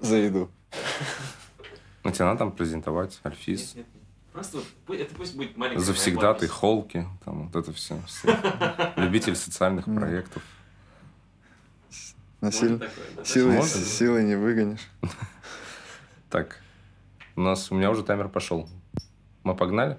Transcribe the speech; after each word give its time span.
за 0.00 0.16
еду. 0.16 0.50
Ну, 2.04 2.12
тебе 2.12 2.24
надо 2.24 2.38
там 2.38 2.52
презентовать, 2.52 3.20
Альфис. 3.24 3.74
Нет, 3.74 3.86
нет, 3.86 3.86
нет. 3.94 4.02
Просто 4.32 4.58
вот 4.86 4.96
это 4.96 5.14
пусть 5.14 5.36
будет 5.36 5.56
маленькая 5.58 5.82
Завсегдатый, 5.82 6.48
моя 6.48 6.58
холки, 6.58 7.06
там 7.24 7.48
вот 7.48 7.56
это 7.56 7.72
все. 7.74 8.00
Любитель 8.96 9.34
социальных 9.36 9.84
проектов. 9.84 10.42
На 12.40 12.52
сил- 12.52 12.78
Может 12.78 12.88
такое, 12.88 13.06
да? 13.16 13.24
силой, 13.24 13.56
Можно? 13.56 13.80
силой 13.84 14.24
не 14.24 14.36
выгонишь. 14.36 14.88
Так, 16.30 16.60
у 17.36 17.40
нас, 17.40 17.70
у 17.72 17.74
меня 17.74 17.90
уже 17.90 18.02
таймер 18.04 18.28
пошел. 18.28 18.68
Мы 19.44 19.56
погнали? 19.56 19.98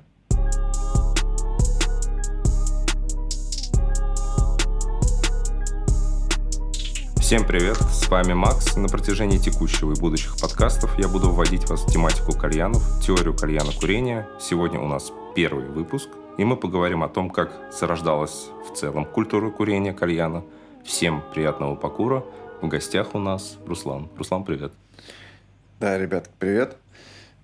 Всем 7.29 7.45
привет, 7.45 7.77
с 7.77 8.07
вами 8.07 8.33
Макс. 8.33 8.75
На 8.75 8.87
протяжении 8.87 9.37
текущего 9.37 9.93
и 9.93 9.99
будущих 9.99 10.35
подкастов 10.41 10.97
я 10.97 11.07
буду 11.07 11.29
вводить 11.29 11.69
вас 11.69 11.81
в 11.83 11.91
тематику 11.93 12.31
кальянов, 12.35 12.81
теорию 13.05 13.37
кальяна 13.37 13.71
курения. 13.71 14.27
Сегодня 14.41 14.79
у 14.79 14.87
нас 14.87 15.11
первый 15.35 15.67
выпуск, 15.67 16.09
и 16.39 16.43
мы 16.43 16.57
поговорим 16.57 17.03
о 17.03 17.07
том, 17.07 17.29
как 17.29 17.51
зарождалась 17.71 18.47
в 18.67 18.75
целом 18.75 19.05
культура 19.05 19.51
курения 19.51 19.93
кальяна. 19.93 20.43
Всем 20.83 21.23
приятного 21.31 21.75
покура. 21.75 22.25
В 22.63 22.67
гостях 22.67 23.13
у 23.13 23.19
нас 23.19 23.59
Руслан. 23.67 24.09
Руслан, 24.17 24.43
привет. 24.43 24.73
Да, 25.79 25.99
ребят, 25.99 26.31
привет. 26.39 26.77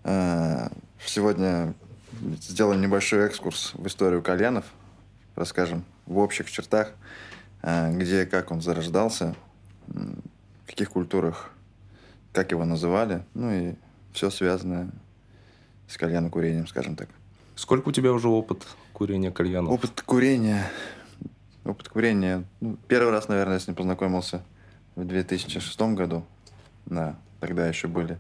Э, 0.03 0.69
Сегодня 1.05 1.75
сделаем 2.41 2.81
небольшой 2.81 3.27
экскурс 3.27 3.73
в 3.75 3.85
историю 3.85 4.23
кальянов. 4.23 4.65
Расскажем 5.35 5.85
в 6.07 6.17
общих 6.17 6.49
чертах, 6.49 6.91
э, 7.61 7.95
где 7.95 8.23
и 8.23 8.25
как 8.25 8.49
он 8.49 8.61
зарождался, 8.61 9.35
в 9.87 10.67
каких 10.67 10.91
культурах, 10.91 11.51
как 12.33 12.51
его 12.51 12.65
называли, 12.65 13.23
ну 13.33 13.51
и 13.51 13.73
все 14.13 14.29
связанное 14.29 14.89
с 15.87 15.97
кальянокурением, 15.97 16.67
скажем 16.67 16.95
так. 16.95 17.09
Сколько 17.55 17.89
у 17.89 17.91
тебя 17.91 18.11
уже 18.11 18.27
опыт 18.27 18.65
курения 18.93 19.31
кальянов? 19.31 19.71
Опыт 19.71 20.01
курения. 20.01 20.69
Опыт 21.63 21.89
курения. 21.89 22.43
ну, 22.59 22.77
первый 22.87 23.11
раз, 23.11 23.27
наверное, 23.27 23.55
я 23.55 23.59
с 23.59 23.67
ним 23.67 23.75
познакомился 23.75 24.43
в 24.95 25.05
2006 25.05 25.81
году. 25.93 26.25
Да, 26.85 27.17
тогда 27.39 27.67
еще 27.67 27.87
были 27.87 28.17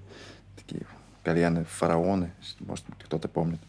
такие 0.55 0.85
кальяны 1.23 1.65
фараоны, 1.65 2.31
может 2.59 2.85
быть, 2.87 2.99
кто-то 3.03 3.27
помнит. 3.27 3.59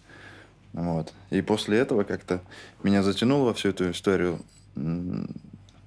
Вот. 0.73 1.13
И 1.31 1.41
после 1.43 1.79
этого 1.79 2.05
как-то 2.05 2.41
меня 2.83 3.03
затянуло 3.03 3.47
во 3.47 3.55
всю 3.55 3.71
эту 3.71 3.91
историю 3.91 4.41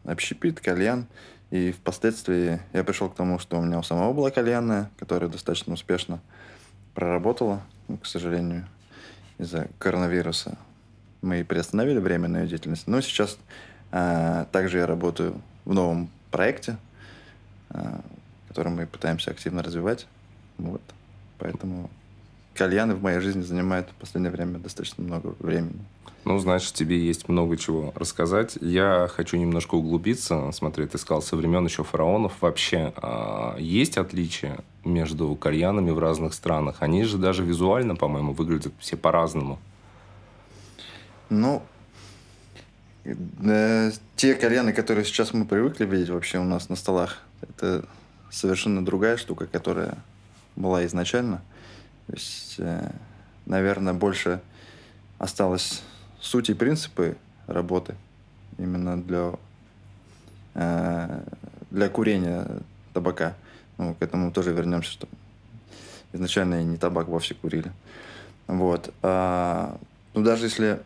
общепит, 0.04 0.60
кальян. 0.60 1.08
И 1.52 1.72
впоследствии 1.72 2.62
я 2.74 2.84
пришел 2.84 3.10
к 3.10 3.16
тому, 3.16 3.40
что 3.40 3.58
у 3.58 3.62
меня 3.62 3.80
у 3.80 3.84
самого 3.84 4.14
была 4.14 4.30
кальянная, 4.30 4.92
которая 5.00 5.30
достаточно 5.30 5.74
успешно 5.74 6.20
проработала, 6.94 7.62
ну, 7.88 7.98
к 7.98 8.06
сожалению, 8.06 8.68
из-за 9.38 9.68
коронавируса. 9.80 10.58
Мы 11.22 11.44
приостановили 11.44 12.00
временную 12.00 12.48
деятельность. 12.48 12.88
Но 12.88 13.02
сейчас 13.02 13.38
а, 13.92 14.46
также 14.52 14.78
я 14.78 14.86
работаю 14.86 15.42
в 15.66 15.74
новом 15.74 16.10
проекте, 16.32 16.78
а, 17.70 18.02
который 18.48 18.72
мы 18.72 18.86
пытаемся 18.86 19.32
активно 19.32 19.64
развивать. 19.64 20.08
Вот. 20.58 20.82
Поэтому 21.40 21.90
кальяны 22.54 22.96
в 22.96 23.02
моей 23.02 23.20
жизни 23.20 23.42
занимают 23.42 23.90
в 23.90 23.94
последнее 23.94 24.32
время 24.32 24.60
достаточно 24.60 25.04
много 25.04 25.36
времени. 25.40 25.80
Ну, 26.26 26.38
значит, 26.38 26.74
тебе 26.74 27.00
есть 27.00 27.30
много 27.30 27.58
чего 27.58 27.94
рассказать. 27.96 28.58
Я 28.62 29.10
хочу 29.12 29.38
немножко 29.38 29.76
углубиться. 29.76 30.52
Смотри, 30.52 30.86
ты 30.86 30.98
сказал, 30.98 31.22
со 31.22 31.36
времен 31.36 31.66
еще 31.66 31.84
фараонов. 31.84 32.42
Вообще, 32.42 32.94
а, 32.98 33.56
есть 33.58 33.98
отличия 33.98 34.60
между 34.84 35.34
кальянами 35.36 35.92
в 35.92 36.00
разных 36.00 36.34
странах? 36.34 36.78
Они 36.82 37.04
же 37.04 37.18
даже 37.18 37.44
визуально, 37.44 37.96
по-моему, 37.96 38.34
выглядят 38.34 38.74
все 38.80 38.98
по-разному. 38.98 39.60
Ну, 41.30 41.64
э, 43.06 43.92
те 44.16 44.36
кальяны, 44.36 44.74
которые 44.74 45.06
сейчас 45.06 45.34
мы 45.34 45.46
привыкли 45.46 45.86
видеть 45.86 46.10
вообще 46.10 46.40
у 46.40 46.44
нас 46.44 46.70
на 46.70 46.76
столах, 46.76 47.20
это 47.42 47.86
совершенно 48.30 48.84
другая 48.84 49.18
штука, 49.18 49.48
которая 49.48 49.98
была 50.56 50.86
изначально. 50.86 51.42
То 52.10 52.16
есть, 52.16 52.56
э, 52.58 52.92
наверное, 53.46 53.94
больше 53.94 54.42
осталось 55.20 55.84
суть 56.20 56.50
и 56.50 56.56
принципы 56.56 57.16
работы 57.46 57.94
именно 58.58 59.00
для, 59.00 59.34
э, 60.56 61.22
для 61.70 61.90
курения 61.90 62.48
табака. 62.94 63.36
Ну, 63.78 63.94
к 63.94 64.02
этому 64.02 64.32
тоже 64.32 64.54
вернемся, 64.54 64.90
что 64.90 65.08
изначально 66.12 66.64
не 66.64 66.78
табак 66.78 67.08
вовсе 67.10 67.36
курили. 67.36 67.72
Вот. 68.48 68.92
А, 69.04 69.78
ну, 70.16 70.24
даже 70.24 70.46
если 70.46 70.82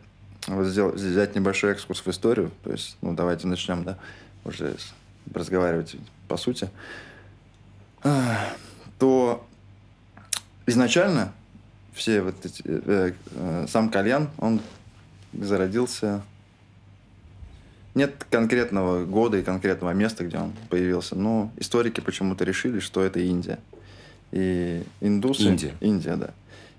вот 0.46 0.66
сделать, 0.66 0.96
взять 0.96 1.34
небольшой 1.34 1.72
экскурс 1.72 2.04
в 2.04 2.08
историю, 2.08 2.50
то 2.64 2.70
есть, 2.70 2.98
ну, 3.00 3.14
давайте 3.14 3.46
начнем, 3.46 3.82
да, 3.82 3.96
уже 4.44 4.76
разговаривать 5.32 5.96
по 6.28 6.36
сути, 6.36 6.68
то 8.98 9.46
изначально 10.66 11.32
все 11.92 12.22
вот 12.22 12.34
эти, 12.44 12.62
э, 12.64 13.12
э, 13.32 13.66
сам 13.68 13.90
кальян, 13.90 14.28
он 14.38 14.60
зародился... 15.32 16.22
Нет 17.94 18.26
конкретного 18.28 19.04
года 19.04 19.38
и 19.38 19.42
конкретного 19.42 19.92
места, 19.92 20.24
где 20.24 20.38
он 20.38 20.52
появился, 20.68 21.14
но 21.14 21.52
историки 21.56 22.00
почему-то 22.00 22.44
решили, 22.44 22.80
что 22.80 23.04
это 23.04 23.20
Индия. 23.20 23.60
И 24.32 24.82
индусы... 25.00 25.44
Индия. 25.44 25.74
Индия, 25.80 26.16
да. 26.16 26.30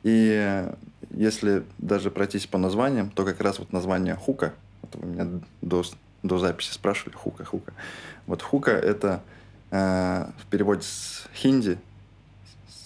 И 0.04 0.70
если 1.12 1.64
даже 1.78 2.12
пройтись 2.12 2.48
по 2.48 2.58
названиям, 2.58 3.10
то 3.12 3.24
как 3.24 3.40
раз 3.40 3.60
вот 3.60 3.72
название 3.72 4.16
хука, 4.16 4.54
вот 4.82 4.96
вы 4.96 5.08
меня 5.08 5.42
до, 5.62 5.84
до 6.22 6.38
записи 6.38 6.74
спрашивали, 6.74 7.16
хука, 7.16 7.46
хука. 7.46 7.74
Вот 8.28 8.42
хука 8.42 8.72
это 8.72 9.22
э, 9.72 10.26
в 10.38 10.46
переводе 10.48 10.82
с 10.82 11.28
хинди, 11.34 11.78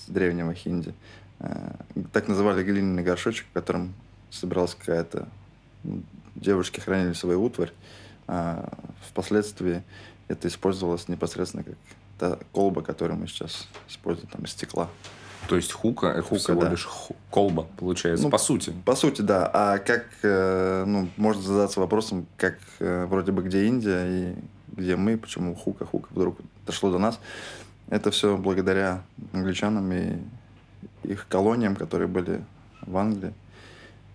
древнего 0.09 0.53
хинди, 0.53 0.93
э, 1.39 1.71
так 2.11 2.27
называли 2.27 2.63
глиняный 2.63 3.03
горшочек, 3.03 3.47
в 3.47 3.53
котором 3.53 3.93
собиралась 4.29 4.75
какая-то... 4.75 5.27
ну, 5.83 6.01
Девушки 6.35 6.79
хранили 6.79 7.13
свою 7.13 7.43
утварь, 7.43 7.73
а 8.27 8.71
впоследствии 9.09 9.83
это 10.27 10.47
использовалось 10.47 11.09
непосредственно 11.09 11.63
как 11.63 11.75
та 12.17 12.37
колба, 12.53 12.81
которую 12.81 13.19
мы 13.19 13.27
сейчас 13.27 13.67
используем, 13.89 14.29
там, 14.29 14.43
из 14.43 14.51
стекла. 14.51 14.89
То 15.47 15.55
есть 15.55 15.71
хука– 15.71 16.07
это 16.07 16.21
Хука, 16.21 16.35
всего 16.39 16.61
да. 16.61 16.69
лишь 16.69 16.87
колба, 17.29 17.67
получается, 17.77 18.25
Ну, 18.25 18.29
по 18.29 18.37
сути. 18.37 18.73
По 18.85 18.95
сути, 18.95 19.21
да. 19.21 19.49
А 19.51 19.79
как, 19.79 20.05
э, 20.21 20.83
ну, 20.85 21.09
можно 21.17 21.41
задаться 21.41 21.79
вопросом, 21.79 22.27
как 22.37 22.59
э, 22.79 23.05
вроде 23.05 23.31
бы 23.31 23.41
где 23.41 23.65
Индия 23.65 24.05
и 24.05 24.35
где 24.67 24.95
мы, 24.95 25.17
почему 25.17 25.55
хука, 25.55 25.85
хука 25.85 26.07
вдруг 26.11 26.37
дошло 26.65 26.91
до 26.91 26.99
нас. 26.99 27.19
Это 27.89 28.11
все 28.11 28.37
благодаря 28.37 29.01
англичанам 29.33 29.91
и 29.91 30.17
их 31.03 31.27
колониям, 31.27 31.75
которые 31.75 32.07
были 32.07 32.43
в 32.81 32.95
Англии. 32.97 33.33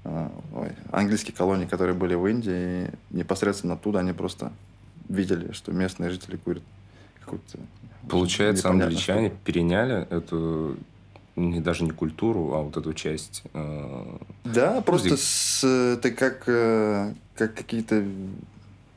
Э, 0.04 0.28
ой, 0.52 0.70
английские 0.92 1.34
колонии, 1.34 1.66
которые 1.66 1.94
были 1.94 2.14
в 2.14 2.26
Индии. 2.26 2.86
И 2.86 2.90
непосредственно 3.10 3.74
оттуда 3.74 4.00
они 4.00 4.12
просто 4.12 4.52
видели, 5.08 5.52
что 5.52 5.72
местные 5.72 6.10
жители 6.10 6.36
курят 6.36 6.62
какую-то... 7.20 7.58
Получается, 8.08 8.68
англичане 8.68 9.28
штуку. 9.28 9.40
переняли 9.44 10.06
эту 10.10 10.76
не 11.36 11.60
даже 11.60 11.84
не 11.84 11.90
культуру, 11.90 12.54
а 12.54 12.62
вот 12.62 12.76
эту 12.76 12.92
часть. 12.94 13.42
э, 13.54 14.18
Да, 14.44 14.80
просто 14.82 15.10
Музыка. 15.10 15.22
с, 15.26 15.64
это 15.64 16.10
как, 16.10 16.44
э, 16.46 17.14
как 17.34 17.54
какие-то 17.54 18.04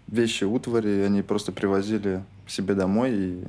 вещи, 0.08 0.44
утвари, 0.44 1.02
они 1.02 1.22
просто 1.24 1.52
привозили 1.52 2.24
себе 2.46 2.76
домой 2.76 3.12
и 3.14 3.44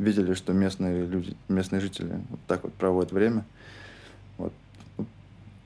видели, 0.00 0.34
что 0.34 0.52
местные 0.52 1.06
люди, 1.06 1.36
местные 1.48 1.80
жители 1.80 2.20
вот 2.30 2.40
так 2.46 2.62
вот 2.64 2.72
проводят 2.74 3.12
время. 3.12 3.44
Вот. 4.38 4.52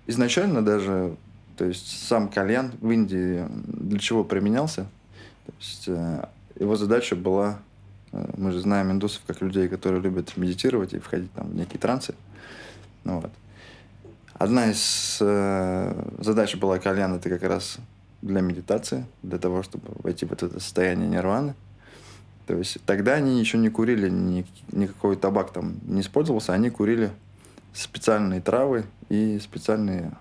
Изначально 0.07 0.63
даже, 0.63 1.17
то 1.57 1.65
есть 1.65 2.07
сам 2.07 2.29
кальян 2.29 2.73
в 2.81 2.91
Индии 2.91 3.47
для 3.49 3.99
чего 3.99 4.25
применялся? 4.25 4.87
То 5.47 5.53
есть 5.59 5.85
э, 5.89 6.27
его 6.59 6.77
задача 6.77 7.17
была, 7.17 7.59
э, 8.13 8.31
мы 8.37 8.53
же 8.53 8.61
знаем 8.61 8.91
индусов 8.91 9.23
как 9.27 9.41
людей, 9.41 9.69
которые 9.69 10.03
любят 10.03 10.37
медитировать 10.37 10.95
и 10.95 10.99
входить 10.99 11.33
там, 11.33 11.49
в 11.49 11.55
некие 11.55 11.79
трансы. 11.79 12.15
Ну, 13.05 13.21
вот. 13.21 13.31
Одна 14.35 14.71
из 14.71 15.19
э, 15.21 16.11
задач 16.19 16.57
была 16.57 16.79
кальян, 16.79 17.15
это 17.15 17.29
как 17.29 17.43
раз 17.45 17.79
для 18.21 18.41
медитации, 18.41 19.07
для 19.23 19.39
того, 19.39 19.63
чтобы 19.63 19.93
войти 20.03 20.27
в 20.27 20.33
это 20.33 20.49
состояние 20.59 21.09
нирваны. 21.09 21.55
То 22.47 22.57
есть 22.57 22.79
тогда 22.85 23.15
они 23.15 23.37
ничего 23.37 23.63
не 23.63 23.71
курили, 23.71 24.11
ни, 24.11 24.47
никакой 24.71 25.17
табак 25.17 25.53
там 25.53 25.77
не 25.85 26.03
использовался, 26.03 26.53
они 26.53 26.71
курили 26.71 27.11
специальные 27.73 28.41
травы 28.41 28.85
и 29.09 29.39
специальные 29.39 30.13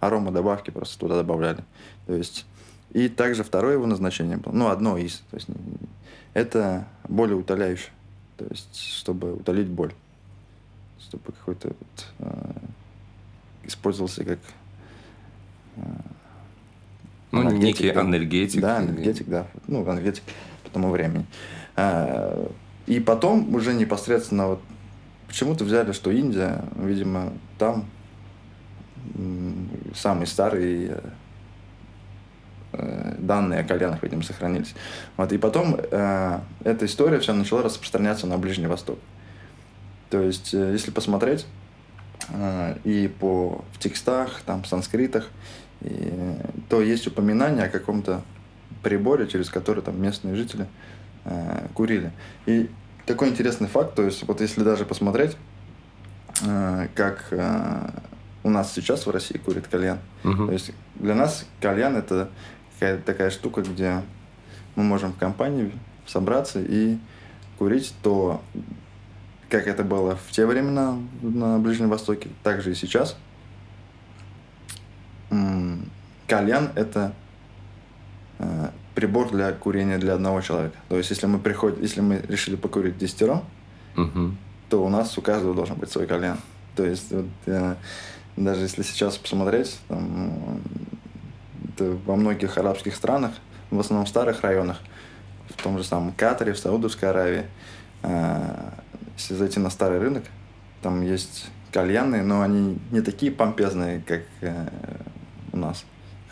аромадобавки 0.00 0.70
просто 0.70 0.98
туда 0.98 1.16
добавляли. 1.16 1.64
То 2.06 2.14
есть 2.14 2.46
и 2.90 3.08
также 3.08 3.44
второе 3.44 3.74
его 3.74 3.86
назначение 3.86 4.38
было, 4.38 4.52
ну, 4.52 4.68
одно 4.68 4.96
из, 4.96 5.22
то 5.30 5.36
есть 5.36 5.48
это 6.34 6.86
более 7.08 7.36
утоляющее, 7.36 7.92
то 8.36 8.46
есть 8.46 8.76
чтобы 8.76 9.34
утолить 9.34 9.68
боль. 9.68 9.92
чтобы 11.00 11.32
какой-то 11.32 11.68
вот, 11.68 12.06
э, 12.18 12.52
использовался 13.64 14.24
как 14.24 14.38
э, 15.76 15.80
Ну, 17.30 17.40
анальгетик, 17.40 17.80
некий 17.80 17.90
анальгетик. 17.90 18.60
Да, 18.60 18.82
энергетик, 18.82 19.28
да. 19.28 19.46
Ну, 19.66 19.84
энергетик 19.84 20.22
по 20.68 20.74
тому 20.74 20.90
времени. 20.90 21.24
А, 21.76 22.50
И 22.86 23.00
потом 23.00 23.54
уже 23.54 23.74
непосредственно 23.74 24.46
вот 24.48 24.60
почему-то 25.26 25.64
взяли, 25.64 25.92
что 25.92 26.10
Индия, 26.10 26.64
видимо, 26.76 27.32
там 27.58 27.84
самые 29.94 30.26
старые 30.26 31.00
э, 32.72 33.14
данные 33.18 33.60
о 33.60 33.64
кальянах, 33.64 34.02
видимо, 34.02 34.22
сохранились. 34.22 34.74
Вот, 35.16 35.32
и 35.32 35.38
потом 35.38 35.76
э, 35.78 36.40
эта 36.64 36.86
история 36.86 37.18
вся 37.18 37.34
начала 37.34 37.62
распространяться 37.62 38.26
на 38.26 38.38
Ближний 38.38 38.66
Восток. 38.66 38.98
То 40.10 40.20
есть, 40.20 40.54
э, 40.54 40.72
если 40.72 40.90
посмотреть, 40.90 41.46
и 42.84 43.10
по 43.20 43.64
в 43.72 43.78
текстах, 43.78 44.42
там, 44.44 44.64
санскритах, 44.64 45.28
и, 45.80 46.12
то 46.68 46.82
есть 46.82 47.06
упоминание 47.06 47.64
о 47.64 47.68
каком-то 47.70 48.22
приборе, 48.82 49.26
через 49.26 49.50
который 49.50 49.82
там 49.82 50.00
местные 50.00 50.34
жители 50.34 50.66
э, 51.24 51.66
курили. 51.74 52.12
И 52.46 52.70
такой 53.06 53.28
интересный 53.28 53.68
факт, 53.68 53.94
то 53.94 54.02
есть 54.02 54.26
вот 54.26 54.40
если 54.40 54.62
даже 54.62 54.84
посмотреть, 54.84 55.36
э, 56.46 56.88
как 56.94 57.26
э, 57.30 57.90
у 58.44 58.50
нас 58.50 58.72
сейчас 58.72 59.06
в 59.06 59.10
России 59.10 59.38
курит 59.38 59.66
кальян, 59.68 59.98
Мгм. 60.22 60.46
то 60.46 60.52
есть 60.52 60.72
для 60.96 61.14
нас 61.14 61.46
кальян 61.60 61.96
это 61.96 62.28
какая-то 62.74 63.02
такая 63.02 63.30
штука, 63.30 63.62
где 63.62 64.02
мы 64.76 64.84
можем 64.84 65.12
в 65.12 65.16
компании 65.18 65.72
собраться 66.06 66.60
и 66.60 66.98
курить, 67.58 67.92
то 68.02 68.40
как 69.50 69.66
это 69.66 69.82
было 69.82 70.16
в 70.16 70.30
те 70.30 70.46
времена 70.46 70.96
на 71.22 71.58
Ближнем 71.58 71.88
Востоке, 71.88 72.28
так 72.42 72.62
же 72.62 72.70
и 72.72 72.74
сейчас. 72.74 73.16
Кальян 76.26 76.70
это 76.74 77.12
прибор 78.94 79.30
для 79.30 79.52
курения 79.52 79.98
для 79.98 80.14
одного 80.14 80.40
человека. 80.40 80.76
То 80.88 80.96
есть, 80.96 81.10
если 81.10 81.26
мы 81.26 81.38
приходим, 81.38 81.80
если 81.82 82.00
мы 82.00 82.22
решили 82.28 82.56
покурить 82.56 82.98
десятером, 82.98 83.42
Мгм. 83.96 84.36
то 84.68 84.84
у 84.84 84.88
нас 84.88 85.16
у 85.18 85.22
каждого 85.22 85.54
должен 85.54 85.76
быть 85.76 85.90
свой 85.90 86.06
кальян. 86.06 86.38
То 86.76 86.84
есть, 86.84 87.10
вот, 87.12 87.26
э, 87.46 87.74
даже 88.36 88.62
если 88.62 88.82
сейчас 88.82 89.16
посмотреть, 89.18 89.78
там, 89.88 90.60
во 92.06 92.16
многих 92.16 92.58
арабских 92.58 92.94
странах, 92.94 93.32
в 93.70 93.78
основном 93.78 94.06
в 94.06 94.08
старых 94.08 94.40
районах, 94.42 94.78
в 95.48 95.62
том 95.62 95.78
же 95.78 95.84
самом 95.84 96.12
Катаре, 96.12 96.52
в 96.52 96.58
Саудовской 96.58 97.08
Аравии, 97.10 97.44
э, 98.02 98.70
если 99.16 99.34
зайти 99.34 99.60
на 99.60 99.70
старый 99.70 99.98
рынок, 99.98 100.24
там 100.82 101.02
есть 101.02 101.46
кальянные, 101.72 102.22
но 102.22 102.42
они 102.42 102.78
не 102.90 103.00
такие 103.00 103.30
помпезные, 103.32 104.00
как 104.06 104.22
э, 104.40 104.68
у 105.52 105.56
нас, 105.56 105.84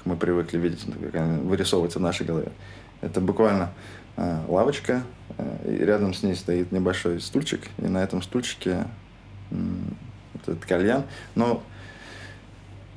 мы 0.06 0.17
привыкли 0.17 0.58
видеть, 0.58 0.87
как 1.12 1.14
они 1.14 1.41
вырисовываются 1.43 1.99
в 1.99 2.03
нашей 2.03 2.25
голове. 2.26 2.53
Это 3.03 3.20
буквально 3.20 3.73
э, 4.17 4.41
лавочка, 4.49 5.03
э, 5.37 5.76
и 5.79 5.85
рядом 5.85 6.14
с 6.14 6.23
ней 6.23 6.35
стоит 6.35 6.73
небольшой 6.73 7.20
стульчик, 7.20 7.61
и 7.79 7.82
на 7.88 8.03
этом 8.03 8.23
стульчике 8.23 8.85
вот 9.50 10.43
этот 10.49 10.64
кальян. 10.64 11.05
Но 11.35 11.62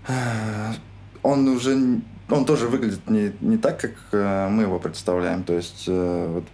э, 0.07 0.73
он 1.23 1.47
уже, 1.47 2.01
он 2.29 2.45
тоже 2.45 2.67
выглядит 2.67 3.09
не, 3.09 3.33
не 3.41 3.57
так, 3.57 3.79
как 3.79 3.91
э, 4.11 4.47
мы 4.49 4.63
его 4.63 4.79
представляем. 4.79 5.43
То 5.43 5.53
есть, 5.53 5.85
э, 5.87 6.27
вот, 6.29 6.45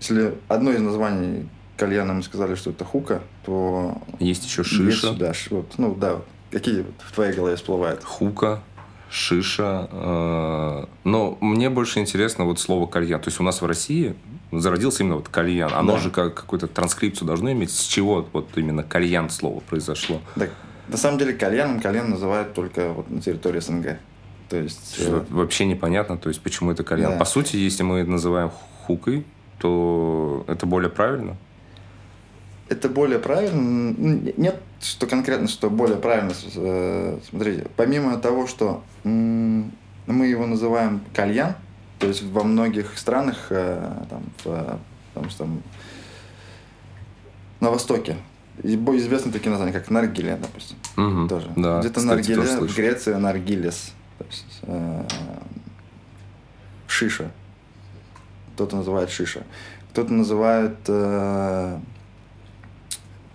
если 0.00 0.34
одно 0.48 0.72
из 0.72 0.80
названий 0.80 1.48
кальяна 1.76 2.12
мы 2.12 2.22
сказали, 2.22 2.54
что 2.56 2.70
это 2.70 2.84
хука, 2.84 3.22
то 3.44 3.96
Есть 4.18 4.44
еще 4.44 4.60
есть 4.62 4.70
шиша, 4.70 5.14
сюда 5.14 5.32
ш- 5.32 5.54
вот, 5.54 5.74
ну 5.78 5.94
да, 5.94 6.20
какие 6.50 6.82
вот 6.82 6.94
в 6.98 7.12
твоей 7.12 7.32
голове 7.32 7.56
всплывают? 7.56 8.04
хука, 8.04 8.62
шиша. 9.10 9.88
э, 9.90 10.84
Но 11.04 11.36
мне 11.40 11.68
больше 11.70 11.98
интересно 12.00 12.44
вот 12.44 12.60
слово 12.60 12.86
кальян. 12.86 13.20
То 13.20 13.28
есть 13.28 13.40
у 13.40 13.42
нас 13.42 13.60
в 13.60 13.66
России 13.66 14.14
зародился 14.52 15.02
именно 15.02 15.16
вот 15.16 15.28
кальян. 15.28 15.70
Оно 15.74 15.92
Да. 15.94 15.98
же 15.98 16.10
как 16.10 16.34
какую-то 16.34 16.66
транскрипцию 16.68 17.26
должно 17.26 17.52
иметь. 17.52 17.70
С 17.72 17.86
чего 17.86 18.26
вот 18.32 18.48
именно 18.56 18.82
кальян 18.82 19.28
слово 19.30 19.60
произошло? 19.60 20.20
Так, 20.36 20.50
на 20.88 20.96
самом 20.96 21.18
деле 21.18 21.32
кальяном 21.34 21.80
кальян 21.80 22.08
называют 22.10 22.54
только 22.54 22.92
вот 22.92 23.10
на 23.10 23.20
территории 23.20 23.60
СНГ. 23.60 23.98
То 24.48 24.56
есть... 24.56 24.96
э, 24.98 25.02
Что 25.02 25.26
Вообще 25.30 25.66
непонятно, 25.66 26.16
то 26.16 26.28
есть 26.28 26.40
почему 26.40 26.70
это 26.72 26.82
кальян. 26.84 27.12
Да. 27.12 27.18
По 27.18 27.24
сути, 27.24 27.56
если 27.56 27.82
мы 27.82 28.02
называем 28.04 28.50
хукой, 28.86 29.24
то 29.58 30.44
это 30.48 30.66
более 30.66 30.90
правильно. 30.90 31.36
Это 32.70 32.88
более 32.88 33.18
правильно. 33.18 33.92
Нет, 34.36 34.62
что 34.80 35.08
конкретно, 35.08 35.48
что 35.48 35.68
более 35.68 35.96
правильно. 35.96 36.32
Э, 36.54 37.18
Смотрите, 37.28 37.66
помимо 37.76 38.16
того, 38.18 38.46
что 38.46 38.84
мы 39.04 40.26
его 40.26 40.46
называем 40.46 41.00
кальян, 41.12 41.56
то 41.98 42.06
есть 42.06 42.22
во 42.22 42.44
многих 42.44 42.96
странах, 42.96 43.48
э, 43.50 43.92
там, 44.08 44.22
в, 44.44 44.78
потому 45.12 45.30
что 45.30 45.38
там 45.38 45.62
на 47.58 47.70
Востоке 47.70 48.16
известны 48.62 49.32
такие 49.32 49.50
названия, 49.50 49.72
как 49.72 49.90
наргиле, 49.90 50.38
допустим. 50.40 50.76
Мгм. 50.94 51.28
Тоже. 51.28 51.50
Да, 51.56 51.80
Где-то 51.80 52.02
наргиле, 52.02 52.40
в. 52.42 52.76
Греции 52.76 53.14
наргилес. 53.14 53.92
То 54.18 54.24
есть, 54.26 54.60
э, 54.62 55.04
шиша. 56.86 57.32
Кто-то 58.54 58.76
называет 58.76 59.10
шиша. 59.10 59.42
Кто-то 59.90 60.12
называет... 60.12 60.76
э, 60.86 61.78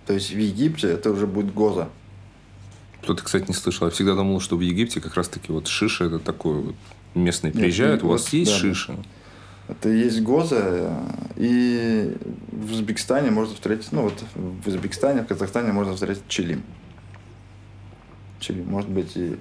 то 0.06 0.12
есть 0.12 0.30
в 0.30 0.38
Египте 0.38 0.88
это 0.88 1.10
уже 1.10 1.26
будет 1.26 1.52
гоза. 1.52 1.88
Кто-то, 3.02 3.22
кстати, 3.22 3.44
не 3.48 3.54
слышал. 3.54 3.86
Я 3.86 3.92
всегда 3.92 4.14
думал, 4.14 4.40
что 4.40 4.56
в 4.56 4.60
Египте 4.60 5.00
как 5.00 5.14
раз-таки 5.14 5.52
вот 5.52 5.66
шиша 5.66 6.04
это 6.04 6.18
такой 6.18 6.60
вот 6.60 6.74
местные 7.14 7.52
Нет, 7.52 7.62
приезжают, 7.62 8.02
у 8.02 8.06
вот, 8.06 8.12
вас 8.14 8.32
есть 8.32 8.52
да, 8.52 8.58
шиша? 8.58 8.96
Это 9.68 9.88
есть 9.88 10.22
гоза. 10.22 11.00
И 11.36 12.16
в 12.52 12.72
Узбекистане 12.72 13.30
можно 13.30 13.54
встретить... 13.54 13.90
Ну 13.90 14.02
вот 14.02 14.24
в 14.34 14.68
Узбекистане, 14.68 15.22
в 15.22 15.26
Казахстане 15.26 15.72
можно 15.72 15.94
встретить 15.94 16.22
чилим. 16.28 16.62
Чилим. 18.38 18.68
Может 18.68 18.90
быть 18.90 19.16
и... 19.16 19.36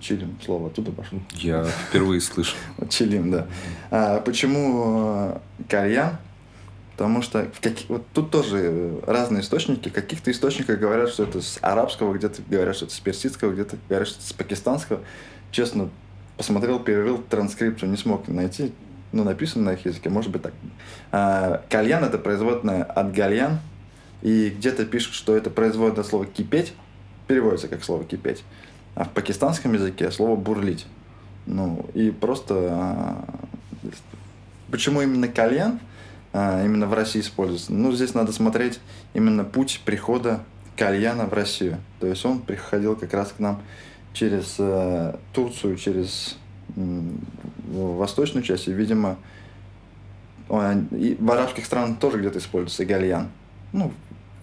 Чилим, 0.00 0.38
слово 0.44 0.66
оттуда 0.66 0.92
пошло. 0.92 1.18
Я 1.32 1.64
впервые 1.64 2.20
слышу. 2.20 2.56
Вот 2.76 2.90
Чилим, 2.90 3.30
да. 3.30 3.46
А 3.90 4.20
почему 4.20 5.32
э, 5.32 5.38
кальян? 5.66 6.18
Потому 6.96 7.22
что 7.22 7.50
в 7.52 7.60
каки- 7.60 7.86
вот 7.88 8.04
тут 8.12 8.30
тоже 8.30 8.58
э, 8.62 9.00
разные 9.06 9.42
источники. 9.42 9.88
В 9.88 9.92
каких-то 9.92 10.30
источниках 10.30 10.78
говорят, 10.78 11.08
что 11.10 11.24
это 11.24 11.40
с 11.40 11.58
арабского, 11.60 12.14
где-то 12.14 12.42
говорят, 12.48 12.76
что 12.76 12.84
это 12.84 12.94
с 12.94 13.00
персидского, 13.00 13.52
где-то 13.52 13.76
говорят, 13.88 14.06
что 14.08 14.18
это 14.18 14.28
с 14.28 14.32
пакистанского. 14.32 15.00
Честно, 15.50 15.90
посмотрел, 16.36 16.78
перерыл 16.78 17.18
транскрипцию, 17.18 17.90
не 17.90 17.96
смог 17.96 18.28
найти. 18.28 18.72
Ну, 19.10 19.24
написано 19.24 19.64
на 19.64 19.72
их 19.74 19.84
языке, 19.86 20.08
может 20.08 20.30
быть 20.30 20.42
так. 20.42 20.52
А, 21.10 21.64
кальян 21.68 22.04
это 22.04 22.18
производное 22.18 22.84
от 22.84 23.12
гальян. 23.12 23.58
И 24.22 24.50
где-то 24.50 24.86
пишут, 24.86 25.14
что 25.14 25.36
это 25.36 25.50
производное 25.50 26.04
слово 26.04 26.26
кипеть, 26.26 26.74
переводится 27.26 27.68
как 27.68 27.82
слово 27.82 28.04
кипеть. 28.04 28.44
А 28.94 29.04
в 29.04 29.10
пакистанском 29.10 29.72
языке 29.74 30.10
слово 30.12 30.36
бурлить. 30.36 30.86
Ну, 31.46 31.86
и 31.94 32.10
просто... 32.12 32.54
а, 32.70 33.24
Почему 34.70 35.02
именно 35.02 35.28
кальян 35.28 35.80
именно 36.34 36.86
в 36.86 36.94
России 36.94 37.20
используется? 37.20 37.72
Ну, 37.72 37.92
здесь 37.92 38.14
надо 38.14 38.32
смотреть 38.32 38.80
именно 39.14 39.44
путь 39.44 39.80
прихода 39.84 40.42
кальяна 40.76 41.26
в 41.26 41.32
Россию. 41.32 41.78
То 42.00 42.06
есть 42.08 42.24
он 42.26 42.40
приходил 42.40 42.96
как 42.96 43.14
раз 43.14 43.32
к 43.32 43.38
нам 43.38 43.62
через 44.12 44.56
э, 44.58 45.16
Турцию, 45.32 45.76
через 45.76 46.36
в- 46.74 47.96
восточную 47.96 48.42
часть. 48.42 48.66
И, 48.68 48.72
видимо, 48.72 49.16
он- 50.48 50.86
и 50.90 51.16
в 51.18 51.30
арабских 51.30 51.64
странах 51.66 51.98
тоже 51.98 52.18
где-то 52.18 52.38
используется 52.38 52.84
гальян. 52.84 53.28
Ну, 53.72 53.92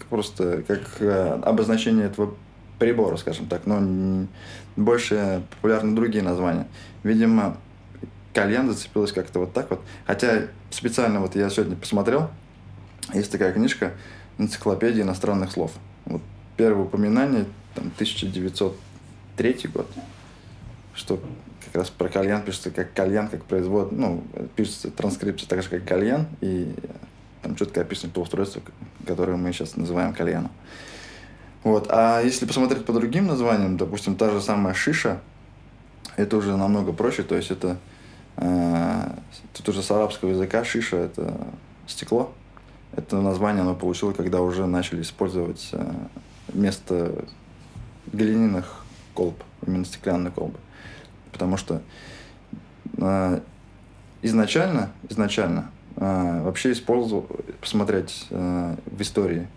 просто 0.10 0.64
как 0.68 0.82
э, 1.00 1.40
обозначение 1.44 2.06
этого 2.06 2.34
прибора, 2.80 3.18
скажем 3.18 3.46
так, 3.48 3.66
но 3.66 3.78
н- 3.78 4.28
больше 4.76 5.44
популярны 5.52 5.96
другие 5.96 6.24
названия. 6.24 6.68
Видимо, 7.04 7.58
кальян 8.34 8.70
зацепилась 8.70 9.12
как-то 9.12 9.40
вот 9.40 9.54
так 9.54 9.70
вот. 9.70 9.82
Хотя 10.06 10.48
специально 10.70 11.20
вот 11.20 11.36
я 11.36 11.50
сегодня 11.50 11.76
посмотрел, 11.76 12.30
есть 13.14 13.32
такая 13.32 13.52
книжка 13.54 13.94
«Энциклопедия 14.38 15.04
иностранных 15.04 15.52
слов». 15.52 15.72
Вот 16.06 16.22
первое 16.58 16.86
упоминание, 16.86 17.46
там, 17.76 17.92
1903 17.96 19.70
год, 19.74 19.88
что 20.94 21.20
как 21.66 21.76
раз 21.76 21.90
про 21.90 22.10
кальян 22.10 22.42
пишется 22.42 22.72
как 22.72 22.94
кальян, 22.94 23.28
как 23.28 23.46
производ, 23.46 23.92
ну, 23.92 24.24
пишется 24.56 24.92
транскрипция 24.92 25.48
так 25.48 25.64
же, 25.64 25.70
как 25.70 25.86
кальян, 25.86 26.28
и 26.42 26.74
там 27.42 27.56
четко 27.56 27.82
описано 27.82 28.12
то 28.12 28.22
устройство, 28.22 28.62
которое 29.06 29.38
мы 29.38 29.52
сейчас 29.54 29.76
называем 29.76 30.14
кальяном. 30.14 30.52
Вот. 31.64 31.88
А 31.90 32.22
если 32.22 32.46
посмотреть 32.46 32.86
по 32.86 32.94
другим 32.94 33.28
названиям, 33.28 33.78
допустим, 33.78 34.16
та 34.16 34.32
же 34.32 34.42
самая 34.42 34.74
шиша, 34.74 35.22
это 36.16 36.38
уже 36.38 36.58
намного 36.58 36.92
проще, 36.92 37.24
то 37.24 37.36
есть 37.36 37.52
это 37.52 37.78
тут 38.36 39.70
уже 39.70 39.84
с 39.84 39.92
арабского 39.92 40.30
языка 40.30 40.64
шиша 40.64 40.98
это 40.98 41.48
стекло, 41.88 42.32
Это 42.96 43.22
название 43.22 43.62
оно 43.62 43.76
получило, 43.76 44.12
когда 44.12 44.42
уже 44.42 44.66
начали 44.66 45.02
использовать 45.02 45.70
э, 45.74 45.94
вместо 46.48 47.26
глиняных 48.12 48.84
колб, 49.14 49.42
именно 49.66 49.86
стеклянные 49.86 50.32
колбы. 50.32 50.58
Потому 51.32 51.58
что 51.58 51.82
э, 52.98 53.40
изначально, 54.22 54.92
изначально 55.10 55.72
э, 55.96 56.42
вообще 56.44 56.72
использовал, 56.72 57.28
посмотреть 57.60 58.28
э, 58.30 58.76
в 58.86 59.02
истории, 59.02 59.48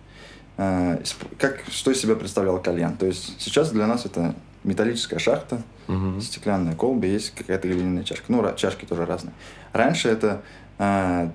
э, 0.56 1.02
как, 1.38 1.62
что 1.70 1.90
из 1.90 2.00
себя 2.00 2.14
представлял 2.14 2.60
кальян. 2.60 2.96
То 2.96 3.06
есть 3.06 3.40
сейчас 3.40 3.70
для 3.70 3.86
нас 3.86 4.06
это 4.06 4.34
металлическая 4.64 5.18
шахта, 5.18 5.62
угу. 5.86 6.20
стеклянная 6.20 6.74
колба, 6.74 7.06
есть 7.06 7.34
какая-то 7.34 7.68
глиняная 7.68 8.02
чашка. 8.02 8.24
Ну, 8.28 8.54
чашки 8.56 8.84
тоже 8.84 9.06
разные. 9.06 9.34
Раньше 9.72 10.08
это 10.08 10.42
э, 10.78 11.30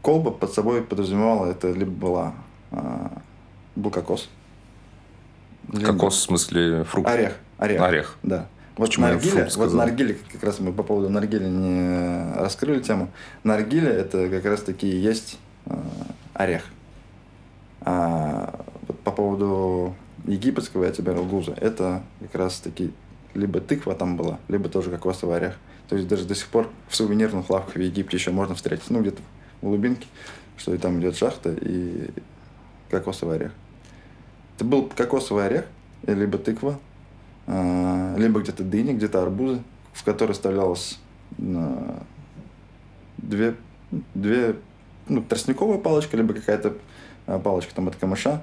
колба 0.00 0.30
под 0.30 0.52
собой 0.52 0.82
подразумевала, 0.82 1.50
это 1.50 1.70
либо 1.72 1.90
была, 1.90 2.34
э, 2.70 3.08
был 3.76 3.90
кокос. 3.90 4.28
Либо... 5.72 5.92
Кокос 5.92 6.14
в 6.16 6.20
смысле 6.22 6.84
фрукт? 6.84 7.08
Орех. 7.08 7.36
Орех. 7.58 7.82
Орех. 7.82 8.16
Да. 8.22 8.46
Вот 8.76 8.86
Почему 8.86 9.08
наргиля, 9.08 9.48
вот 9.56 9.72
наргиля, 9.74 10.16
как 10.32 10.42
раз 10.42 10.58
мы 10.60 10.72
по 10.72 10.82
поводу 10.82 11.10
наргиля 11.10 11.48
не 11.48 12.32
раскрыли 12.34 12.80
тему. 12.80 13.10
Наргиля 13.44 13.90
это 13.90 14.30
как 14.30 14.44
раз 14.46 14.62
таки 14.62 14.88
есть 14.88 15.38
э, 15.66 15.76
орех. 16.32 16.62
А 17.82 18.64
вот 18.86 18.98
по 19.00 19.10
поводу 19.10 19.94
египетского, 20.26 20.84
я 20.84 20.92
тебе 20.92 21.14
гуза, 21.14 21.52
это 21.52 22.02
как 22.20 22.34
раз 22.34 22.60
таки 22.60 22.92
либо 23.34 23.60
тыква 23.60 23.94
там 23.94 24.16
была, 24.16 24.38
либо 24.48 24.68
тоже 24.68 24.90
кокосовый 24.90 25.36
орех. 25.36 25.58
То 25.88 25.96
есть 25.96 26.08
даже 26.08 26.24
до 26.24 26.34
сих 26.34 26.48
пор 26.48 26.68
в 26.88 26.96
сувенирных 26.96 27.50
лавках 27.50 27.74
в 27.74 27.80
Египте 27.80 28.16
еще 28.16 28.30
можно 28.30 28.54
встретить, 28.54 28.90
ну 28.90 29.00
где-то 29.00 29.22
в 29.60 29.66
глубинке, 29.66 30.06
что 30.56 30.74
и 30.74 30.78
там 30.78 31.00
идет 31.00 31.16
шахта 31.16 31.52
и 31.52 32.10
кокосовый 32.90 33.36
орех. 33.36 33.52
Это 34.56 34.64
был 34.64 34.90
кокосовый 34.94 35.46
орех, 35.46 35.66
либо 36.06 36.38
тыква, 36.38 36.78
а, 37.46 38.14
либо 38.16 38.40
где-то 38.40 38.62
дыни, 38.62 38.92
где-то 38.92 39.22
арбузы, 39.22 39.62
в 39.92 40.04
которые 40.04 40.34
вставлялось 40.34 40.98
две, 41.38 43.54
две 44.14 44.56
ну, 45.08 45.22
тростниковая 45.22 45.78
палочка, 45.78 46.16
либо 46.16 46.34
какая-то 46.34 46.76
а, 47.26 47.38
палочка 47.38 47.74
там 47.74 47.88
от 47.88 47.96
камыша. 47.96 48.42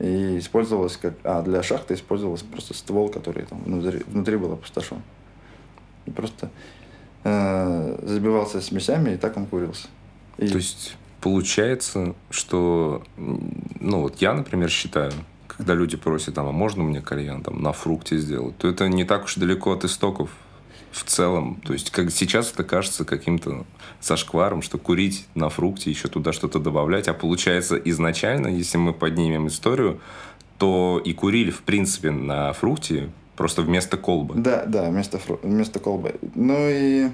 И 0.00 0.38
использовалась 0.38 0.96
как... 0.96 1.14
А, 1.24 1.42
для 1.42 1.62
шахты 1.62 1.94
использовался 1.94 2.44
просто 2.44 2.74
ствол, 2.74 3.08
который 3.08 3.44
там 3.44 3.62
внутри, 3.64 4.02
внутри 4.06 4.36
был 4.36 4.52
опустошен. 4.52 5.02
И 6.06 6.10
просто 6.10 6.50
э, 7.24 7.98
забивался 8.02 8.60
смесями, 8.60 9.10
и 9.10 9.16
так 9.16 9.36
он 9.36 9.46
курился. 9.46 9.88
И... 10.38 10.48
То 10.48 10.56
есть 10.56 10.96
получается, 11.20 12.14
что... 12.30 13.02
Ну, 13.16 14.02
вот 14.02 14.22
я, 14.22 14.34
например, 14.34 14.70
считаю, 14.70 15.12
когда 15.48 15.74
люди 15.74 15.96
просят, 15.96 16.34
там, 16.34 16.46
а 16.46 16.52
можно 16.52 16.84
мне 16.84 17.00
кальян 17.00 17.42
там, 17.42 17.60
на 17.60 17.72
фрукте 17.72 18.18
сделать, 18.18 18.56
то 18.58 18.68
это 18.68 18.88
не 18.88 19.04
так 19.04 19.24
уж 19.24 19.34
далеко 19.34 19.72
от 19.72 19.84
истоков 19.84 20.30
в 20.92 21.04
целом. 21.04 21.60
То 21.64 21.72
есть, 21.72 21.90
как 21.90 22.10
сейчас 22.10 22.52
это 22.52 22.64
кажется 22.64 23.04
каким-то 23.04 23.64
зашкваром, 24.00 24.62
что 24.62 24.78
курить 24.78 25.26
на 25.34 25.48
фрукте, 25.48 25.90
еще 25.90 26.08
туда 26.08 26.32
что-то 26.32 26.58
добавлять. 26.58 27.08
А 27.08 27.14
получается, 27.14 27.76
изначально, 27.76 28.48
если 28.48 28.78
мы 28.78 28.92
поднимем 28.92 29.48
историю, 29.48 30.00
то 30.58 31.00
и 31.04 31.12
курили, 31.12 31.50
в 31.50 31.62
принципе, 31.62 32.10
на 32.10 32.52
фрукте 32.52 33.10
просто 33.36 33.62
вместо 33.62 33.96
колбы. 33.96 34.34
Да, 34.36 34.64
да, 34.66 34.90
вместо, 34.90 35.18
фру... 35.18 35.38
вместо 35.42 35.78
колбы. 35.78 36.16
Ну 36.34 36.56
и 36.58 37.08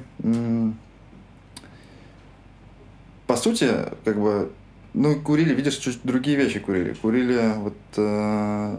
по 3.26 3.36
сути, 3.36 3.70
как 4.04 4.20
бы 4.20 4.50
ну, 4.94 5.16
курили, 5.20 5.54
видишь, 5.54 5.76
чуть 5.76 6.00
другие 6.04 6.36
вещи 6.36 6.60
курили. 6.60 6.92
Курили 6.92 7.52
вот 7.56 7.76
э, 7.96 8.78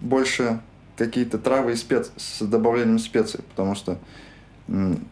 больше 0.00 0.60
какие-то 1.04 1.38
травы 1.38 1.72
и 1.72 1.76
спец 1.76 2.12
с 2.16 2.42
добавлением 2.42 2.98
специй, 2.98 3.40
потому 3.48 3.74
что 3.74 3.98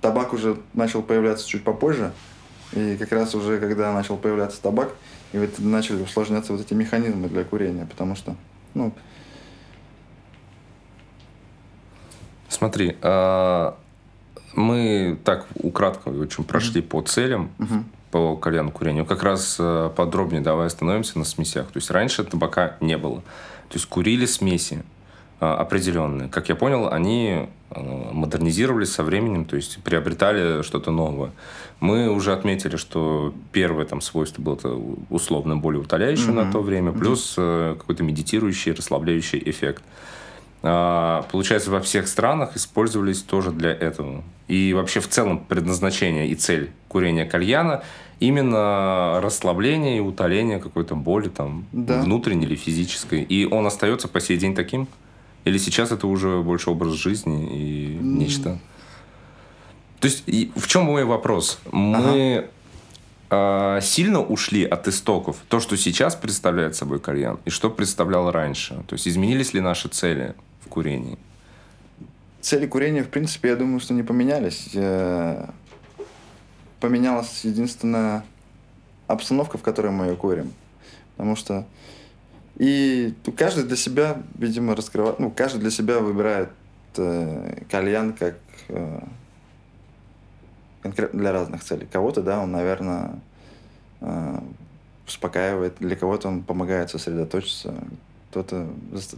табак 0.02 0.34
уже 0.34 0.58
начал 0.74 1.02
появляться 1.02 1.48
чуть 1.48 1.64
попозже, 1.64 2.12
и 2.72 2.96
как 2.96 3.10
раз 3.12 3.34
уже 3.34 3.58
когда 3.58 3.90
начал 3.94 4.18
появляться 4.18 4.60
табак, 4.60 4.90
и 5.32 5.38
вот 5.38 5.58
начали 5.58 6.02
усложняться 6.02 6.52
вот 6.52 6.60
эти 6.60 6.74
механизмы 6.74 7.28
для 7.28 7.42
курения, 7.42 7.86
потому 7.86 8.14
что, 8.16 8.36
ну... 8.74 8.92
Смотри, 12.50 12.96
а 13.02 13.78
мы 14.54 15.18
так 15.24 15.46
украдко 15.54 16.08
очень 16.08 16.44
прошли 16.44 16.80
mm-hmm. 16.80 16.88
по 16.88 17.02
целям. 17.02 17.50
Mm-hmm 17.58 17.82
по 18.10 18.36
кальяну 18.36 18.70
курению. 18.70 19.04
Как 19.04 19.22
раз 19.22 19.58
э, 19.60 19.90
подробнее 19.94 20.40
давай 20.40 20.68
остановимся 20.68 21.18
на 21.18 21.26
смесях. 21.26 21.66
То 21.66 21.76
есть 21.76 21.90
раньше 21.90 22.24
табака 22.24 22.78
не 22.80 22.96
было. 22.96 23.20
То 23.68 23.74
есть 23.74 23.84
курили 23.84 24.24
смеси 24.24 24.82
определенные. 25.40 26.28
Как 26.28 26.48
я 26.48 26.56
понял, 26.56 26.88
они 26.88 27.46
э, 27.70 27.80
модернизировались 28.12 28.92
со 28.92 29.04
временем, 29.04 29.44
то 29.44 29.56
есть 29.56 29.82
приобретали 29.82 30.62
что-то 30.62 30.90
новое. 30.90 31.30
Мы 31.80 32.10
уже 32.10 32.32
отметили, 32.32 32.76
что 32.76 33.32
первое 33.52 33.84
там 33.84 34.00
свойство 34.00 34.42
было 34.42 34.54
это 34.56 34.76
условно 35.10 35.56
более 35.56 35.80
утоляющее 35.80 36.28
mm-hmm. 36.28 36.44
на 36.44 36.52
то 36.52 36.60
время, 36.60 36.92
плюс 36.92 37.36
mm-hmm. 37.38 37.78
какой-то 37.78 38.02
медитирующий, 38.02 38.72
расслабляющий 38.72 39.40
эффект. 39.44 39.82
А, 40.62 41.24
получается, 41.30 41.70
во 41.70 41.80
всех 41.80 42.08
странах 42.08 42.56
использовались 42.56 43.22
тоже 43.22 43.52
для 43.52 43.70
этого. 43.70 44.24
И 44.48 44.72
вообще 44.74 45.00
в 45.00 45.08
целом 45.08 45.38
предназначение 45.38 46.26
и 46.28 46.34
цель 46.34 46.70
курения 46.88 47.26
кальяна 47.26 47.82
именно 48.18 49.20
расслабление 49.22 49.98
и 49.98 50.00
утоление 50.00 50.58
какой-то 50.58 50.96
боли 50.96 51.28
там 51.28 51.66
да. 51.72 52.02
внутренней 52.02 52.46
или 52.46 52.56
физической. 52.56 53.22
И 53.22 53.44
он 53.46 53.66
остается 53.66 54.08
по 54.08 54.20
сей 54.20 54.36
день 54.36 54.56
таким? 54.56 54.88
Или 55.44 55.58
сейчас 55.58 55.92
это 55.92 56.06
уже 56.06 56.42
больше 56.42 56.70
образ 56.70 56.94
жизни 56.94 57.46
и 57.56 57.96
mm. 57.96 58.02
нечто? 58.02 58.58
То 60.00 60.06
есть 60.08 60.24
и 60.26 60.52
в 60.54 60.66
чем 60.66 60.84
мой 60.84 61.04
вопрос? 61.04 61.58
Мы 61.72 62.48
ага. 63.30 63.78
э, 63.78 63.80
сильно 63.82 64.22
ушли 64.22 64.64
от 64.64 64.86
истоков. 64.88 65.38
То, 65.48 65.60
что 65.60 65.76
сейчас 65.76 66.14
представляет 66.14 66.76
собой 66.76 67.00
кальян, 67.00 67.38
и 67.44 67.50
что 67.50 67.70
представлял 67.70 68.30
раньше. 68.30 68.74
То 68.86 68.94
есть 68.94 69.08
изменились 69.08 69.54
ли 69.54 69.60
наши 69.60 69.88
цели? 69.88 70.34
в 70.68 70.68
курении? 70.68 71.18
Цели 72.40 72.66
курения, 72.66 73.02
в 73.02 73.08
принципе, 73.08 73.48
я 73.48 73.56
думаю, 73.56 73.80
что 73.80 73.94
не 73.94 74.02
поменялись. 74.02 74.70
Э, 74.74 75.48
поменялась 76.80 77.44
единственная 77.44 78.24
обстановка, 79.06 79.58
в 79.58 79.62
которой 79.62 79.90
мы 79.90 80.06
ее 80.06 80.16
курим. 80.16 80.52
Потому 81.16 81.36
что 81.36 81.66
и 82.58 83.14
каждый 83.36 83.64
для 83.64 83.76
себя, 83.76 84.20
видимо, 84.34 84.74
раскрывает, 84.74 85.20
ну, 85.20 85.30
каждый 85.30 85.60
для 85.60 85.70
себя 85.70 86.00
выбирает 86.00 86.50
э, 86.96 87.62
кальян 87.70 88.12
как 88.12 88.34
э, 88.68 89.00
конкретно 90.82 91.20
для 91.20 91.32
разных 91.32 91.62
целей. 91.62 91.86
Кого-то, 91.86 92.20
да, 92.20 92.40
он, 92.40 92.50
наверное, 92.50 93.20
э, 94.00 94.40
успокаивает, 95.06 95.76
для 95.78 95.94
кого-то 95.94 96.26
он 96.26 96.42
помогает 96.42 96.90
сосредоточиться, 96.90 97.74
кто-то, 98.30 98.66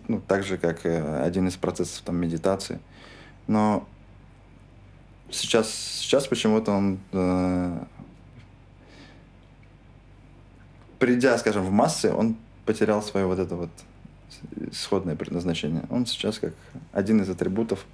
ну, 0.07 0.21
так 0.21 0.45
же, 0.45 0.59
как 0.59 0.85
один 0.85 1.49
из 1.49 1.57
процессов 1.57 2.03
там, 2.05 2.17
медитации. 2.17 2.79
Но 3.47 3.89
сейчас, 5.31 5.71
сейчас 5.73 6.27
почему-то 6.27 6.73
он, 6.73 6.99
э, 7.13 7.85
придя, 10.99 11.39
скажем, 11.39 11.65
в 11.65 11.71
массы, 11.71 12.13
он 12.13 12.37
потерял 12.71 13.03
свое 13.03 13.27
вот 13.27 13.41
это 13.41 13.57
вот 13.57 13.71
исходное 14.71 15.17
предназначение. 15.17 15.83
Он 15.91 16.07
сейчас 16.07 16.39
как 16.39 16.55
один 16.93 17.21
из 17.21 17.29
атрибутов 17.29 17.85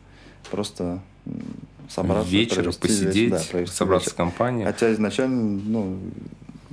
просто 0.51 1.01
собраться, 1.89 2.31
вечер 2.31 2.71
посидеть, 2.79 3.15
весь, 3.15 3.31
да, 3.31 3.67
собраться 3.67 4.11
вечер. 4.11 4.13
в 4.13 4.17
компании. 4.17 4.65
Хотя 4.67 4.93
изначально, 4.93 5.61
ну, 5.65 5.99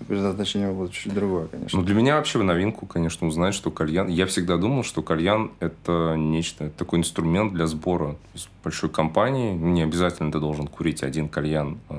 предназначение 0.09 0.69
было 0.69 0.89
чуть 0.89 1.13
другое, 1.13 1.47
конечно. 1.47 1.79
Ну, 1.79 1.85
для 1.85 1.95
меня 1.95 2.17
вообще 2.17 2.39
в 2.39 2.43
новинку, 2.43 2.85
конечно, 2.85 3.25
узнать, 3.25 3.55
что 3.55 3.71
кальян... 3.71 4.09
Я 4.09 4.25
всегда 4.25 4.57
думал, 4.57 4.83
что 4.83 5.01
кальян– 5.01 5.51
это 5.61 6.15
нечто, 6.17 6.65
это 6.65 6.77
такой 6.77 6.99
инструмент 6.99 7.53
для 7.53 7.67
сбора. 7.67 8.17
Большой 8.65 8.89
компании, 8.89 9.53
не 9.53 9.81
обязательно 9.81 10.29
ты 10.29 10.41
должен 10.41 10.67
курить 10.67 11.03
один 11.03 11.29
кальян 11.29 11.77
э, 11.89 11.93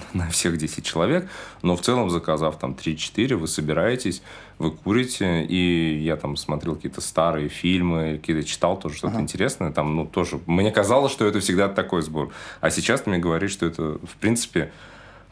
на 0.12 0.28
всех 0.30 0.56
10 0.56 0.84
человек, 0.84 1.28
но 1.62 1.76
в 1.76 1.80
целом, 1.80 2.10
заказав 2.10 2.58
там 2.58 2.72
3-4, 2.72 3.36
вы 3.36 3.46
собираетесь, 3.46 4.22
вы 4.58 4.70
курите, 4.70 5.44
и 5.44 5.98
я 5.98 6.16
там 6.16 6.36
смотрел 6.36 6.76
какие-то 6.76 7.00
старые 7.00 7.48
фильмы, 7.48 8.18
какие-то 8.20 8.46
читал 8.46 8.78
тоже 8.78 8.96
что-то 8.96 9.14
ага. 9.14 9.22
интересное, 9.22 9.72
там, 9.72 9.96
ну, 9.96 10.06
тоже... 10.06 10.40
Мне 10.46 10.70
казалось, 10.70 11.12
что 11.12 11.26
это 11.26 11.40
всегда 11.40 11.68
такой 11.68 12.02
сбор. 12.02 12.30
А 12.60 12.70
сейчас 12.70 13.02
ты 13.02 13.10
мне 13.10 13.18
говоришь, 13.18 13.52
что 13.52 13.66
это, 13.66 13.98
в 14.02 14.16
принципе, 14.20 14.70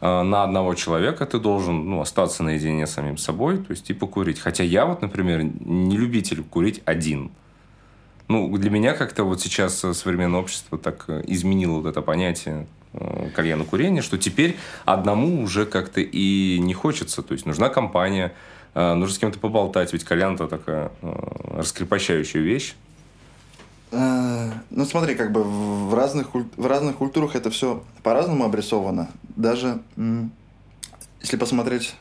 Э, 0.03 0.21
на 0.21 0.43
одного 0.43 0.73
человека 0.73 1.25
ты 1.25 1.39
должен 1.39 1.89
ну, 1.89 2.01
остаться 2.01 2.43
наедине 2.43 2.87
с 2.87 2.91
самим 2.91 3.17
собой, 3.17 3.57
то 3.57 3.71
есть 3.71 3.89
и 3.89 3.93
покурить. 3.93 4.37
Хотя 4.37 4.61
я 4.65 4.85
вот, 4.85 5.01
например, 5.01 5.43
не 5.43 5.95
любитель 5.95 6.43
курить 6.43 6.81
один. 6.83 7.31
Ну, 8.27 8.57
для 8.57 8.69
меня 8.69 8.95
как-то 8.95 9.23
вот 9.23 9.39
сейчас 9.39 9.77
современное 9.77 10.41
общество 10.41 10.77
так 10.77 11.05
э, 11.07 11.23
изменило 11.27 11.79
вот 11.79 11.85
это 11.85 12.01
понятие 12.01 12.67
э, 12.93 13.29
кальяна 13.35 13.65
курения, 13.65 14.01
что 14.01 14.17
теперь 14.17 14.57
одному 14.85 15.43
уже 15.43 15.65
как-то 15.65 16.01
и 16.01 16.59
не 16.59 16.73
хочется. 16.73 17.21
То 17.21 17.33
есть 17.33 17.45
нужна 17.45 17.69
компания, 17.69 18.33
э, 18.73 18.93
нужно 18.93 19.15
с 19.15 19.19
кем-то 19.19 19.39
поболтать, 19.39 19.93
ведь 19.93 20.03
кальян 20.03 20.35
это 20.35 20.47
такая 20.47 20.91
э, 21.01 21.57
раскрепощающая 21.57 22.41
вещь. 22.41 22.75
Ну, 24.71 24.85
смотри, 24.85 25.13
как 25.13 25.31
бы 25.31 25.43
в 25.43 25.93
разных, 25.93 26.29
в 26.33 26.65
разных 26.65 26.95
культурах 26.95 27.35
это 27.35 27.51
все 27.51 27.83
по-разному 28.01 28.43
обрисовано. 28.43 29.11
Даже 29.35 29.83
если 31.21 31.37
посмотреть 31.37 31.93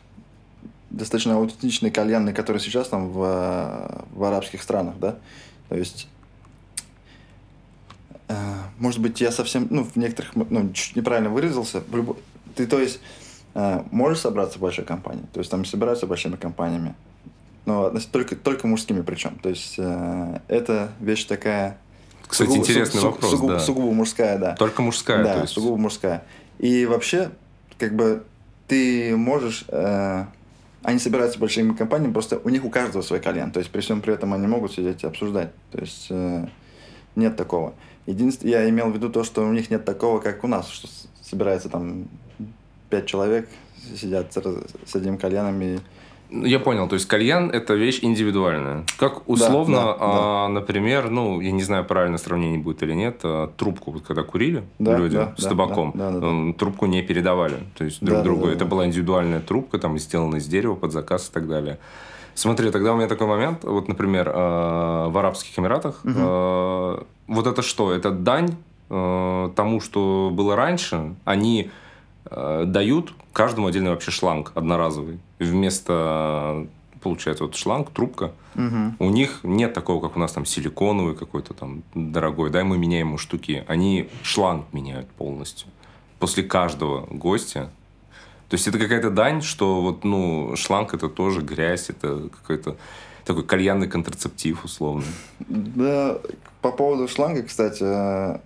достаточно 0.89 1.37
аутентичные 1.37 1.91
кальянные, 1.91 2.35
которые 2.35 2.63
сейчас 2.63 2.89
там 2.89 3.11
в, 3.11 4.05
в 4.11 4.25
арабских 4.25 4.63
странах, 4.63 4.95
да, 4.99 5.19
то 5.69 5.77
есть, 5.77 6.09
может 8.79 9.01
быть, 9.01 9.21
я 9.21 9.31
совсем, 9.31 9.67
ну, 9.71 9.85
в 9.85 9.97
некоторых, 9.97 10.33
ну, 10.35 10.71
чуть 10.73 10.97
неправильно 10.97 11.31
выразился. 11.31 11.83
Любо- 11.93 12.17
Ты, 12.55 12.67
то 12.67 12.79
есть, 12.81 13.01
э, 13.55 13.83
можешь 13.91 14.21
собраться 14.21 14.59
в 14.59 14.63
большой 14.63 14.85
компании, 14.85 15.25
то 15.33 15.39
есть 15.41 15.51
там 15.51 15.65
собираются 15.65 16.07
большими 16.07 16.37
компаниями, 16.37 16.95
но 17.67 17.87
относ- 17.87 18.09
только, 18.11 18.35
только 18.37 18.67
мужскими 18.67 19.03
причем. 19.03 19.39
То 19.43 19.49
есть 19.51 19.75
э, 19.79 20.39
это 20.49 20.91
вещь 21.01 21.25
такая... 21.25 21.79
Кстати, 22.27 22.49
сугубо- 22.51 22.59
интересный 22.61 23.01
су- 23.01 23.11
вопрос, 23.11 23.31
сугубо, 23.31 23.53
да. 23.55 23.59
сугубо 23.61 23.93
мужская, 23.93 24.39
да. 24.39 24.55
Только 24.57 24.83
мужская, 24.83 25.23
да, 25.23 25.35
то 25.35 25.41
есть. 25.43 25.53
сугубо 25.55 25.77
мужская. 25.77 26.25
И 26.59 26.87
вообще, 26.87 27.31
как 27.79 27.95
бы, 27.95 28.25
ты 28.69 29.17
можешь... 29.17 29.65
э, 29.69 30.25
они 30.83 30.99
собираются 30.99 31.39
большими 31.39 31.75
компаниями, 31.75 32.13
просто 32.13 32.41
у 32.43 32.49
них 32.49 32.65
у 32.65 32.71
каждого 32.71 33.03
свой 33.03 33.21
кальян. 33.21 33.53
То 33.53 33.61
есть 33.61 33.71
при 33.71 33.81
всем 33.83 34.01
при 34.01 34.15
этом 34.15 34.33
они 34.35 34.47
могут 34.47 34.73
сидеть 34.73 35.05
и 35.05 35.07
обсуждать. 35.07 35.51
То 35.71 35.79
есть 35.79 36.07
э, 36.11 36.47
нет 37.17 37.37
такого. 37.37 37.75
Единственное, 38.07 38.55
я 38.63 38.69
имел 38.69 38.91
в 38.91 38.95
виду 38.95 39.09
то, 39.11 39.23
что 39.25 39.43
у 39.43 39.53
них 39.53 39.71
нет 39.71 39.85
такого, 39.85 40.19
как 40.21 40.43
у 40.45 40.49
нас, 40.49 40.69
что 40.69 40.89
собирается 41.23 41.69
там 41.69 42.09
пять 42.91 43.07
человек, 43.07 43.49
сидят 43.97 44.33
с, 44.33 44.97
одним 44.97 45.19
кальяном 45.19 45.61
и 45.63 45.79
Ну, 46.31 46.45
Я 46.45 46.59
понял, 46.59 46.89
то 46.89 46.95
есть 46.95 47.07
кальян 47.07 47.51
это 47.51 47.75
вещь 47.75 48.01
индивидуальная. 48.03 48.85
Как 48.99 49.29
условно, 49.29 49.77
да, 49.77 49.97
а, 50.01 50.49
например, 50.49 51.11
ну, 51.11 51.41
я 51.41 51.53
не 51.53 51.63
знаю, 51.63 51.85
правильное 51.85 52.19
сравнение 52.19 52.59
будет 52.59 52.83
или 52.83 52.93
нет, 52.95 53.21
а, 53.23 53.49
трубку, 53.57 53.93
вот 53.93 54.03
когда 54.03 54.23
курили 54.25 54.65
Да, 54.79 54.97
люди 54.97 55.17
да, 55.17 55.35
с 55.37 55.43
да, 55.43 55.49
табаком, 55.51 55.93
да, 55.95 56.11
да, 56.11 56.21
да. 56.21 56.53
трубку 56.55 56.87
не 56.87 57.03
передавали, 57.03 57.59
то 57.77 57.85
есть 57.85 58.01
друг 58.01 58.11
Да, 58.11 58.17
да, 58.19 58.25
другу. 58.25 58.47
да, 58.47 58.51
это 58.53 58.65
да. 58.65 58.67
была 58.67 58.87
индивидуальная 58.87 59.41
трубка, 59.41 59.79
там, 59.79 59.99
сделана 59.99 60.37
из 60.37 60.47
дерева 60.47 60.75
под 60.75 60.93
заказ 60.93 61.29
и 61.29 61.33
так 61.33 61.49
далее. 61.49 61.79
Смотри, 62.35 62.71
тогда 62.71 62.95
у 62.95 62.97
меня 62.97 63.09
такой 63.09 63.27
момент, 63.27 63.63
вот, 63.65 63.89
например, 63.89 64.29
э, 64.29 64.33
в 64.33 65.19
Арабских 65.19 65.59
Эмиратах, 65.59 66.01
э, 66.05 67.03
вот 67.33 67.47
это 67.47 67.63
что? 67.63 67.93
Это 67.93 68.11
дань 68.11 68.57
э, 68.91 69.51
тому, 69.57 69.81
что 69.81 70.31
было 70.33 70.57
раньше. 70.57 71.15
Они 71.25 71.71
э, 72.27 72.65
дают 72.67 73.15
каждому 73.33 73.67
отдельный 73.67 73.91
вообще 73.91 74.11
шланг 74.11 74.53
одноразовый. 74.55 75.19
Вместо, 75.39 76.67
получается, 77.01 77.45
вот 77.45 77.57
шланг, 77.57 77.91
трубка. 77.91 78.33
Мгм. 78.55 78.97
У 78.99 79.11
них 79.11 79.41
нет 79.43 79.73
такого, 79.73 80.01
как 80.01 80.17
у 80.17 80.21
нас 80.21 80.33
там 80.33 80.45
силиконовый 80.45 81.15
какой-то 81.15 81.55
там 81.55 81.83
дорогой. 81.95 82.51
Да, 82.51 82.61
и 82.61 82.65
мы 82.65 82.79
меняем 82.79 83.09
ему 83.09 83.19
штуки. 83.19 83.65
Они 83.67 84.09
шланг 84.23 84.67
меняют 84.73 85.09
полностью. 85.11 85.69
После 86.19 86.43
каждого 86.43 87.07
гостя. 87.11 87.71
То 88.49 88.55
есть 88.55 88.69
это 88.69 88.79
какая-то 88.79 89.11
дань, 89.11 89.41
что 89.41 89.81
вот, 89.81 90.05
ну, 90.05 90.55
шланг 90.57 90.93
это 90.93 91.09
тоже 91.09 91.41
грязь, 91.41 91.89
это 91.89 92.29
какой-то 92.29 92.77
такой 93.25 93.45
кальянный 93.45 93.89
контрацептив, 93.89 94.65
условно. 94.65 95.05
Да, 95.49 96.19
по 96.63 96.71
поводу 96.71 97.09
шланга, 97.09 97.43
кстати, 97.43 97.83
э, 97.83 98.39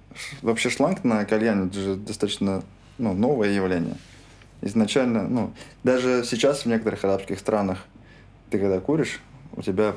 вообще 0.43 0.71
шланг 0.71 1.05
на 1.05 1.25
кальяне 1.27 1.67
это 1.67 1.79
же 1.79 1.95
достаточно 1.97 2.63
ну, 2.99 3.13
новое 3.13 3.51
явление. 3.51 3.97
Изначально, 4.63 5.29
ну, 5.29 5.53
даже 5.85 6.25
сейчас 6.25 6.63
в 6.63 6.67
некоторых 6.67 7.05
арабских 7.05 7.39
странах 7.39 7.85
ты 8.51 8.59
когда 8.59 8.81
куришь, 8.81 9.21
у 9.55 9.61
тебя 9.63 9.95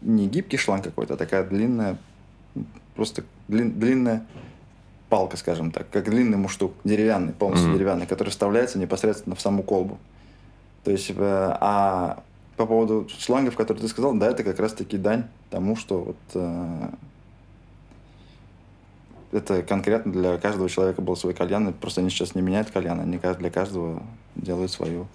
не 0.00 0.26
гибкий 0.28 0.56
шланг 0.56 0.84
какой-то, 0.84 1.14
а 1.14 1.16
такая 1.18 1.44
длинная, 1.44 1.98
просто 2.96 3.22
длин- 3.48 3.72
длинная 3.78 4.26
палка, 5.10 5.36
скажем 5.36 5.72
так, 5.72 5.90
как 5.90 6.08
длинный 6.08 6.38
муштук, 6.38 6.72
деревянный, 6.84 7.34
полностью 7.34 7.68
Мгм. 7.68 7.76
деревянный, 7.78 8.06
который 8.06 8.30
вставляется 8.30 8.78
непосредственно 8.78 9.36
в 9.36 9.40
саму 9.42 9.62
колбу. 9.62 9.98
То 10.84 10.90
есть, 10.90 11.10
э, 11.10 11.14
а 11.18 12.22
по 12.56 12.66
поводу 12.66 13.08
шлангов, 13.18 13.56
которые 13.56 13.82
ты 13.82 13.88
сказал, 13.88 14.14
да, 14.14 14.30
это 14.30 14.44
как 14.44 14.58
раз-таки 14.60 14.96
дань 14.96 15.24
тому, 15.50 15.76
что 15.76 16.00
вот 16.00 16.16
э, 16.34 16.88
это 19.32 19.62
конкретно 19.62 20.12
для 20.12 20.38
каждого 20.38 20.68
человека 20.68 21.02
был 21.02 21.16
свой 21.16 21.34
кальян, 21.34 21.68
и 21.68 21.72
просто 21.72 22.00
они 22.00 22.10
сейчас 22.10 22.34
не 22.34 22.42
меняют 22.42 22.70
кальян, 22.70 23.00
они 23.00 23.18
для 23.18 23.50
каждого 23.50 24.02
делают 24.36 24.70
свою, 24.70 25.06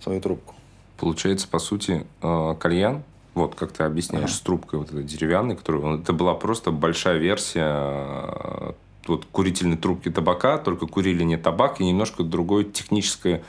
свою 0.00 0.20
трубку. 0.20 0.54
Получается, 0.98 1.48
по 1.48 1.58
сути, 1.58 2.06
э, 2.22 2.54
кальян, 2.58 3.02
вот 3.34 3.54
как 3.54 3.72
ты 3.72 3.82
объясняешь, 3.82 4.30
Ага. 4.30 4.34
с 4.34 4.40
трубкой 4.40 4.78
вот 4.78 4.90
этой 4.90 5.04
деревянной, 5.04 5.56
которую, 5.56 6.00
это 6.00 6.12
была 6.12 6.34
просто 6.34 6.70
большая 6.70 7.18
версия 7.18 7.66
э, 7.66 8.72
вот, 9.06 9.26
курительной 9.26 9.76
трубки 9.76 10.10
табака, 10.10 10.58
только 10.58 10.86
курили 10.86 11.22
не 11.22 11.36
табак 11.36 11.80
и 11.80 11.84
немножко 11.84 12.22
другое 12.22 12.64
техническое 12.64 13.42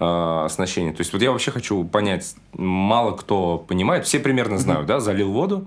э, 0.00 0.42
оснащение. 0.44 0.92
То 0.92 1.00
есть 1.00 1.12
вот 1.12 1.22
я 1.22 1.32
вообще 1.32 1.50
хочу 1.50 1.84
понять, 1.84 2.34
мало 2.54 3.12
кто 3.16 3.58
понимает, 3.58 4.06
все 4.06 4.18
примерно 4.18 4.58
знают, 4.58 4.86
да, 4.86 5.00
залил 5.00 5.32
воду, 5.32 5.66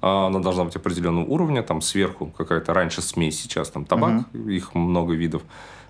а, 0.00 0.26
Она 0.26 0.40
должна 0.40 0.64
быть 0.64 0.76
определенного 0.76 1.24
уровня, 1.24 1.62
там 1.62 1.80
сверху 1.80 2.26
какая-то 2.26 2.74
раньше 2.74 3.02
смесь, 3.02 3.40
сейчас 3.40 3.70
там 3.70 3.84
табак, 3.84 4.24
их 4.32 4.74
много 4.74 5.14
видов. 5.14 5.42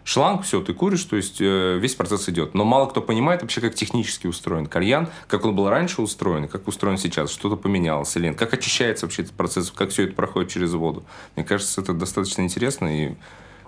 Шланг, 0.05 0.43
все, 0.43 0.61
ты 0.61 0.75
куришь, 0.75 1.05
то 1.05 1.17
есть 1.17 1.41
э, 1.41 1.79
весь 1.79 1.95
процесс 1.95 2.29
идет. 2.29 2.55
Но 2.55 2.65
мало 2.65 2.87
кто 2.87 3.01
понимает 3.01 3.43
вообще, 3.43 3.61
как 3.61 3.75
технически 3.75 4.27
устроен 4.27 4.67
кальян, 4.67 5.09
как 5.29 5.45
он 5.45 5.55
был 5.55 5.69
раньше 5.69 6.03
устроен, 6.03 6.49
как 6.49 6.67
устроен 6.67 6.99
сейчас, 6.99 7.31
что-то 7.31 7.57
поменялось 7.57 8.17
или 8.17 8.27
нет, 8.27 8.37
как 8.37 8.53
очищается 8.53 9.07
вообще 9.07 9.23
этот 9.23 9.35
процесс, 9.35 9.71
как 9.71 9.91
все 9.91 10.05
это 10.05 10.15
проходит 10.15 10.51
через 10.51 10.73
воду. 10.73 11.05
Мне 11.37 11.45
кажется, 11.45 11.81
это 11.81 11.93
достаточно 11.93 12.43
интересно, 12.43 12.87
и 12.89 13.15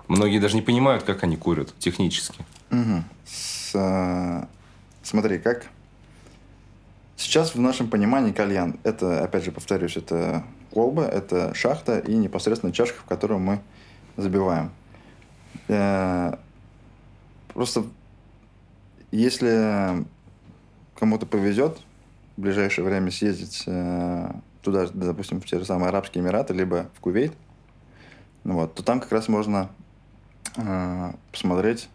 многие 0.09 0.40
даже 0.40 0.57
не 0.57 0.62
понимают, 0.62 1.05
как 1.05 1.22
они 1.22 1.37
курят 1.37 1.72
технически. 1.79 2.44
Мгм. 2.70 3.05
Э, 3.75 4.47
смотри, 5.03 5.39
как 5.39 5.67
сейчас 7.17 7.55
в 7.55 7.61
нашем 7.61 7.89
понимании 7.89 8.33
кальян, 8.33 8.79
это, 8.83 9.23
опять 9.23 9.45
же, 9.45 9.53
повторюсь, 9.53 9.97
это 9.97 10.45
колба, 10.73 11.05
это 11.05 11.55
шахта 11.55 11.99
и 11.99 12.15
непосредственно 12.15 12.73
чашка, 12.73 13.01
в 13.01 13.05
которую 13.05 13.41
мы 13.41 13.61
забиваем. 14.17 14.71
Э, 15.69 16.37
Просто 17.55 17.85
если 19.13 20.05
кому-то 20.99 21.25
повезет 21.25 21.79
в 22.37 22.41
ближайшее 22.41 22.85
время 22.85 23.13
съездить 23.13 23.63
э, 23.67 24.33
туда, 24.61 24.89
допустим, 24.93 25.41
в 25.41 25.47
те 25.47 25.61
же 25.61 25.65
самые 25.65 25.91
Арабские 25.91 26.25
Эмираты, 26.25 26.53
либо 26.53 26.91
в 26.95 27.01
Кувейт, 27.01 27.33
вот, 28.43 28.75
то 28.75 28.83
там 28.83 29.01
как 29.01 29.13
раз 29.13 29.29
можно 29.29 29.71
э, 30.57 31.13
посмотреть. 31.31 31.89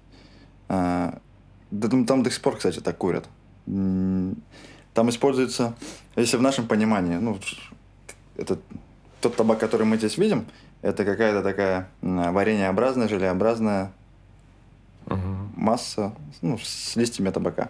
Да 1.71 1.87
там, 1.87 2.05
там 2.05 2.23
до 2.23 2.31
сих 2.31 2.41
пор, 2.41 2.57
кстати, 2.57 2.79
так 2.79 2.97
курят. 2.97 3.27
Там 3.65 5.09
используется, 5.09 5.75
если 6.15 6.37
в 6.37 6.41
нашем 6.41 6.67
понимании, 6.67 7.15
ну, 7.15 7.37
это 8.35 8.59
тот 9.21 9.35
табак, 9.35 9.59
который 9.59 9.85
мы 9.85 9.97
здесь 9.97 10.17
видим, 10.17 10.45
это 10.81 11.05
какая-то 11.05 11.43
такая 11.43 11.89
вареньеобразная, 12.01 13.07
желеобразная 13.07 13.91
масса 15.55 16.13
ну, 16.41 16.57
с 16.57 16.95
листьями 16.95 17.29
табака. 17.29 17.69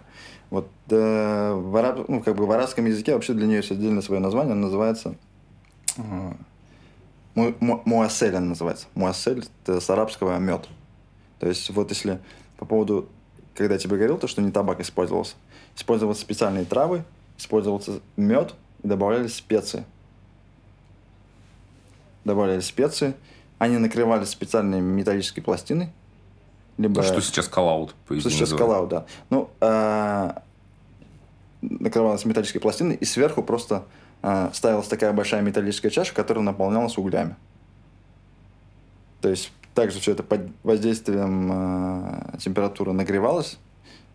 Вот 0.49 0.69
э, 0.89 1.53
в, 1.53 1.75
араб- 1.75 2.05
ну, 2.07 2.21
как 2.21 2.35
бы 2.35 2.45
в 2.45 2.51
арабском 2.51 2.85
языке 2.85 3.13
вообще 3.13 3.33
для 3.33 3.45
нее 3.47 3.57
есть 3.57 3.71
отдельное 3.71 4.01
свое 4.01 4.19
название, 4.19 4.53
оно 4.53 4.63
называется 4.63 5.15
э, 5.97 6.01
му- 7.35 7.55
му- 7.59 7.81
муассель, 7.85 8.35
она 8.35 8.47
называется. 8.47 8.87
Муассель 8.95 9.45
это 9.63 9.79
с 9.79 9.89
арабского 9.89 10.37
мед. 10.39 10.67
То 11.39 11.47
есть 11.47 11.69
вот 11.69 11.91
если 11.91 12.19
по 12.57 12.65
поводу, 12.65 13.07
когда 13.59 13.75
я 13.75 13.79
тебе 13.79 13.97
говорил, 13.97 14.17
то, 14.17 14.27
что 14.27 14.41
не 14.41 14.51
табак 14.51 14.79
использовался, 14.79 15.35
использовались 15.75 16.19
специальные 16.19 16.63
травы, 16.63 17.03
использовался 17.37 17.99
мед 18.15 18.55
и 18.83 18.87
добавлялись 18.87 19.35
специи. 19.35 19.83
Добавлялись 22.23 22.65
специи, 22.65 23.15
они 23.57 23.77
накрывались 23.77 24.29
специальной 24.29 24.79
металлической 24.79 25.41
пластиной, 25.41 25.91
либо... 26.77 27.01
Ну, 27.01 27.07
Что 27.07 27.19
сейчас 27.19 27.49
коллаут, 27.49 27.93
по 28.07 28.17
Что 28.17 28.29
сейчас 28.29 28.53
коллаут, 28.53 28.89
да. 28.89 29.05
Ну, 29.29 29.49
а, 29.59 30.41
накрывалась 31.61 32.23
металлической 32.23 32.59
пластиной, 32.59 32.95
и 32.95 33.03
сверху 33.03 33.43
просто 33.43 33.83
а, 34.21 34.51
ставилась 34.53 34.87
такая 34.87 35.11
большая 35.11 35.41
металлическая 35.41 35.91
чаша, 35.91 36.13
которая 36.13 36.45
наполнялась 36.45 36.97
углями. 36.97 37.35
То 39.19 39.27
есть 39.27 39.51
также 39.73 39.99
все 39.99 40.11
это 40.13 40.23
под 40.23 40.41
воздействием 40.63 41.49
а, 41.51 42.37
температуры 42.39 42.93
нагревалось. 42.93 43.57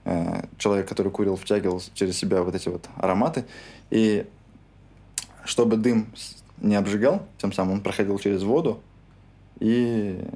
А, 0.05 0.45
человек, 0.59 0.89
который 0.89 1.11
курил, 1.11 1.37
втягивал 1.37 1.83
через 1.95 2.17
себя 2.17 2.43
вот 2.43 2.55
эти 2.55 2.69
вот 2.69 2.89
ароматы. 2.97 3.45
И 3.91 4.27
чтобы 5.45 5.77
дым 5.77 6.07
не 6.59 6.77
обжигал, 6.77 7.27
тем 7.39 7.53
самым 7.53 7.75
он 7.75 7.81
проходил 7.81 8.19
через 8.19 8.43
воду 8.43 8.81
и 9.61 10.27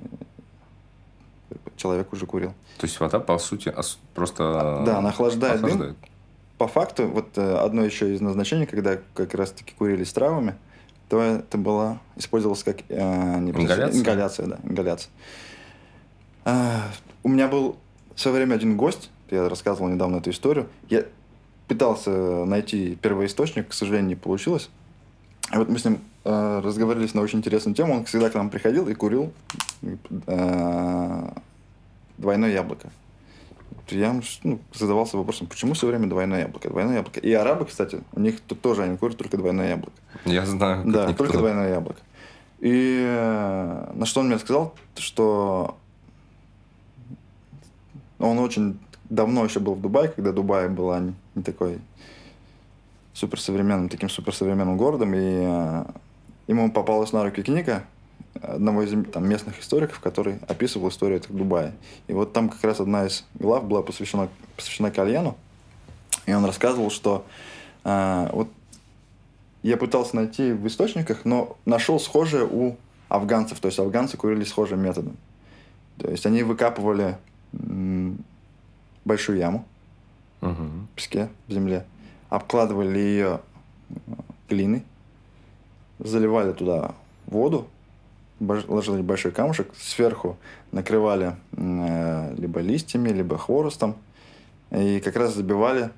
человек 1.77 2.13
уже 2.13 2.27
курил. 2.27 2.53
То 2.79 2.87
есть 2.87 2.99
вода, 3.01 3.21
по 3.21 3.39
сути, 3.39 3.75
просто 4.15 4.83
Да, 4.87 4.99
она 4.99 5.11
охлаждает, 5.11 5.57
охлаждает. 5.57 5.93
дым. 5.93 6.11
По 6.59 6.67
факту, 6.67 7.07
вот 7.07 7.39
э, 7.39 7.57
одно 7.57 7.85
еще 7.85 8.13
из 8.13 8.21
назначений, 8.21 8.67
когда 8.67 8.99
как 9.15 9.35
раз-таки 9.35 9.75
курили 9.75 10.03
с 10.03 10.13
травами, 10.13 10.57
то 11.09 11.21
это 11.21 11.59
была, 11.59 11.99
использовалась 12.17 12.63
как 12.63 12.79
э, 12.89 13.39
не 13.41 13.51
ингаляция? 13.51 14.01
ингаляция, 14.01 14.47
да, 14.47 14.59
ингаляция. 14.63 15.11
А, 16.45 16.83
у 17.23 17.29
меня 17.29 17.49
был 17.49 17.77
в 18.15 18.21
свое 18.21 18.37
время 18.37 18.55
один 18.55 18.77
гость, 18.77 19.11
я 19.31 19.49
рассказывал 19.49 19.89
недавно 19.89 20.17
эту 20.17 20.31
историю. 20.31 20.69
Я 20.89 21.05
пытался 21.67 22.11
найти 22.45 22.97
первоисточник, 22.97 23.69
к 23.69 23.73
сожалению, 23.73 24.09
не 24.09 24.17
получилось. 24.17 24.71
И 25.53 25.57
вот 25.57 25.69
мы 25.69 25.79
с 25.79 25.85
ним 25.85 26.01
э, 26.25 26.61
разговаривали 26.63 27.09
на 27.13 27.21
очень 27.21 27.39
интересную 27.39 27.75
тему. 27.75 27.95
Он 27.95 28.05
всегда 28.05 28.31
к 28.31 28.35
нам 28.35 28.51
приходил 28.51 28.89
и 28.89 28.95
курил 28.95 29.33
э, 30.27 31.29
двойное 32.19 32.51
яблоко. 32.51 32.91
Я 33.91 34.21
ну, 34.43 34.59
задавался 34.73 35.17
вопросом, 35.17 35.47
почему 35.47 35.75
все 35.75 35.87
время 35.87 36.07
двойное 36.09 36.41
яблоко? 36.41 36.69
Двойное 36.69 36.97
яблоко. 36.97 37.21
И 37.21 37.33
арабы, 37.33 37.65
кстати, 37.65 38.01
у 38.13 38.21
них 38.21 38.41
тут 38.41 38.61
тоже 38.61 38.83
они 38.83 38.97
курят 38.97 39.17
только 39.17 39.37
двойное 39.37 39.71
яблоко. 39.71 39.97
Я 40.25 40.45
знаю. 40.47 40.85
Да, 40.87 41.07
никто. 41.07 41.25
только 41.25 41.39
двойное 41.39 41.71
яблоко. 41.71 42.01
И 42.61 43.05
э, 43.07 43.93
на 43.95 44.07
что 44.07 44.21
он 44.21 44.27
мне 44.27 44.39
сказал, 44.39 44.75
что 44.97 45.77
он 48.19 48.39
очень 48.39 48.79
давно 49.09 49.45
еще 49.45 49.61
был 49.61 49.75
в 49.75 49.81
Дубае, 49.81 50.09
когда 50.09 50.33
Дубай 50.33 50.69
была 50.69 50.99
не, 50.99 51.15
не 51.35 51.43
такой 51.43 51.79
суперсовременным, 53.15 53.89
таким 53.89 54.09
суперсовременным 54.09 54.77
городом, 54.77 55.15
и 55.15 55.19
э, 55.21 55.85
ему 56.49 56.71
попалась 56.71 57.13
на 57.13 57.25
руки 57.25 57.43
книга 57.43 57.85
одного 58.43 58.83
из 58.83 59.11
там, 59.11 59.29
местных 59.29 59.61
историков, 59.61 60.01
который 60.01 60.39
описывал 60.47 60.89
историю 60.89 61.19
этого 61.19 61.37
Дубая. 61.37 61.75
И 62.07 62.13
вот 62.13 62.33
там 62.33 62.49
как 62.49 62.63
раз 62.65 62.81
одна 62.81 63.07
из 63.07 63.25
глав 63.35 63.65
была 63.65 63.83
посвящена, 63.83 64.29
посвящена 64.57 64.91
кальяну, 64.91 65.37
и 66.27 66.33
он 66.33 66.45
рассказывал, 66.45 66.91
что 66.91 67.25
э, 67.85 68.29
вот 68.33 68.49
я 69.63 69.77
пытался 69.77 70.17
найти 70.17 70.53
в 70.53 70.67
источниках, 70.67 71.25
но 71.25 71.57
нашел 71.65 71.99
схожее 71.99 72.47
у 72.51 72.77
афганцев, 73.09 73.61
то 73.61 73.67
есть 73.67 73.79
афганцы 73.79 74.17
курили 74.17 74.45
схожим 74.45 74.81
методом. 74.81 75.17
То 75.99 76.11
есть 76.11 76.27
они 76.27 76.43
выкапывали 76.43 77.19
большую 79.05 79.39
яму 79.39 79.65
угу. 80.41 80.53
в 80.53 80.89
песке, 80.95 81.29
в 81.47 81.53
земле, 81.53 81.85
обкладывали 82.29 82.99
ее 82.99 83.41
глиной, 84.49 84.85
заливали 85.99 86.53
туда 86.53 86.95
воду, 87.27 87.69
ложили 88.41 89.03
большой 89.03 89.33
камушек, 89.33 89.69
сверху 89.81 90.37
накрывали 90.73 91.37
э, 91.53 92.35
либо 92.37 92.61
листьями, 92.61 93.11
либо 93.11 93.39
хворостом, 93.39 93.97
и 94.71 95.01
как 95.01 95.17
раз 95.17 95.35
забивали 95.35 95.91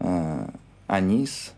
э, 0.00 0.48
анис, 0.86 1.52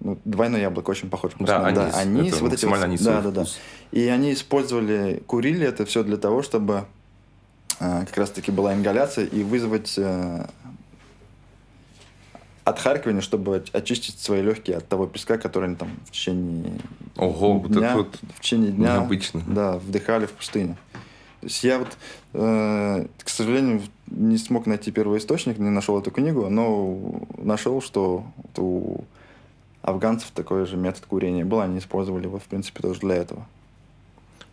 ну, 0.00 0.18
двойное 0.24 0.60
яблоко 0.60 0.90
очень 0.90 1.10
похоже. 1.10 1.34
Да, 1.40 1.66
анис. 1.66 1.78
Да, 1.78 1.98
анис 1.98 2.34
это 2.34 2.44
вот 2.44 2.52
эти 2.52 2.64
вот, 2.64 3.04
да, 3.04 3.20
да, 3.20 3.30
да. 3.30 3.44
И 3.92 4.06
они 4.08 4.32
использовали, 4.32 5.22
курили 5.26 5.66
это 5.66 5.84
все 5.84 6.02
для 6.02 6.16
того, 6.16 6.42
чтобы 6.42 6.84
э, 7.80 8.04
как 8.06 8.16
раз-таки 8.16 8.50
была 8.50 8.74
ингаляция 8.74 9.26
и 9.26 9.42
вызвать 9.42 9.94
э, 9.96 10.46
отхаркивание, 12.66 13.22
чтобы 13.22 13.62
очистить 13.72 14.18
свои 14.18 14.42
легкие 14.42 14.78
от 14.78 14.88
того 14.88 15.06
песка, 15.06 15.38
который 15.38 15.66
они 15.66 15.76
там 15.76 15.88
в 16.04 16.10
течение 16.10 16.80
Ого, 17.16 17.64
дня, 17.68 17.90
это 17.90 17.96
вот 17.98 18.18
в 18.34 18.40
течение 18.40 18.72
дня 18.72 18.94
необычно. 18.94 19.40
Да, 19.46 19.78
вдыхали 19.78 20.26
в 20.26 20.32
пустыне. 20.32 20.76
То 21.40 21.46
есть 21.46 21.62
я 21.62 21.78
вот, 21.78 21.96
э, 22.32 23.06
к 23.22 23.28
сожалению, 23.28 23.82
не 24.08 24.36
смог 24.36 24.66
найти 24.66 24.90
первый 24.90 25.20
источник, 25.20 25.58
не 25.58 25.70
нашел 25.70 25.96
эту 26.00 26.10
книгу, 26.10 26.50
но 26.50 27.22
нашел, 27.38 27.80
что 27.80 28.24
вот 28.36 28.58
у 28.58 29.04
афганцев 29.82 30.32
такой 30.32 30.66
же 30.66 30.76
метод 30.76 31.06
курения 31.06 31.44
был, 31.44 31.60
они 31.60 31.78
использовали 31.78 32.24
его, 32.24 32.40
в 32.40 32.44
принципе, 32.44 32.82
тоже 32.82 32.98
для 32.98 33.14
этого. 33.14 33.46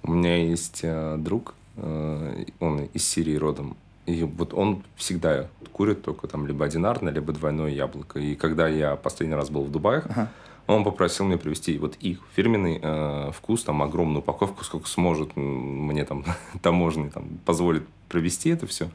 У 0.03 0.11
меня 0.11 0.37
есть 0.37 0.81
э, 0.83 1.15
друг, 1.17 1.55
э, 1.77 2.45
он 2.59 2.83
из 2.93 3.07
Сирии 3.07 3.35
родом, 3.35 3.75
и 4.05 4.23
вот 4.23 4.53
он 4.53 4.83
всегда 4.95 5.47
курит 5.71 6.03
только 6.03 6.27
там 6.27 6.45
либо 6.45 6.65
одинарное, 6.65 7.11
либо 7.11 7.33
двойное 7.33 7.71
яблоко. 7.71 8.19
И 8.19 8.35
когда 8.35 8.67
я 8.67 8.95
последний 8.95 9.35
раз 9.35 9.49
был 9.49 9.63
в 9.63 9.71
Дубае, 9.71 10.03
ага. 10.09 10.29
он 10.67 10.83
попросил 10.83 11.25
меня 11.25 11.37
привезти 11.37 11.77
вот 11.77 11.95
их 11.95 12.19
фирменный 12.35 12.79
э, 12.81 13.31
вкус, 13.31 13.63
там 13.63 13.81
огромную 13.81 14.19
упаковку, 14.19 14.63
сколько 14.63 14.87
сможет 14.87 15.35
мне 15.35 16.05
там 16.05 16.25
таможня 16.61 17.09
там 17.09 17.25
позволит 17.45 17.87
провести 18.09 18.49
это 18.49 18.67
все. 18.67 18.89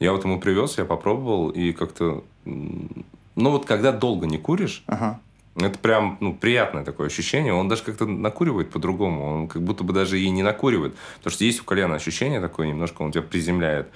Я 0.00 0.12
вот 0.12 0.24
ему 0.24 0.40
привез, 0.40 0.78
я 0.78 0.84
попробовал, 0.84 1.50
и 1.50 1.72
как-то... 1.72 2.24
Ну 2.44 3.50
вот 3.50 3.64
когда 3.64 3.92
долго 3.92 4.26
не 4.26 4.38
куришь, 4.38 4.84
ага. 4.86 5.20
Это 5.56 5.78
прям 5.78 6.16
ну, 6.20 6.34
приятное 6.34 6.84
такое 6.84 7.06
ощущение. 7.06 7.54
Он 7.54 7.68
даже 7.68 7.84
как-то 7.84 8.06
накуривает 8.06 8.70
по-другому. 8.70 9.24
Он 9.24 9.48
как 9.48 9.62
будто 9.62 9.84
бы 9.84 9.92
даже 9.92 10.18
и 10.18 10.28
не 10.28 10.42
накуривает. 10.42 10.96
Потому 11.18 11.32
что 11.32 11.44
есть 11.44 11.60
у 11.60 11.64
кальяна 11.64 11.94
ощущение 11.94 12.40
такое 12.40 12.66
немножко, 12.66 13.02
он 13.02 13.12
тебя 13.12 13.22
приземляет. 13.22 13.88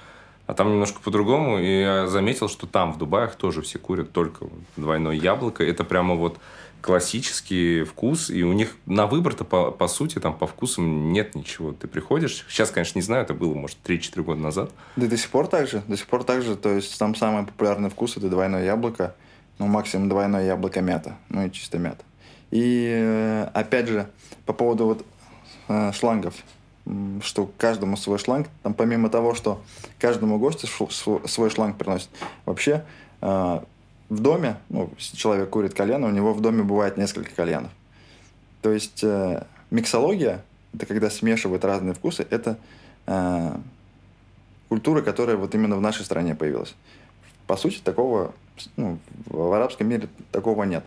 А 0.49 0.55
там 0.55 0.71
немножко 0.71 0.99
по-другому. 0.99 1.59
И 1.59 1.81
я 1.81 2.07
заметил, 2.07 2.49
что 2.49 2.65
там, 2.65 2.91
в 2.91 2.97
Дубаях, 2.97 3.35
тоже 3.35 3.61
все 3.61 3.77
курят 3.77 4.11
только 4.11 4.47
двойное 4.77 5.13
яблоко. 5.13 5.63
Это 5.63 5.83
прямо 5.83 6.15
вот 6.15 6.39
классический 6.81 7.83
вкус, 7.83 8.31
и 8.31 8.41
у 8.41 8.51
них 8.53 8.75
на 8.87 9.05
выбор-то, 9.05 9.45
по, 9.45 9.69
по 9.69 9.87
сути, 9.87 10.17
там 10.17 10.35
по 10.35 10.47
вкусам 10.47 11.13
нет 11.13 11.35
ничего. 11.35 11.71
Ты 11.73 11.87
приходишь, 11.87 12.47
сейчас, 12.49 12.71
конечно, 12.71 12.97
не 12.97 13.03
знаю, 13.03 13.25
это 13.25 13.35
было, 13.35 13.53
может, 13.53 13.77
3-4 13.85 14.23
года 14.23 14.41
назад. 14.41 14.71
Да 14.95 15.05
до 15.05 15.17
сих 15.17 15.29
пор 15.29 15.45
так 15.45 15.67
же, 15.67 15.83
до 15.87 15.95
сих 15.95 16.07
пор 16.07 16.23
так 16.23 16.41
же, 16.41 16.55
то 16.55 16.69
есть 16.69 16.97
там 16.97 17.13
самый 17.13 17.45
популярный 17.45 17.91
вкус– 17.91 18.17
это 18.17 18.27
двойное 18.27 18.65
яблоко, 18.65 19.13
ну, 19.59 19.67
максимум 19.67 20.09
двойное 20.09 20.47
яблоко 20.47 20.81
мята, 20.81 21.15
ну 21.29 21.45
и 21.45 21.51
чисто 21.51 21.77
мята. 21.77 22.03
И, 22.49 22.89
э, 22.91 23.49
опять 23.53 23.87
же, 23.87 24.09
по 24.47 24.53
поводу 24.53 24.85
вот 24.85 25.05
э, 25.67 25.91
шлангов– 25.91 26.33
что 27.21 27.49
каждому 27.57 27.97
свой 27.97 28.17
шланг. 28.17 28.47
Там 28.63 28.73
помимо 28.73 29.09
того, 29.09 29.35
что 29.35 29.61
каждому 29.99 30.39
гостю 30.39 30.67
свой 30.67 31.49
шланг 31.49 31.77
приносит, 31.77 32.09
вообще 32.45 32.83
э, 33.21 33.59
в 34.09 34.19
доме, 34.19 34.57
ну, 34.69 34.89
если 34.97 35.15
человек 35.15 35.49
курит 35.49 35.73
кальян, 35.73 36.03
у 36.03 36.09
него 36.09 36.33
в 36.33 36.41
доме 36.41 36.63
бывает 36.63 36.97
несколько 36.97 37.31
кальянов. 37.35 37.71
То 38.61 38.71
есть 38.71 39.03
э, 39.03 39.45
миксология, 39.69 40.43
это 40.73 40.85
когда 40.85 41.09
смешивают 41.09 41.63
разные 41.63 41.93
вкусы, 41.93 42.25
это 42.29 42.57
э, 43.05 43.55
культура, 44.67 45.01
которая 45.01 45.37
вот 45.37 45.53
именно 45.53 45.75
в 45.75 45.81
нашей 45.81 46.05
стране 46.05 46.35
появилась. 46.35 46.75
По 47.45 47.55
сути, 47.55 47.79
такого, 47.83 48.33
ну, 48.77 48.99
в 49.25 49.53
арабском 49.53 49.87
мире 49.87 50.07
такого 50.31 50.63
нет. 50.63 50.83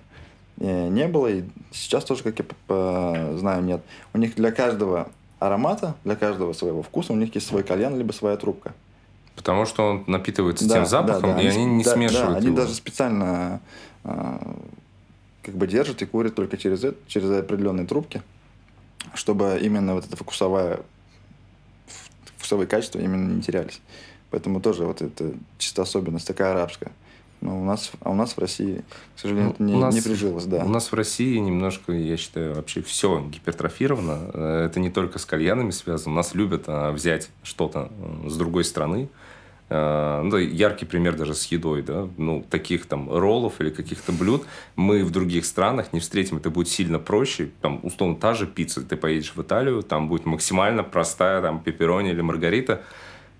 И 0.58 0.64
не 0.64 1.08
было, 1.08 1.28
и 1.28 1.44
сейчас 1.72 2.04
тоже, 2.04 2.22
как 2.22 2.38
я 2.38 3.36
знаю, 3.36 3.64
нет. 3.64 3.82
У 4.12 4.18
них 4.18 4.36
для 4.36 4.52
каждого 4.52 5.10
аромата, 5.46 5.96
для 6.04 6.16
каждого 6.16 6.52
своего 6.52 6.82
вкуса 6.82 7.12
у 7.12 7.16
них 7.16 7.34
есть 7.34 7.46
свой 7.46 7.62
кальян, 7.62 7.96
либо 7.96 8.12
своя 8.12 8.36
трубка. 8.36 8.72
Потому 9.34 9.66
что 9.66 9.88
он 9.88 10.04
напитывается 10.06 10.68
да, 10.68 10.74
тем 10.74 10.86
запахом, 10.86 11.30
да, 11.30 11.34
да. 11.36 11.42
и 11.42 11.46
они, 11.46 11.64
они 11.64 11.74
не 11.76 11.84
да, 11.84 11.92
смешивают 11.94 12.32
да, 12.32 12.46
они 12.46 12.56
даже 12.56 12.74
специально 12.74 13.60
э, 14.04 14.38
как 15.42 15.54
бы 15.54 15.66
держат 15.66 16.02
и 16.02 16.06
курят 16.06 16.34
только 16.34 16.56
через, 16.56 16.84
это, 16.84 16.96
через 17.08 17.30
определенные 17.30 17.86
трубки, 17.86 18.22
чтобы 19.14 19.58
именно 19.60 19.94
вот 19.94 20.06
это 20.06 20.16
вкусовое, 20.16 20.80
вкусовые 22.36 22.66
качества 22.66 22.98
именно 22.98 23.32
не 23.32 23.42
терялись. 23.42 23.80
Поэтому 24.30 24.60
тоже 24.60 24.84
вот 24.84 25.02
это 25.02 25.32
чисто 25.58 25.82
особенность 25.82 26.26
такая 26.26 26.52
арабская. 26.52 26.92
Но 27.42 27.60
у 27.60 27.64
нас, 27.64 27.90
а 28.00 28.10
у 28.10 28.14
нас 28.14 28.34
в 28.34 28.38
России, 28.38 28.84
к 29.16 29.18
сожалению, 29.18 29.48
ну, 29.48 29.54
это 29.54 29.62
не, 29.64 29.80
нас, 29.80 29.94
не 29.94 30.00
прижилось, 30.00 30.44
да. 30.44 30.64
У 30.64 30.68
нас 30.68 30.92
в 30.92 30.94
России 30.94 31.36
немножко, 31.38 31.92
я 31.92 32.16
считаю, 32.16 32.54
вообще 32.54 32.82
все 32.82 33.20
гипертрофировано. 33.20 34.30
Э, 34.32 34.66
это 34.66 34.78
не 34.78 34.90
только 34.90 35.18
с 35.18 35.26
кальянами 35.26 35.72
связано. 35.72 36.12
У 36.12 36.16
нас 36.16 36.34
любят 36.34 36.64
а, 36.68 36.92
взять 36.92 37.30
что-то 37.42 37.90
э, 38.24 38.28
с 38.28 38.36
другой 38.36 38.62
страны. 38.62 39.08
А, 39.74 40.22
ну, 40.22 40.36
яркий 40.36 40.84
пример 40.84 41.16
даже 41.16 41.34
с 41.34 41.46
едой, 41.46 41.82
да, 41.82 42.06
ну, 42.16 42.44
таких 42.48 42.86
там 42.86 43.10
роллов 43.10 43.60
или 43.60 43.70
каких-то 43.70 44.12
блюд 44.12 44.44
мы 44.76 45.02
в 45.02 45.10
других 45.10 45.46
странах 45.46 45.94
не 45.94 46.00
встретим, 46.00 46.36
это 46.36 46.50
будет 46.50 46.68
сильно 46.68 46.98
проще, 46.98 47.50
там, 47.62 47.80
условно, 47.82 48.16
та 48.16 48.34
же 48.34 48.46
пицца, 48.46 48.82
ты 48.82 48.96
поедешь 48.96 49.32
в 49.34 49.40
Италию, 49.40 49.82
там 49.82 50.08
будет 50.08 50.26
максимально 50.26 50.84
простая, 50.84 51.40
там, 51.40 51.58
пепперони 51.60 52.10
или 52.10 52.20
маргарита, 52.20 52.82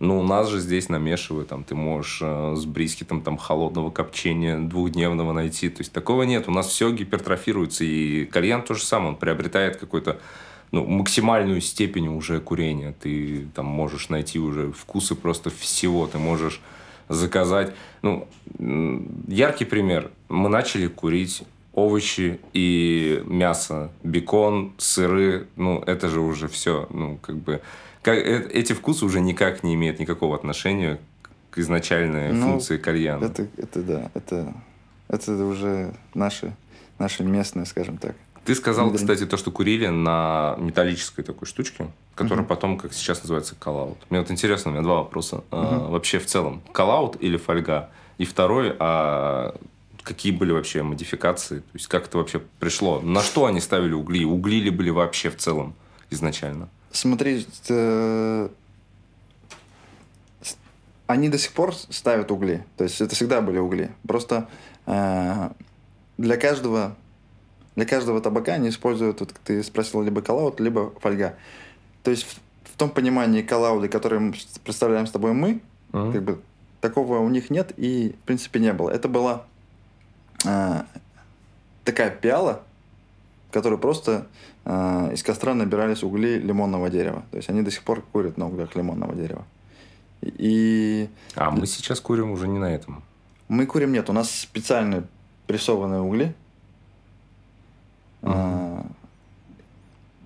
ну, 0.03 0.19
у 0.19 0.25
нас 0.25 0.49
же 0.49 0.59
здесь 0.59 0.89
намешивают, 0.89 1.47
там, 1.47 1.63
ты 1.63 1.77
можешь 1.77 2.19
э, 2.23 2.55
с 2.57 2.65
брискетом 2.65 3.23
там 3.23 3.37
холодного 3.37 3.89
копчения 3.89 4.59
двухдневного 4.59 5.33
найти. 5.33 5.69
То 5.69 5.83
есть 5.83 5.93
такого 5.93 6.25
нет. 6.25 6.49
У 6.49 6.51
нас 6.51 6.67
все 6.67 6.91
гипертрофируется. 6.93 7.85
И 7.85 8.25
кальян 8.25 8.63
то 8.63 8.75
же 8.75 8.83
самое. 8.83 9.11
Он 9.11 9.17
приобретает 9.17 9.77
какой-то 9.77 10.19
ну, 10.73 10.85
максимальную 10.85 11.61
степень 11.61 12.09
уже 12.09 12.41
курения. 12.41 12.97
Ты 13.01 13.47
там 13.55 13.67
можешь 13.67 14.09
найти 14.09 14.41
уже 14.41 14.73
вкусы 14.73 15.15
просто 15.15 15.51
всего. 15.51 16.09
Ты 16.09 16.19
можешь 16.19 16.61
заказать. 17.09 17.73
Ну, 18.03 18.27
яркий 19.29 19.67
пример. 19.67 20.11
Мы 20.29 20.49
начали 20.49 20.89
курить 20.89 21.45
овощи 21.75 22.41
и 22.53 23.23
мясо, 23.25 23.93
бекон, 24.03 24.73
сыры. 24.79 25.47
Ну, 25.55 25.79
это 25.79 26.09
же 26.09 26.19
уже 26.19 26.49
все. 26.49 26.89
Ну, 26.91 27.19
как 27.23 27.37
бы 27.37 27.61
как, 28.03 28.19
э, 28.19 28.49
эти 28.53 28.73
вкусы 28.73 29.05
уже 29.05 29.21
никак 29.21 29.63
не 29.63 29.75
имеют 29.75 29.99
никакого 29.99 30.37
отношения 30.37 30.99
к 31.51 31.59
изначальной 31.59 32.33
Ну, 32.33 32.47
функции 32.47 32.77
кальяна. 32.79 33.25
Это, 33.25 33.47
это 33.57 33.83
да, 33.83 34.11
это, 34.15 34.55
это 35.09 35.33
уже 35.45 35.95
наши, 36.15 36.55
наши 36.99 37.23
местные, 37.25 37.67
скажем 37.67 37.99
так. 37.99 38.15
Ты 38.45 38.55
сказал, 38.57 38.89
Внедрение. 38.89 39.15
кстати, 39.15 39.29
то, 39.31 39.37
что 39.37 39.53
курили 39.53 39.87
на 39.87 40.57
металлической 40.59 41.23
такой 41.23 41.47
штучке, 41.47 41.87
которая 42.17 42.41
Мгм. 42.41 42.49
потом, 42.49 42.77
как 42.79 42.93
сейчас 42.93 43.23
называется, 43.23 43.55
коллаут. 43.55 43.99
Мне 44.11 44.19
вот 44.19 44.31
интересно, 44.33 44.71
у 44.71 44.75
меня 44.75 44.83
два 44.83 44.97
вопроса. 44.97 45.45
А, 45.53 45.89
вообще 45.89 46.19
в 46.19 46.27
целом, 46.27 46.61
коллаут 46.73 47.17
или 47.21 47.37
фольга? 47.37 47.91
И 48.19 48.25
второй, 48.25 48.75
а 48.81 49.55
какие 50.03 50.33
были 50.33 50.51
вообще 50.51 50.83
модификации? 50.83 51.59
То 51.61 51.65
есть 51.75 51.87
как 51.87 52.07
это 52.07 52.19
вообще 52.19 52.41
пришло? 52.59 53.01
На 53.01 53.23
что 53.23 53.47
они 53.47 53.61
ставили 53.61 53.93
угли? 53.93 54.25
Угли 54.25 54.57
ли 54.61 54.71
были 54.71 54.91
вообще 54.91 55.31
в 55.31 55.37
целом 55.37 55.75
изначально? 56.11 56.69
Смотри, 56.93 57.47
э, 57.69 58.49
они 61.07 61.29
до 61.29 61.39
сих 61.39 61.53
пор 61.53 61.75
ставят 61.75 62.31
угли. 62.31 62.65
То 62.77 62.85
есть 62.85 63.01
это 63.01 63.15
всегда 63.15 63.41
были 63.41 63.59
угли. 63.59 63.91
Просто 64.07 64.49
э, 64.87 65.51
для 66.19 66.37
каждого 66.37 66.97
для 67.75 67.87
каждого 67.87 68.21
табака 68.21 68.53
они 68.53 68.69
используют, 68.69 69.21
вот 69.21 69.35
ты 69.45 69.63
спросил, 69.63 70.03
либо 70.03 70.21
коллаут, 70.21 70.61
либо 70.61 70.93
фольга. 71.01 71.37
То 72.03 72.11
есть 72.11 72.25
в, 72.25 72.35
в 72.71 72.77
том 72.77 72.91
понимании 72.91 73.41
коллауды, 73.43 73.89
которые 73.89 74.21
мы 74.21 74.35
представляем 74.65 75.07
с 75.07 75.11
тобой 75.11 75.33
мы, 75.33 75.61
Мгм. 75.93 76.13
как 76.13 76.23
бы 76.23 76.41
такого 76.81 77.19
у 77.19 77.29
них 77.29 77.49
нет 77.51 77.73
и 77.77 78.15
в 78.23 78.27
принципе 78.27 78.61
не 78.61 78.73
было. 78.73 78.91
Это 78.91 79.09
была 79.09 79.45
э, 80.45 80.83
такая 81.85 82.11
пиала, 82.11 82.63
в 83.49 83.53
которой 83.53 83.79
просто 83.79 84.27
из 84.65 85.23
костра 85.23 85.55
набирались 85.55 86.03
угли 86.03 86.39
лимонного 86.39 86.89
дерева. 86.91 87.25
То 87.31 87.37
есть 87.39 87.49
они 87.51 87.63
до 87.63 87.71
сих 87.71 87.83
пор 87.83 88.03
курят 88.13 88.37
на 88.39 88.47
углях 88.49 88.75
лимонного 88.77 89.15
дерева. 89.15 89.45
И 90.23 91.09
А 91.35 91.51
мы 91.51 91.67
сейчас 91.67 92.01
курим 92.01 92.31
уже 92.31 92.47
не 92.47 92.59
на 92.59 92.73
этом. 92.73 93.03
мы 93.49 93.67
курим 93.67 93.93
нет, 93.93 94.09
у 94.09 94.13
нас 94.13 94.31
специальные 94.31 95.03
прессованные 95.49 96.01
угли. 96.01 96.35
А, 98.23 98.87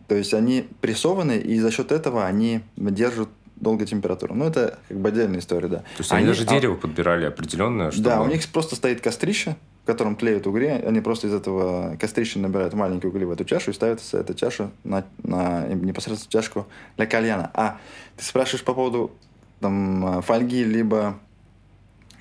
то 0.07 0.14
есть 0.14 0.35
они 0.35 0.68
прессованы, 0.81 1.38
и 1.38 1.59
за 1.59 1.70
счет 1.70 1.92
этого 1.92 2.27
они 2.27 2.61
держат 2.77 3.29
долго 3.57 3.87
температуру. 3.87 4.35
Ну, 4.35 4.44
это 4.44 4.79
как 4.88 4.99
бы 4.99 5.09
отдельная 5.09 5.38
история, 5.40 5.68
да. 5.68 5.79
То 5.79 5.85
есть 5.99 6.12
они, 6.12 6.27
даже 6.27 6.42
а- 6.44 6.46
дерево 6.46 6.75
подбирали 6.75 7.25
определенное, 7.25 7.90
чтобы... 7.90 8.05
Да, 8.05 8.22
у 8.22 8.27
них 8.27 8.46
просто 8.49 8.77
стоит 8.77 9.01
кострище, 9.01 9.57
в 9.87 9.88
котором 9.88 10.16
тлеют 10.16 10.49
угли. 10.49 10.66
Они 10.66 11.01
просто 11.01 11.29
из 11.29 11.33
этого 11.33 11.96
кострища 11.96 12.40
набирают 12.40 12.75
маленькие 12.75 13.09
угли 13.09 13.25
в 13.25 13.31
эту 13.31 13.44
чашу 13.44 13.70
и 13.70 13.72
ставят 13.72 14.03
эту 14.12 14.35
чашу 14.35 14.72
на, 14.83 15.05
на 15.22 15.64
непосредственно 15.68 16.33
чашку 16.33 16.66
для 16.96 17.07
кальяна. 17.07 17.53
А 17.55 17.79
ты 18.16 18.25
спрашиваешь 18.25 18.64
по 18.64 18.75
поводу 18.75 19.12
там, 19.61 20.22
фольги 20.22 20.64
либо 20.64 21.20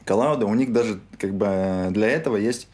коллауда, 0.04 0.46
у 0.46 0.54
них 0.54 0.72
даже 0.74 1.00
как 1.18 1.34
бы 1.34 1.88
для 1.90 2.08
этого 2.08 2.38
есть 2.38 2.68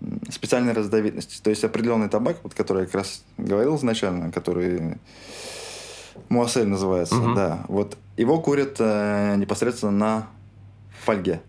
м, 0.00 0.20
специальные 0.30 0.72
разновидности. 0.72 1.42
То 1.42 1.50
есть 1.50 1.64
определенный 1.64 2.08
табак, 2.08 2.36
вот, 2.44 2.54
который 2.54 2.82
я 2.82 2.86
как 2.86 2.94
раз 2.94 3.24
говорил 3.38 3.74
изначально, 3.74 4.30
который 4.30 4.98
Муассель 6.28 6.68
называется, 6.68 7.16
Мгм. 7.16 7.34
да. 7.34 7.64
Вот 7.66 7.98
его 8.16 8.40
курят 8.40 8.76
э, 8.78 9.34
непосредственно 9.34 9.90
на 9.90 10.26
фольге. 11.04 11.40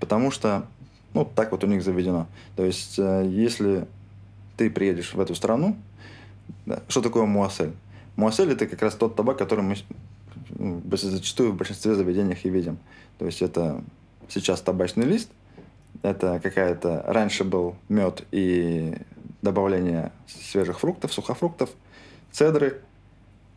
Потому 0.00 0.32
что, 0.32 0.66
ну, 1.14 1.24
так 1.24 1.52
вот 1.52 1.64
у 1.64 1.66
них 1.66 1.82
заведено. 1.82 2.26
То 2.56 2.64
есть, 2.64 2.98
э, 2.98 3.26
если 3.28 3.86
ты 4.56 4.70
приедешь 4.70 5.14
в 5.14 5.20
эту 5.20 5.34
страну, 5.34 5.76
да, 6.66 6.82
что 6.88 7.02
такое 7.02 7.24
муассель? 7.24 7.72
Муассель 8.16 8.52
это 8.52 8.66
как 8.66 8.82
раз 8.82 8.94
тот 8.94 9.16
табак, 9.16 9.38
который 9.38 9.64
мы 9.64 9.76
зачастую 10.96 11.52
в 11.52 11.56
большинстве 11.56 11.94
заведениях 11.94 12.44
и 12.44 12.50
видим. 12.50 12.78
То 13.18 13.26
есть 13.26 13.42
это 13.42 13.82
сейчас 14.28 14.60
табачный 14.60 15.06
лист, 15.06 15.30
это 16.02 16.40
какая-то... 16.42 17.04
Раньше 17.06 17.44
был 17.44 17.76
мед 17.88 18.24
и 18.30 18.94
добавление 19.42 20.12
свежих 20.26 20.80
фруктов, 20.80 21.12
сухофруктов, 21.12 21.70
цедры, 22.32 22.80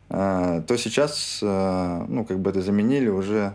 э, 0.08 0.62
то 0.66 0.76
сейчас, 0.76 1.40
э, 1.42 2.04
ну, 2.08 2.24
как 2.24 2.38
бы 2.38 2.50
это 2.50 2.62
заменили 2.62 3.08
уже 3.08 3.54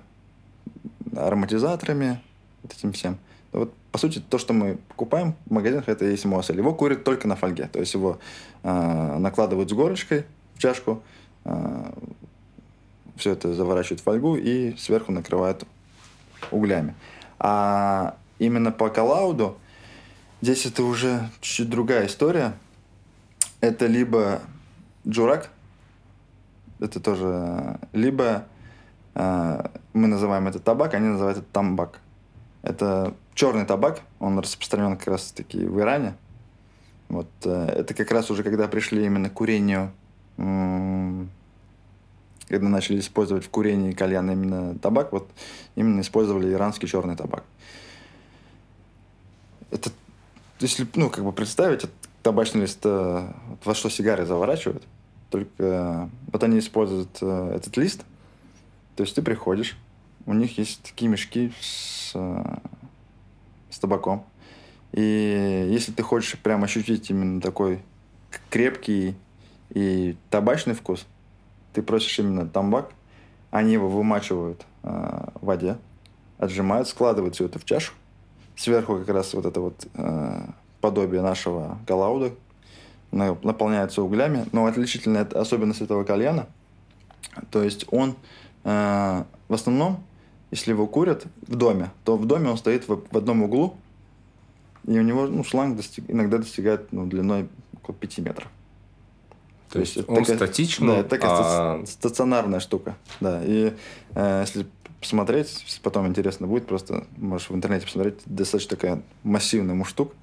ароматизаторами, 1.15 2.21
вот 2.63 2.73
этим 2.73 2.91
всем. 2.91 3.17
Вот, 3.51 3.73
по 3.97 4.01
сути, 4.01 4.19
то, 4.19 4.37
что 4.37 4.53
мы 4.53 4.77
покупаем 4.89 5.33
в 5.47 5.53
магазинах, 5.53 5.89
это 5.89 6.05
есть 6.05 6.23
муассель. 6.23 6.59
Его 6.59 6.71
курят 6.71 7.03
только 7.03 7.27
на 7.27 7.35
фольге. 7.35 7.67
То 7.67 7.79
есть 7.79 7.95
его 7.95 8.19
э, 8.61 9.17
накладывают 9.17 9.71
с 9.71 9.73
горочкой 9.73 10.27
в 10.53 10.59
чашку, 10.59 11.01
все 13.15 13.31
это 13.31 13.55
заворачивают 13.55 14.01
в 14.01 14.03
фольгу 14.03 14.35
и 14.35 14.77
сверху 14.77 15.11
накрывают 15.11 15.63
углями. 16.51 16.93
А 17.39 18.17
именно 18.37 18.71
по 18.71 18.89
коллауду 18.89 19.57
здесь 20.41 20.67
это 20.67 20.83
уже 20.83 21.27
чуть-чуть 21.41 21.69
другая 21.69 22.05
история. 22.05 22.53
Это 23.61 23.87
либо 23.87 24.41
джурак, 25.07 25.49
это 26.79 26.99
тоже, 26.99 27.79
либо 27.93 28.45
э, 29.15 29.67
мы 29.93 30.07
называем 30.07 30.47
это 30.47 30.59
табак, 30.59 30.93
они 30.93 31.07
называют 31.07 31.39
это 31.39 31.47
тамбак. 31.51 31.99
Это 32.61 33.15
черный 33.37 33.65
табак, 33.65 34.01
он 34.19 34.39
распространен 34.39 34.97
как 34.97 35.07
раз 35.07 35.31
таки 35.31 35.59
в 35.59 35.79
Иране. 35.79 36.15
Вот 37.07 37.29
э, 37.45 37.67
это 37.67 37.93
как 37.93 38.11
раз 38.11 38.31
уже 38.31 38.43
когда 38.43 38.67
пришли 38.67 39.05
именно 39.05 39.29
к 39.29 39.33
курению, 39.33 39.91
когда 40.37 41.29
начали 42.69 42.99
использовать 42.99 43.45
в 43.45 43.49
курении 43.49 43.91
кальяна 43.91 44.31
именно 44.31 44.77
табак, 44.79 45.11
вот 45.11 45.29
именно 45.75 46.01
использовали 46.01 46.51
иранский 46.51 46.87
черный 46.87 47.15
табак. 47.15 47.43
Это, 49.71 49.91
если, 50.59 50.87
ну, 50.95 51.09
как 51.09 51.23
бы 51.23 51.31
представить, 51.31 51.85
табачный 52.23 52.61
лист, 52.61 52.79
э, 52.83 53.31
во 53.63 53.75
что 53.75 53.89
сигары 53.89 54.25
заворачивают, 54.25 54.83
только 55.29 55.51
э, 55.59 56.07
вот 56.31 56.43
они 56.43 56.57
используют 56.57 57.21
этот 57.21 57.77
лист, 57.77 58.03
то 58.95 59.03
есть 59.03 59.15
ты 59.15 59.21
приходишь, 59.21 59.77
у 60.25 60.33
них 60.33 60.57
есть 60.57 60.81
такие 60.83 61.09
мешки 61.09 61.53
с, 61.61 62.13
с 63.77 63.79
табаком, 63.79 64.25
и 64.91 65.67
если 65.69 65.91
ты 65.91 66.01
хочешь 66.01 66.39
прям 66.39 66.63
ощутить 66.63 67.11
именно 67.11 67.39
такой 67.39 67.83
крепкий 68.49 69.15
и 69.69 70.17
табачный 70.31 70.73
вкус, 70.73 71.05
ты 71.73 71.83
просишь 71.83 72.17
именно 72.17 72.47
тамбак, 72.47 72.89
они 73.51 73.73
его 73.73 73.87
вымачивают 73.87 74.65
э, 74.81 75.27
в 75.39 75.45
воде, 75.45 75.77
отжимают, 76.39 76.87
складывают 76.87 77.35
все 77.35 77.45
это 77.45 77.59
в 77.59 77.65
чашу, 77.65 77.93
сверху 78.55 78.97
как 78.97 79.09
раз 79.09 79.35
вот 79.35 79.45
это 79.45 79.61
вот 79.61 79.87
э, 79.93 80.41
подобие 80.81 81.21
нашего 81.21 81.77
галауда 81.85 82.31
на- 83.11 83.37
наполняется 83.43 84.01
углями, 84.01 84.47
но 84.53 84.65
отличительная 84.65 85.23
особенность 85.23 85.81
этого 85.81 86.03
кальяна, 86.03 86.47
то 87.51 87.61
есть 87.61 87.85
он 87.91 88.15
э, 88.63 89.23
в 89.47 89.53
основном, 89.53 90.03
если 90.51 90.71
его 90.71 90.87
курят 90.87 91.25
в 91.47 91.55
доме, 91.55 91.91
то 92.03 92.17
в 92.17 92.25
доме 92.25 92.49
он 92.49 92.57
стоит 92.57 92.87
в, 92.87 93.01
в 93.11 93.17
одном 93.17 93.43
углу, 93.43 93.75
и 94.85 94.97
у 94.97 95.01
него 95.01 95.27
ну, 95.27 95.43
шланг 95.43 95.77
достиг- 95.77 96.05
иногда 96.07 96.37
достигает 96.37 96.91
ну, 96.93 97.05
длиной 97.05 97.49
около 97.73 97.95
5 97.95 98.17
метров. 98.19 98.47
То 99.69 99.79
есть 99.79 99.97
это 99.97 100.09
он 100.11 100.19
такая- 100.19 100.37
статичный, 100.37 100.87
Да, 100.87 100.97
это 100.99 101.09
такая 101.09 101.29
а- 101.31 101.83
ста- 101.85 101.85
стационарная 101.91 102.59
штука. 102.61 102.95
Да, 103.19 103.41
и 103.43 103.73
э, 104.15 104.41
если 104.41 104.65
посмотреть, 105.01 105.79
потом 105.83 106.07
интересно 106.07 106.47
будет, 106.47 106.65
просто 106.65 107.05
можешь 107.17 107.49
в 107.49 107.55
интернете 107.55 107.85
посмотреть, 107.85 108.15
достаточно 108.25 108.75
такая 108.77 109.01
массивная 109.23 109.75
муштук, 109.75 110.13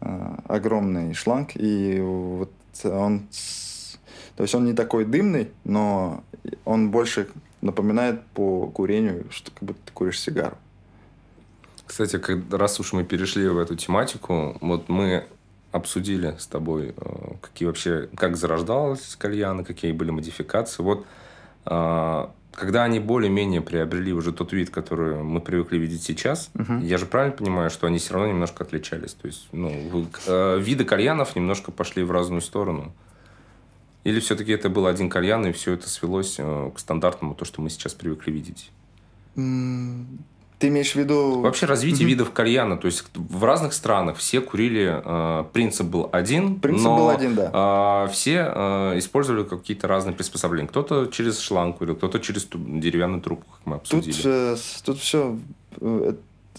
э, 0.00 0.34
огромный 0.46 1.14
шланг, 1.14 1.52
и 1.54 1.98
вот 2.00 2.52
он, 2.84 3.26
то 4.36 4.42
есть 4.42 4.54
он 4.54 4.66
не 4.66 4.74
такой 4.74 5.06
дымный, 5.06 5.48
но 5.64 6.22
он 6.66 6.90
больше 6.90 7.28
напоминает 7.66 8.22
по 8.34 8.66
курению, 8.68 9.26
что 9.30 9.50
как 9.50 9.62
будто 9.62 9.80
ты 9.84 9.92
куришь 9.92 10.20
сигару. 10.20 10.56
Кстати, 11.86 12.18
как- 12.18 12.52
раз 12.52 12.80
уж 12.80 12.92
мы 12.92 13.04
перешли 13.04 13.46
в 13.48 13.58
эту 13.58 13.76
тематику, 13.76 14.56
вот 14.60 14.88
мы 14.88 15.24
обсудили 15.72 16.34
с 16.38 16.46
тобой, 16.46 16.94
э, 16.96 17.32
какие 17.40 17.66
вообще, 17.66 18.08
как 18.16 18.36
зарождалась 18.36 19.14
кальяна, 19.16 19.62
какие 19.64 19.92
были 19.92 20.10
модификации. 20.10 20.82
Вот 20.82 21.04
э, 21.66 22.26
когда 22.52 22.84
они 22.84 23.00
более-менее 23.00 23.60
приобрели 23.60 24.12
уже 24.12 24.32
тот 24.32 24.52
вид, 24.52 24.70
который 24.70 25.16
мы 25.22 25.40
привыкли 25.40 25.76
видеть 25.78 26.02
сейчас, 26.04 26.50
Мгм. 26.54 26.80
я 26.82 26.96
же 26.96 27.04
правильно 27.06 27.36
понимаю, 27.36 27.70
что 27.70 27.86
они 27.86 27.98
все 27.98 28.14
равно 28.14 28.28
немножко 28.28 28.64
отличались. 28.64 29.12
То 29.14 29.26
есть, 29.26 29.48
ну, 29.52 30.06
э, 30.26 30.58
виды 30.60 30.84
кальянов 30.84 31.36
немножко 31.36 31.70
пошли 31.72 32.02
в 32.04 32.10
разную 32.10 32.40
сторону. 32.40 32.92
Или 34.06 34.20
все-таки 34.20 34.52
это 34.52 34.68
был 34.68 34.86
один 34.86 35.10
кальян, 35.10 35.44
и 35.46 35.52
все 35.52 35.72
это 35.72 35.88
свелось 35.88 36.36
э, 36.38 36.70
к 36.72 36.78
стандартному, 36.78 37.34
то, 37.34 37.44
что 37.44 37.60
мы 37.60 37.70
сейчас 37.70 37.92
привыкли 37.92 38.30
видеть? 38.30 38.70
Ты 39.34 40.68
имеешь 40.68 40.92
в 40.92 40.94
виду... 40.94 41.40
Вообще 41.40 41.66
развитие 41.66 42.06
видов 42.06 42.30
кальяна. 42.30 42.76
То 42.76 42.86
есть 42.86 43.04
в 43.14 43.42
разных 43.42 43.72
странах 43.72 44.16
все 44.18 44.40
курили... 44.40 45.02
Э, 45.04 45.44
принцип 45.52 45.86
был 45.86 46.08
один. 46.12 46.60
Принцип 46.60 46.84
но, 46.84 46.96
был 46.96 47.08
один, 47.10 47.34
да. 47.34 48.06
Э, 48.06 48.12
все 48.12 48.52
э, 48.54 48.98
использовали 48.98 49.42
какие-то 49.42 49.88
разные 49.88 50.14
приспособления. 50.14 50.68
Кто-то 50.68 51.06
через 51.06 51.40
шланг 51.40 51.78
курил, 51.78 51.96
кто-то 51.96 52.20
через 52.20 52.46
деревянную 52.54 53.20
трубку, 53.20 53.50
как 53.50 53.66
мы 53.66 53.74
обсудили. 53.74 54.12
Тут, 54.12 54.24
э, 54.24 54.56
тут 54.84 54.98
все... 55.00 55.36
Э, 55.80 56.14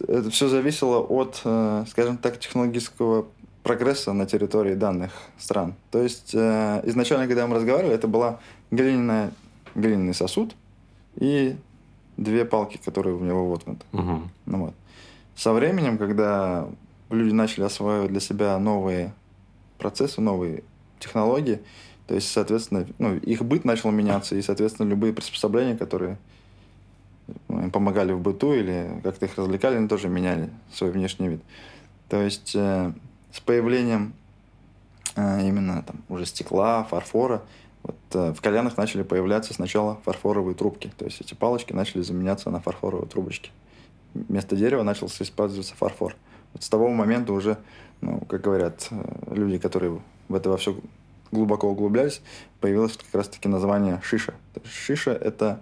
это 0.05 0.29
все 0.31 0.49
зависело 0.49 0.99
от, 0.99 1.41
э, 1.45 1.85
скажем 1.89 2.17
так, 2.17 2.39
технологического 2.39 3.25
прогресса 3.67 4.13
на 4.13 4.25
территории 4.25 4.75
данных 4.75 5.11
стран. 5.37 5.75
То 5.91 6.01
есть 6.01 6.31
э, 6.33 6.81
изначально, 6.85 7.27
когда 7.27 7.47
мы 7.47 7.55
разговаривали, 7.57 7.93
это 7.93 8.07
была 8.07 8.39
глиняная, 8.71 9.31
глиняный 9.75 10.13
сосуд 10.13 10.55
и 11.15 11.57
две 12.15 12.45
палки, 12.45 12.79
которые 12.83 13.17
в 13.17 13.21
него 13.23 13.49
воткнуты. 13.49 13.85
Угу. 13.91 14.21
Ну, 14.45 14.57
вот. 14.57 14.73
Со 15.35 15.51
временем, 15.51 15.97
когда 15.97 16.69
люди 17.09 17.33
начали 17.33 17.65
осваивать 17.65 18.09
для 18.09 18.21
себя 18.21 18.57
новые 18.57 19.13
процессы, 19.77 20.21
новые 20.21 20.63
технологии, 20.99 21.59
то 22.07 22.15
есть, 22.15 22.31
соответственно, 22.31 22.87
ну, 22.99 23.17
их 23.17 23.43
быт 23.43 23.65
начал 23.65 23.91
меняться, 23.91 24.37
и, 24.37 24.41
соответственно, 24.41 24.87
любые 24.87 25.11
приспособления, 25.11 25.75
которые 25.75 26.17
ну, 27.49 27.63
им 27.63 27.71
помогали 27.71 28.13
в 28.13 28.21
быту 28.21 28.53
или 28.53 29.01
как-то 29.03 29.25
их 29.25 29.37
развлекали, 29.37 29.75
они 29.75 29.89
тоже 29.89 30.07
меняли 30.07 30.49
свой 30.73 30.91
внешний 30.91 31.27
вид. 31.27 31.41
То 32.07 32.21
есть 32.21 32.53
э, 32.55 32.93
с 33.37 33.39
появлением 33.39 34.13
э, 35.15 35.47
именно 35.47 35.83
там 35.83 35.97
уже 36.09 36.25
стекла, 36.25 36.83
фарфора, 36.85 37.43
вот, 37.83 37.95
э, 38.13 38.33
в 38.33 38.41
кальянах 38.41 38.77
начали 38.77 39.03
появляться 39.03 39.53
сначала 39.53 39.99
фарфоровые 40.03 40.55
трубки. 40.55 40.91
То 40.97 41.05
есть 41.05 41.21
эти 41.21 41.35
палочки 41.35 41.71
начали 41.71 42.01
заменяться 42.01 42.49
на 42.49 42.59
фарфоровые 42.59 43.07
трубочки. 43.07 43.51
Вместо 44.13 44.55
дерева 44.55 44.83
начался 44.83 45.23
использоваться 45.23 45.75
фарфор. 45.75 46.15
Вот 46.53 46.63
с 46.63 46.69
того 46.69 46.89
момента 46.89 47.31
уже, 47.33 47.57
ну, 48.01 48.19
как 48.21 48.41
говорят 48.41 48.87
э, 48.89 49.33
люди, 49.35 49.59
которые 49.59 50.01
в 50.27 50.35
это 50.35 50.49
во 50.49 50.57
все 50.57 50.75
глубоко 51.31 51.69
углублялись, 51.69 52.21
появилось 52.59 52.97
как 52.97 53.13
раз-таки 53.13 53.47
название 53.47 54.01
шиша. 54.03 54.33
Шиша– 54.65 55.11
это 55.11 55.61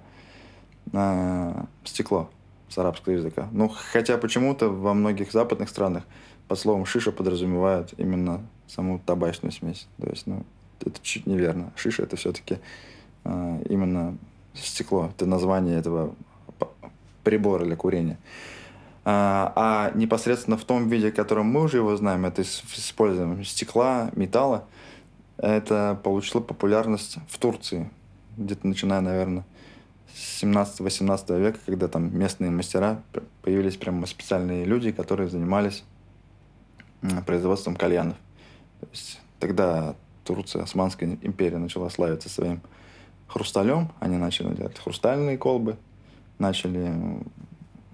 э, 0.93 1.63
стекло 1.83 2.29
с 2.69 2.77
арабского 2.77 3.13
языка. 3.13 3.49
Ну, 3.51 3.67
хотя 3.67 4.17
почему-то 4.17 4.69
во 4.69 4.93
многих 4.93 5.33
западных 5.33 5.69
странах 5.69 6.03
под 6.47 6.60
словом 6.60 6.86
шиша 6.86 7.12
подразумевают 7.12 7.93
именно 7.97 8.45
саму 8.67 8.99
табачную 8.99 9.51
смесь. 9.51 9.88
То 9.99 10.10
есть, 10.10 10.27
ну, 10.27 10.43
это 10.81 10.99
чуть 11.01 11.25
неверно. 11.25 11.71
Шиша 11.75 12.03
это 12.03 12.15
все-таки 12.15 12.60
э, 13.23 13.63
именно 13.69 14.17
стекло. 14.53 15.12
Это 15.15 15.25
название 15.25 15.77
этого 15.77 16.15
прибора 17.23 17.65
для 17.65 17.75
курения. 17.75 18.17
А, 19.03 19.53
а 19.55 19.91
непосредственно 19.97 20.58
в 20.58 20.63
том 20.63 20.89
виде, 20.89 21.12
в 21.12 21.15
котором 21.15 21.47
мы 21.47 21.63
уже 21.63 21.77
его 21.77 21.95
знаем, 21.95 22.25
это 22.25 22.43
с 22.43 22.63
стекла, 23.43 24.10
металла, 24.15 24.65
это 25.38 25.99
получило 26.03 26.41
популярность 26.41 27.17
в 27.29 27.38
Турции, 27.38 27.89
где-то 28.38 28.67
начиная, 28.67 29.01
наверное, 29.01 29.45
с 30.13 30.43
17-18 30.43 31.39
века, 31.39 31.60
когда 31.65 31.88
там 31.88 32.17
местные 32.17 32.49
мастера, 32.49 33.01
появились 33.41 33.75
прямо 33.75 34.08
специальные 34.08 34.65
люди, 34.65 34.91
которые 34.91 35.29
занимались 35.29 35.84
производством 37.25 37.75
кальянов. 37.75 38.17
То 38.81 38.87
есть 38.91 39.19
тогда 39.39 39.95
Турция, 40.23 40.63
Османская 40.63 41.17
империя 41.21 41.57
начала 41.57 41.89
славиться 41.89 42.29
своим 42.29 42.61
хрусталем. 43.27 43.91
Они 43.99 44.17
начали 44.17 44.53
делать 44.55 44.77
хрустальные 44.77 45.37
колбы, 45.37 45.77
начали 46.39 46.93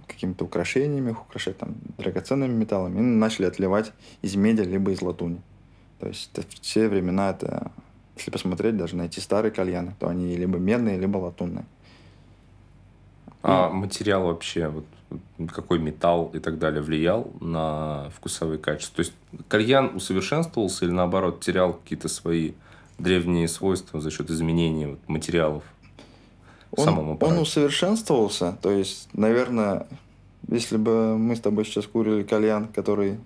какими-то 0.07 0.45
украшениями 0.45 1.11
их 1.11 1.21
украшать 1.21 1.57
там 1.57 1.75
драгоценными 1.97 2.53
металлами 2.53 2.99
и 2.99 3.01
начали 3.01 3.45
отливать 3.45 3.91
из 4.21 4.35
меди 4.35 4.61
либо 4.61 4.91
из 4.91 5.01
латуни. 5.01 5.41
То 5.99 6.07
есть 6.07 6.29
это, 6.33 6.41
в 6.41 6.59
те 6.59 6.87
времена 6.87 7.31
это, 7.31 7.71
если 8.17 8.31
посмотреть, 8.31 8.77
даже 8.77 8.95
найти 8.95 9.21
старые 9.21 9.51
кальяны, 9.51 9.95
то 9.99 10.09
они 10.09 10.35
либо 10.35 10.57
медные, 10.57 10.97
либо 10.97 11.17
латунные. 11.17 11.65
А 13.43 13.69
и... 13.69 13.73
материал 13.73 14.23
вообще, 14.23 14.67
вот 14.67 14.85
какой 15.53 15.79
металл 15.79 16.31
и 16.33 16.39
так 16.39 16.59
далее 16.59 16.81
влиял 16.81 17.31
на 17.39 18.09
вкусовые 18.15 18.59
качества? 18.59 18.97
То 18.97 19.01
есть 19.01 19.13
кальян 19.47 19.95
усовершенствовался 19.95 20.85
или 20.85 20.91
наоборот 20.91 21.41
терял 21.41 21.73
какие-то 21.73 22.07
свои 22.07 22.53
древние 22.97 23.47
свойства 23.47 23.99
за 23.99 24.11
счет 24.11 24.29
изменения 24.29 24.87
вот, 24.87 24.99
материалов? 25.07 25.63
Он, 26.71 27.17
он 27.19 27.37
усовершенствовался, 27.39 28.57
то 28.61 28.71
есть, 28.71 29.09
наверное, 29.11 29.87
если 30.47 30.77
бы 30.77 31.17
мы 31.17 31.35
с 31.35 31.41
тобой 31.41 31.65
сейчас 31.65 31.85
курили 31.85 32.23
кальян, 32.23 32.67
который... 32.67 33.19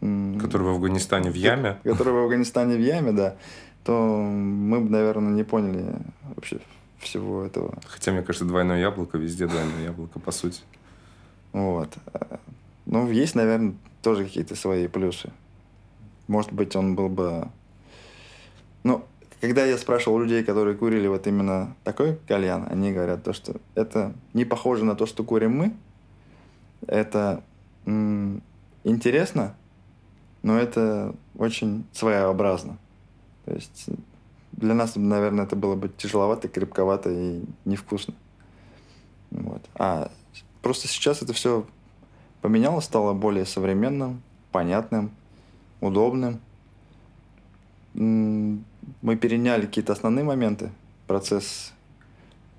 Который 0.00 0.62
в 0.62 0.68
Афганистане 0.68 1.30
в 1.30 1.34
яме? 1.34 1.78
Который 1.82 2.12
в 2.12 2.18
Афганистане 2.18 2.76
в 2.76 2.80
яме, 2.80 3.12
да, 3.12 3.36
то 3.84 3.92
мы 3.92 4.80
бы, 4.80 4.90
наверное, 4.90 5.32
не 5.32 5.44
поняли 5.44 5.94
вообще 6.34 6.60
всего 7.02 7.44
этого. 7.44 7.78
Хотя, 7.86 8.12
мне 8.12 8.22
кажется, 8.22 8.44
двойное 8.44 8.80
яблоко, 8.80 9.18
везде 9.18 9.46
двойное 9.46 9.84
яблоко, 9.84 10.18
по 10.18 10.30
сути. 10.30 10.62
Вот. 11.52 11.90
Ну, 12.86 13.10
есть, 13.10 13.34
наверное, 13.34 13.74
тоже 14.02 14.24
какие-то 14.24 14.54
свои 14.56 14.88
плюсы. 14.88 15.30
Может 16.28 16.52
быть, 16.52 16.74
он 16.76 16.94
был 16.94 17.08
бы... 17.08 17.48
Ну, 18.84 19.04
когда 19.40 19.64
я 19.64 19.76
спрашивал 19.76 20.20
людей, 20.20 20.44
которые 20.44 20.76
курили 20.76 21.08
вот 21.08 21.26
именно 21.26 21.74
такой 21.84 22.16
кальян, 22.28 22.66
они 22.70 22.92
говорят 22.92 23.24
то, 23.24 23.32
что 23.32 23.60
это 23.74 24.14
не 24.34 24.44
похоже 24.44 24.84
на 24.84 24.94
то, 24.94 25.04
что 25.04 25.24
курим 25.24 25.56
мы. 25.56 25.74
Это 26.86 27.42
интересно, 28.84 29.54
но 30.42 30.58
это 30.58 31.14
очень 31.36 31.84
своеобразно. 31.92 32.78
То 33.44 33.52
есть 33.54 33.86
для 34.52 34.74
нас, 34.74 34.96
наверное, 34.96 35.44
это 35.44 35.56
было 35.56 35.74
бы 35.74 35.88
тяжеловато, 35.88 36.48
крепковато 36.48 37.10
и 37.10 37.42
невкусно. 37.64 38.14
Вот. 39.30 39.62
А 39.74 40.10
просто 40.60 40.88
сейчас 40.88 41.22
это 41.22 41.32
все 41.32 41.66
поменялось, 42.40 42.84
стало 42.84 43.14
более 43.14 43.46
современным, 43.46 44.22
понятным, 44.50 45.10
удобным. 45.80 46.40
Мы 47.94 49.16
переняли 49.20 49.66
какие-то 49.66 49.92
основные 49.92 50.24
моменты, 50.24 50.70
процесс, 51.06 51.72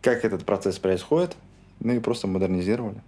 как 0.01 0.25
этот 0.25 0.45
процесс 0.45 0.79
происходит, 0.79 1.36
ну 1.79 1.93
и 1.93 1.99
просто 1.99 2.27
модернизировали. 2.27 3.01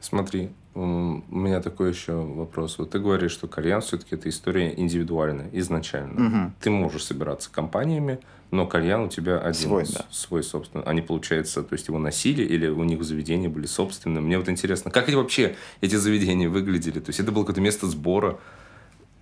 Смотри, 0.00 0.50
у 0.74 0.84
меня 1.28 1.60
такой 1.60 1.90
еще 1.90 2.12
вопрос. 2.12 2.78
Вот 2.78 2.90
ты 2.90 3.00
говоришь, 3.00 3.32
что 3.32 3.48
кальян 3.48 3.80
все-таки 3.80 4.14
это 4.14 4.28
история 4.28 4.72
индивидуальная 4.76 5.48
изначально. 5.52 6.26
Угу. 6.26 6.52
Ты 6.60 6.70
можешь 6.70 7.04
собираться 7.04 7.50
компаниями, 7.50 8.20
но 8.50 8.66
кальян 8.66 9.02
у 9.02 9.08
тебя 9.08 9.38
один. 9.40 9.68
Свой, 9.68 9.84
да. 9.92 10.04
Свой, 10.10 10.42
собственно. 10.44 10.84
Они, 10.84 11.02
получается, 11.02 11.62
то 11.62 11.72
есть 11.72 11.88
его 11.88 11.98
носили 11.98 12.44
или 12.44 12.68
у 12.68 12.84
них 12.84 13.02
заведения 13.02 13.48
были 13.48 13.66
собственные? 13.66 14.20
Мне 14.20 14.38
вот 14.38 14.48
интересно, 14.48 14.90
как 14.90 15.08
эти 15.08 15.16
вообще 15.16 15.56
эти 15.80 15.96
заведения 15.96 16.48
выглядели? 16.48 17.00
То 17.00 17.10
есть 17.10 17.18
это 17.18 17.32
было 17.32 17.42
какое-то 17.42 17.60
место 17.60 17.86
сбора? 17.88 18.38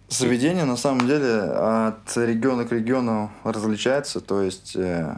Заведение, 0.08 0.64
на 0.64 0.76
самом 0.76 1.06
деле, 1.06 1.40
от 1.40 2.16
региона 2.16 2.64
к 2.64 2.72
региону 2.72 3.32
различается. 3.42 4.20
То 4.20 4.42
есть 4.42 4.76
э, 4.76 5.16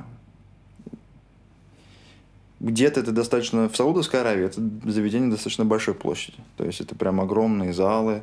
где-то 2.60 3.00
это 3.00 3.12
достаточно... 3.12 3.68
В 3.68 3.76
Саудовской 3.76 4.20
Аравии 4.20 4.46
это 4.46 4.60
заведение 4.90 5.30
достаточно 5.30 5.64
большой 5.64 5.94
площади. 5.94 6.38
То 6.56 6.64
есть 6.64 6.80
это 6.80 6.94
прям 6.94 7.20
огромные 7.20 7.72
залы, 7.72 8.22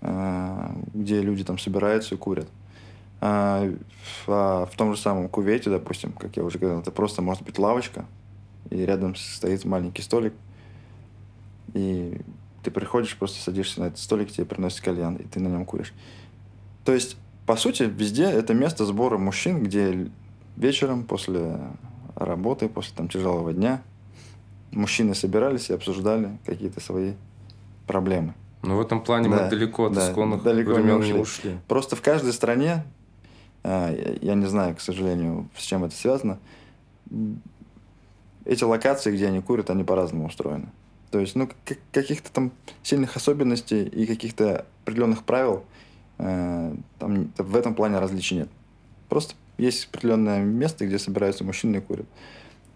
э, 0.00 0.68
где 0.94 1.20
люди 1.20 1.44
там 1.44 1.58
собираются 1.58 2.14
и 2.14 2.18
курят. 2.18 2.48
А, 3.20 3.68
а 4.26 4.66
в 4.66 4.76
том 4.76 4.94
же 4.94 5.00
самом 5.00 5.28
Кувейте, 5.28 5.70
допустим, 5.70 6.12
как 6.12 6.36
я 6.36 6.44
уже 6.44 6.58
говорил, 6.58 6.80
это 6.80 6.90
просто 6.90 7.22
может 7.22 7.42
быть 7.42 7.58
лавочка, 7.58 8.04
и 8.70 8.76
рядом 8.76 9.16
стоит 9.16 9.64
маленький 9.64 10.02
столик, 10.02 10.34
и 11.72 12.20
ты 12.62 12.70
приходишь, 12.70 13.16
просто 13.16 13.40
садишься 13.40 13.80
на 13.80 13.86
этот 13.86 13.98
столик, 13.98 14.30
тебе 14.30 14.44
приносят 14.44 14.80
кальян, 14.80 15.16
и 15.16 15.24
ты 15.24 15.40
на 15.40 15.48
нем 15.48 15.64
куришь. 15.64 15.94
То 16.84 16.92
есть, 16.92 17.16
по 17.46 17.56
сути, 17.56 17.84
везде 17.84 18.24
это 18.24 18.54
место 18.54 18.84
сбора 18.84 19.18
мужчин, 19.18 19.62
где 19.62 20.10
вечером 20.56 21.04
после 21.04 21.58
работы, 22.16 22.68
после 22.68 22.94
там 22.96 23.08
тяжелого 23.08 23.52
дня, 23.52 23.82
мужчины 24.72 25.14
собирались 25.14 25.70
и 25.70 25.74
обсуждали 25.74 26.38
какие-то 26.44 26.80
свои 26.80 27.12
проблемы. 27.86 28.34
Ну, 28.62 28.76
в 28.76 28.80
этом 28.80 29.00
плане 29.00 29.28
да, 29.28 29.44
мы 29.44 29.50
далеко 29.50 29.86
от 29.86 29.92
да, 29.92 30.10
исконных 30.10 30.42
далеко 30.42 30.72
времен 30.72 31.00
не 31.00 31.12
ушли. 31.12 31.20
ушли. 31.20 31.58
Просто 31.68 31.94
в 31.94 32.02
каждой 32.02 32.32
стране, 32.32 32.84
а, 33.62 33.94
я 34.20 34.34
не 34.34 34.46
знаю, 34.46 34.74
к 34.74 34.80
сожалению, 34.80 35.48
с 35.56 35.62
чем 35.62 35.84
это 35.84 35.94
связано, 35.94 36.38
эти 38.44 38.64
локации, 38.64 39.12
где 39.12 39.28
они 39.28 39.40
курят, 39.40 39.70
они 39.70 39.84
по-разному 39.84 40.26
устроены. 40.26 40.68
То 41.10 41.20
есть, 41.20 41.36
ну, 41.36 41.48
каких-то 41.92 42.30
там 42.32 42.50
сильных 42.82 43.16
особенностей 43.16 43.84
и 43.84 44.06
каких-то 44.06 44.66
определенных 44.82 45.22
правил 45.22 45.64
э, 46.18 46.74
там 46.98 47.32
в 47.38 47.56
этом 47.56 47.74
плане 47.74 47.98
различий 47.98 48.38
нет. 48.38 48.48
Просто 49.08 49.34
есть 49.58 49.86
определенное 49.86 50.40
место, 50.40 50.86
где 50.86 50.98
собираются 50.98 51.44
мужчины 51.44 51.76
и 51.76 51.80
курят. 51.80 52.06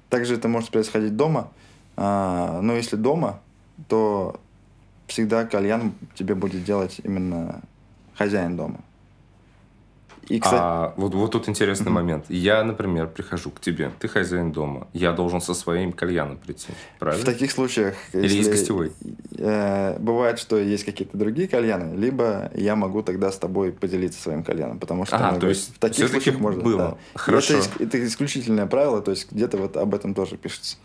Также 0.09 0.35
это 0.35 0.49
может 0.49 0.71
происходить 0.71 1.17
дома. 1.17 1.53
А, 1.97 2.61
но 2.63 2.75
если 2.75 2.97
дома, 2.97 3.41
то 3.89 4.41
всегда 5.07 5.45
кальян 5.45 5.93
тебе 6.15 6.35
будет 6.35 6.65
делать 6.65 7.01
именно 7.05 7.61
хозяин 8.15 8.57
дома. 8.57 8.81
И, 10.31 10.39
кстати... 10.39 10.61
А 10.63 10.95
вот, 10.97 11.13
вот 11.15 11.33
тут 11.33 11.49
интересный 11.49 11.87
mm-hmm. 11.87 11.91
момент. 11.91 12.25
Я, 12.29 12.63
например, 12.63 13.09
прихожу 13.09 13.51
к 13.51 13.61
тебе, 13.61 13.91
ты 13.99 14.07
хозяин 14.07 14.53
дома, 14.53 14.87
я 14.93 15.13
должен 15.13 15.41
со 15.41 15.55
своим 15.55 15.93
кальяном 15.93 16.37
прийти, 16.37 16.69
правильно? 17.01 17.23
В 17.23 17.27
таких 17.27 17.51
случаях... 17.51 17.97
Или 18.13 18.23
если, 18.23 18.37
есть 18.37 18.51
гостевой? 18.51 18.93
Э, 19.39 19.99
бывает, 19.99 20.39
что 20.39 20.57
есть 20.57 20.85
какие-то 20.85 21.19
другие 21.19 21.49
кальяны, 21.49 21.97
либо 21.97 22.51
я 22.55 22.77
могу 22.77 23.03
тогда 23.03 23.33
с 23.33 23.39
тобой 23.39 23.73
поделиться 23.73 24.23
своим 24.23 24.45
кальяном, 24.45 24.79
потому 24.79 25.05
что 25.05 25.17
ага, 25.17 25.41
то 25.41 25.49
есть 25.49 25.75
в 25.75 25.79
таких 25.81 26.09
случаях 26.09 26.39
можно... 26.39 26.63
было. 26.63 26.79
Да. 26.79 26.97
Хорошо. 27.15 27.55
Это, 27.55 27.83
это 27.83 28.07
исключительное 28.07 28.67
правило, 28.67 29.03
то 29.03 29.11
есть 29.11 29.33
где-то 29.33 29.57
вот 29.57 29.77
об 29.77 29.97
этом 29.97 30.15
тоже 30.15 30.37
пишется. 30.37 30.77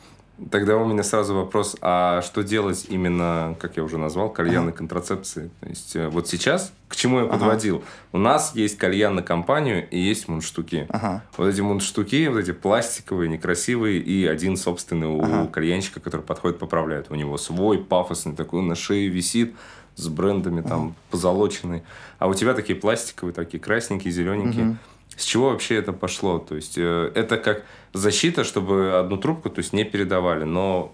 Тогда 0.51 0.75
у 0.75 0.85
меня 0.85 1.01
сразу 1.03 1.33
вопрос, 1.33 1.77
а 1.79 2.21
что 2.21 2.43
делать 2.43 2.87
именно, 2.89 3.55
как 3.57 3.77
я 3.77 3.83
уже 3.83 3.97
назвал, 3.97 4.29
кальянной 4.29 4.69
ага. 4.69 4.77
контрацепции? 4.79 5.49
То 5.61 5.69
есть 5.69 5.95
э, 5.95 6.09
вот 6.09 6.27
сейчас, 6.27 6.73
к 6.89 6.95
чему 6.97 7.19
я 7.19 7.25
подводил? 7.25 7.77
Ага. 7.77 7.85
У 8.11 8.17
нас 8.17 8.53
есть 8.53 8.77
кальян 8.77 9.15
на 9.15 9.23
компанию 9.23 9.89
и 9.89 9.97
есть 9.97 10.27
мундштуки. 10.27 10.87
Ага. 10.89 11.23
Вот 11.37 11.47
эти 11.47 11.61
мундштуки, 11.61 12.27
вот 12.27 12.39
эти 12.39 12.51
пластиковые, 12.51 13.29
некрасивые, 13.29 13.99
и 13.99 14.25
один 14.25 14.57
собственный 14.57 15.07
у 15.07 15.21
ага. 15.21 15.47
кальянщика, 15.47 16.01
который 16.01 16.21
подходит, 16.21 16.59
поправляет. 16.59 17.07
У 17.09 17.15
него 17.15 17.37
свой 17.37 17.77
пафосный 17.77 18.35
такой 18.35 18.61
на 18.61 18.75
шее 18.75 19.07
висит 19.07 19.55
с 19.95 20.09
брендами 20.09 20.61
там 20.61 20.87
ага. 20.87 20.93
позолоченный. 21.11 21.83
А 22.19 22.27
у 22.27 22.33
тебя 22.33 22.53
такие 22.53 22.77
пластиковые, 22.77 23.33
такие 23.33 23.61
красненькие, 23.61 24.11
зелененькие. 24.11 24.65
Ага. 24.65 24.77
С 25.15 25.23
чего 25.23 25.49
вообще 25.49 25.75
это 25.75 25.93
пошло? 25.93 26.39
То 26.39 26.55
есть 26.55 26.77
э, 26.77 27.11
это 27.15 27.37
как 27.37 27.63
защита, 27.93 28.43
чтобы 28.43 28.97
одну 28.99 29.17
трубку 29.17 29.49
то 29.49 29.59
есть, 29.59 29.73
не 29.73 29.83
передавали. 29.83 30.43
Но 30.43 30.93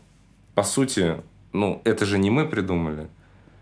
по 0.54 0.64
сути, 0.64 1.22
ну, 1.54 1.82
это 1.84 2.06
же 2.06 2.18
не 2.18 2.30
мы 2.30 2.48
придумали. 2.48 3.08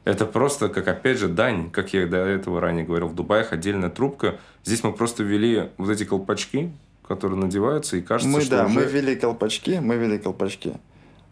Это 0.05 0.25
просто, 0.25 0.69
как 0.69 0.87
опять 0.87 1.17
же, 1.17 1.27
дань, 1.27 1.69
как 1.69 1.93
я 1.93 2.07
до 2.07 2.17
этого 2.17 2.59
ранее 2.59 2.85
говорил, 2.85 3.07
в 3.07 3.15
Дубаях 3.15 3.53
отдельная 3.53 3.89
трубка. 3.89 4.39
Здесь 4.63 4.83
мы 4.83 4.91
просто 4.91 5.23
ввели 5.23 5.69
вот 5.77 5.89
эти 5.89 6.03
колпачки, 6.03 6.71
которые 7.07 7.39
надеваются, 7.39 7.97
и 7.97 8.01
кажется, 8.01 8.33
мы, 8.33 8.41
что 8.41 8.57
да, 8.57 8.65
уже... 8.65 8.75
мы 8.75 8.85
ввели 8.85 9.15
колпачки, 9.15 9.79
мы 9.79 9.97
ввели 9.97 10.17
колпачки. 10.17 10.73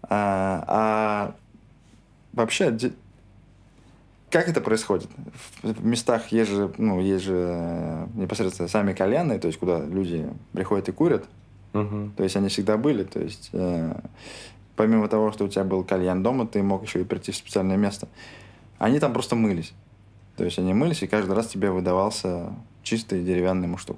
А, 0.03 0.63
а 0.67 1.35
вообще 2.33 2.77
как 4.29 4.49
это 4.49 4.59
происходит? 4.61 5.09
В 5.63 5.85
местах 5.85 6.27
есть 6.29 6.51
же, 6.51 6.71
ну, 6.77 6.99
есть 6.99 7.25
же 7.25 7.35
э, 7.35 8.07
непосредственно 8.15 8.67
сами 8.67 8.93
кальяны, 8.93 9.39
то 9.39 9.47
есть 9.47 9.59
куда 9.59 9.83
люди 9.85 10.27
приходят 10.51 10.89
и 10.89 10.91
курят. 10.91 11.25
Угу. 11.73 12.11
То 12.17 12.23
есть 12.23 12.35
они 12.35 12.49
всегда 12.49 12.77
были. 12.77 13.03
То 13.03 13.19
есть 13.19 13.49
э, 13.53 13.99
помимо 14.75 15.07
того, 15.07 15.31
что 15.31 15.45
у 15.45 15.47
тебя 15.47 15.63
был 15.63 15.83
кальян 15.83 16.23
дома, 16.23 16.45
ты 16.45 16.61
мог 16.61 16.83
еще 16.83 17.01
и 17.01 17.03
прийти 17.03 17.31
в 17.31 17.35
специальное 17.35 17.77
место. 17.77 18.07
Они 18.77 18.99
там 18.99 19.13
просто 19.13 19.35
мылись. 19.35 19.73
То 20.35 20.43
есть 20.43 20.59
они 20.59 20.73
мылись, 20.73 21.01
и 21.01 21.07
каждый 21.07 21.35
раз 21.35 21.47
тебе 21.47 21.71
выдавался 21.71 22.53
чистый 22.83 23.23
деревянный 23.23 23.67
муштук. 23.67 23.97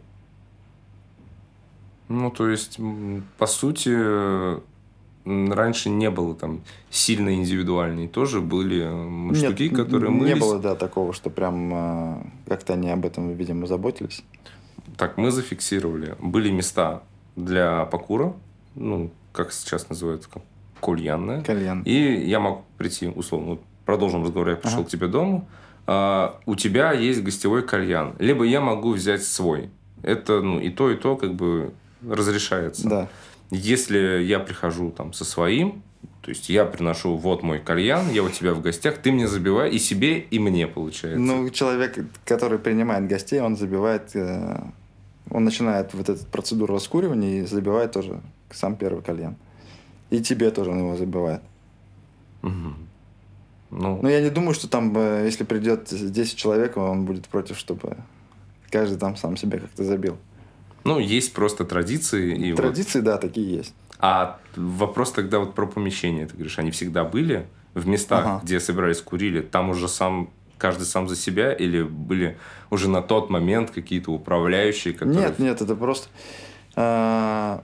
Ну, 2.07 2.31
то 2.31 2.47
есть, 2.49 2.79
по 3.37 3.45
сути, 3.45 4.59
раньше 5.25 5.89
не 5.89 6.09
было 6.09 6.35
там 6.35 6.61
сильно 6.89 7.33
индивидуальные. 7.33 8.07
Тоже 8.07 8.41
были 8.41 8.83
штуки, 9.35 9.63
Нет, 9.63 9.75
которые 9.75 10.11
мы... 10.11 10.27
Не 10.27 10.35
было, 10.35 10.59
да, 10.59 10.75
такого, 10.75 11.13
что 11.13 11.29
прям 11.29 11.73
э, 11.73 12.15
как-то 12.47 12.73
они 12.73 12.89
об 12.89 13.05
этом, 13.05 13.33
видимо, 13.33 13.67
заботились. 13.67 14.23
Так, 14.97 15.17
мы 15.17 15.31
зафиксировали. 15.31 16.15
Были 16.19 16.49
места 16.51 17.03
для 17.35 17.85
покура, 17.85 18.33
ну, 18.75 19.11
как 19.31 19.51
сейчас 19.51 19.89
называется, 19.89 20.29
кальянная. 20.81 21.41
Кальян. 21.41 21.83
И 21.83 21.93
я 21.93 22.39
мог 22.39 22.63
прийти, 22.77 23.07
условно, 23.07 23.59
продолжим 23.85 24.23
разговор, 24.23 24.49
я 24.49 24.55
пришел 24.55 24.79
ага. 24.79 24.87
к 24.87 24.91
тебе 24.91 25.07
дома, 25.07 25.45
а, 25.87 26.39
у 26.45 26.55
тебя 26.55 26.91
есть 26.91 27.23
гостевой 27.23 27.63
кальян. 27.63 28.15
Либо 28.19 28.43
я 28.43 28.61
могу 28.61 28.93
взять 28.93 29.23
свой. 29.23 29.69
Это, 30.03 30.41
ну, 30.41 30.59
и 30.59 30.69
то, 30.69 30.91
и 30.91 30.95
то 30.95 31.15
как 31.15 31.33
бы 31.33 31.73
разрешается. 32.07 32.87
Да. 32.87 33.07
Если 33.51 34.23
я 34.23 34.39
прихожу 34.39 34.91
там 34.91 35.13
со 35.13 35.25
своим, 35.25 35.81
то 36.21 36.29
есть 36.29 36.49
я 36.49 36.65
приношу 36.65 37.15
вот 37.15 37.43
мой 37.43 37.59
кальян, 37.59 38.09
я 38.11 38.23
у 38.23 38.29
тебя 38.29 38.53
в 38.53 38.61
гостях, 38.61 38.97
ты 38.99 39.11
мне 39.11 39.27
забивай 39.27 39.71
и 39.71 39.79
себе, 39.79 40.19
и 40.19 40.37
мне 40.37 40.67
получается. 40.67 41.19
Ну, 41.19 41.49
человек, 41.49 41.97
который 42.25 42.59
принимает 42.59 43.07
гостей, 43.07 43.41
он 43.41 43.55
забивает, 43.55 44.15
э, 44.15 44.61
он 45.31 45.43
начинает 45.43 45.93
вот 45.93 46.09
эту 46.09 46.25
процедуру 46.25 46.75
раскуривания 46.75 47.41
и 47.41 47.45
забивает 47.45 47.93
тоже 47.93 48.21
сам 48.51 48.75
первый 48.75 49.01
кальян. 49.01 49.35
И 50.09 50.21
тебе 50.21 50.51
тоже 50.51 50.71
он 50.71 50.79
его 50.79 50.95
забивает. 50.97 51.41
Угу. 52.43 52.73
Ну, 53.71 53.99
Но 54.01 54.09
я 54.09 54.21
не 54.21 54.29
думаю, 54.29 54.53
что 54.53 54.67
там, 54.67 54.95
э, 54.95 55.25
если 55.25 55.43
придет 55.43 55.89
10 55.89 56.35
человек, 56.35 56.77
он 56.77 57.05
будет 57.05 57.27
против, 57.27 57.57
чтобы 57.57 57.97
каждый 58.69 58.97
там 58.97 59.15
сам 59.15 59.37
себе 59.37 59.59
как-то 59.59 59.83
забил. 59.83 60.17
Ну, 60.89 60.97
есть 60.97 61.33
просто 61.33 61.65
традиции. 61.65 62.49
И 62.49 62.53
традиции, 62.53 62.97
вот... 62.97 63.05
да, 63.05 63.17
такие 63.17 63.57
есть. 63.57 63.75
А 63.99 64.39
вопрос 64.55 65.11
тогда 65.11 65.37
вот 65.37 65.53
про 65.53 65.67
помещение. 65.67 66.25
Ты 66.25 66.33
говоришь, 66.33 66.57
они 66.57 66.71
всегда 66.71 67.03
были 67.03 67.45
в 67.75 67.87
местах, 67.87 68.25
ага. 68.25 68.41
где 68.43 68.59
собирались 68.59 68.99
курили, 68.99 69.41
там 69.41 69.69
уже 69.69 69.87
сам 69.87 70.31
каждый 70.57 70.85
сам 70.85 71.07
за 71.07 71.15
себя 71.15 71.53
или 71.53 71.83
были 71.83 72.39
уже 72.71 72.89
на 72.89 73.03
тот 73.03 73.29
момент 73.29 73.69
какие-то 73.69 74.11
управляющие, 74.11 74.95
которые... 74.95 75.27
Нет, 75.27 75.37
нет, 75.37 75.61
это 75.61 75.75
просто... 75.75 76.07
А... 76.75 77.63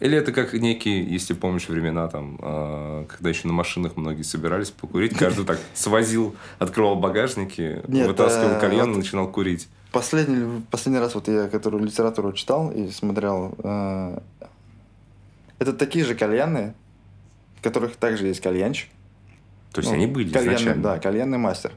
Или 0.00 0.18
это 0.18 0.32
как 0.32 0.52
некие, 0.54 1.04
если 1.04 1.34
помнишь 1.34 1.68
времена, 1.68 2.08
там, 2.08 2.38
э, 2.42 3.04
когда 3.08 3.28
еще 3.28 3.46
на 3.46 3.52
машинах 3.52 3.96
многие 3.96 4.22
собирались 4.22 4.70
покурить, 4.70 5.16
каждый 5.16 5.44
так 5.44 5.60
свозил, 5.74 6.34
открывал 6.58 6.96
багажники, 6.96 7.82
Нет, 7.86 8.08
вытаскивал 8.08 8.56
э, 8.56 8.60
кальян 8.60 8.92
и 8.94 8.96
начинал 8.96 9.30
курить. 9.30 9.68
Последний, 9.92 10.62
последний 10.70 11.00
раз, 11.00 11.14
вот 11.14 11.28
я, 11.28 11.48
которую 11.48 11.84
литературу 11.84 12.32
читал 12.32 12.70
и 12.70 12.88
смотрел, 12.90 13.54
э, 13.62 14.18
это 15.58 15.72
такие 15.72 16.04
же 16.04 16.14
кальяны, 16.14 16.74
в 17.56 17.62
которых 17.62 17.96
также 17.96 18.26
есть 18.26 18.40
кальянчик. 18.40 18.88
То 19.72 19.80
есть 19.80 19.90
ну, 19.90 19.96
они 19.96 20.06
были 20.06 20.30
кальянный, 20.30 20.56
изначально? 20.56 20.82
Да, 20.82 20.98
кальянный 20.98 21.38
мастер. 21.38 21.72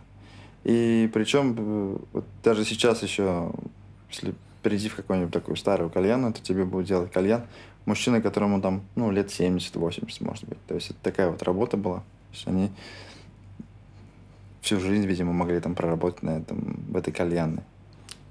И 0.63 1.09
причем 1.13 1.55
э, 1.57 1.97
вот 2.13 2.25
даже 2.43 2.65
сейчас 2.65 3.03
еще, 3.03 3.51
если 4.09 4.35
перейти 4.61 4.89
в 4.89 4.95
какую-нибудь 4.95 5.33
такую 5.33 5.57
старую 5.57 5.89
кальяну, 5.89 6.31
то 6.31 6.41
тебе 6.41 6.65
будет 6.65 6.87
делать 6.87 7.11
кальян 7.11 7.43
мужчина, 7.85 8.21
которому 8.21 8.61
там, 8.61 8.83
ну, 8.95 9.11
лет 9.11 9.27
70-80, 9.27 10.23
может 10.23 10.47
быть. 10.47 10.57
То 10.67 10.75
есть 10.75 10.91
это 10.91 10.99
такая 11.01 11.29
вот 11.29 11.43
работа 11.43 11.77
была. 11.77 11.97
То 11.97 12.33
есть 12.33 12.47
они 12.47 12.71
всю 14.61 14.79
жизнь, 14.79 15.05
видимо, 15.05 15.33
могли 15.33 15.59
там 15.59 15.75
проработать 15.75 16.23
на 16.23 16.37
этом, 16.37 16.79
в 16.89 16.95
этой 16.95 17.11
кальянной. 17.11 17.63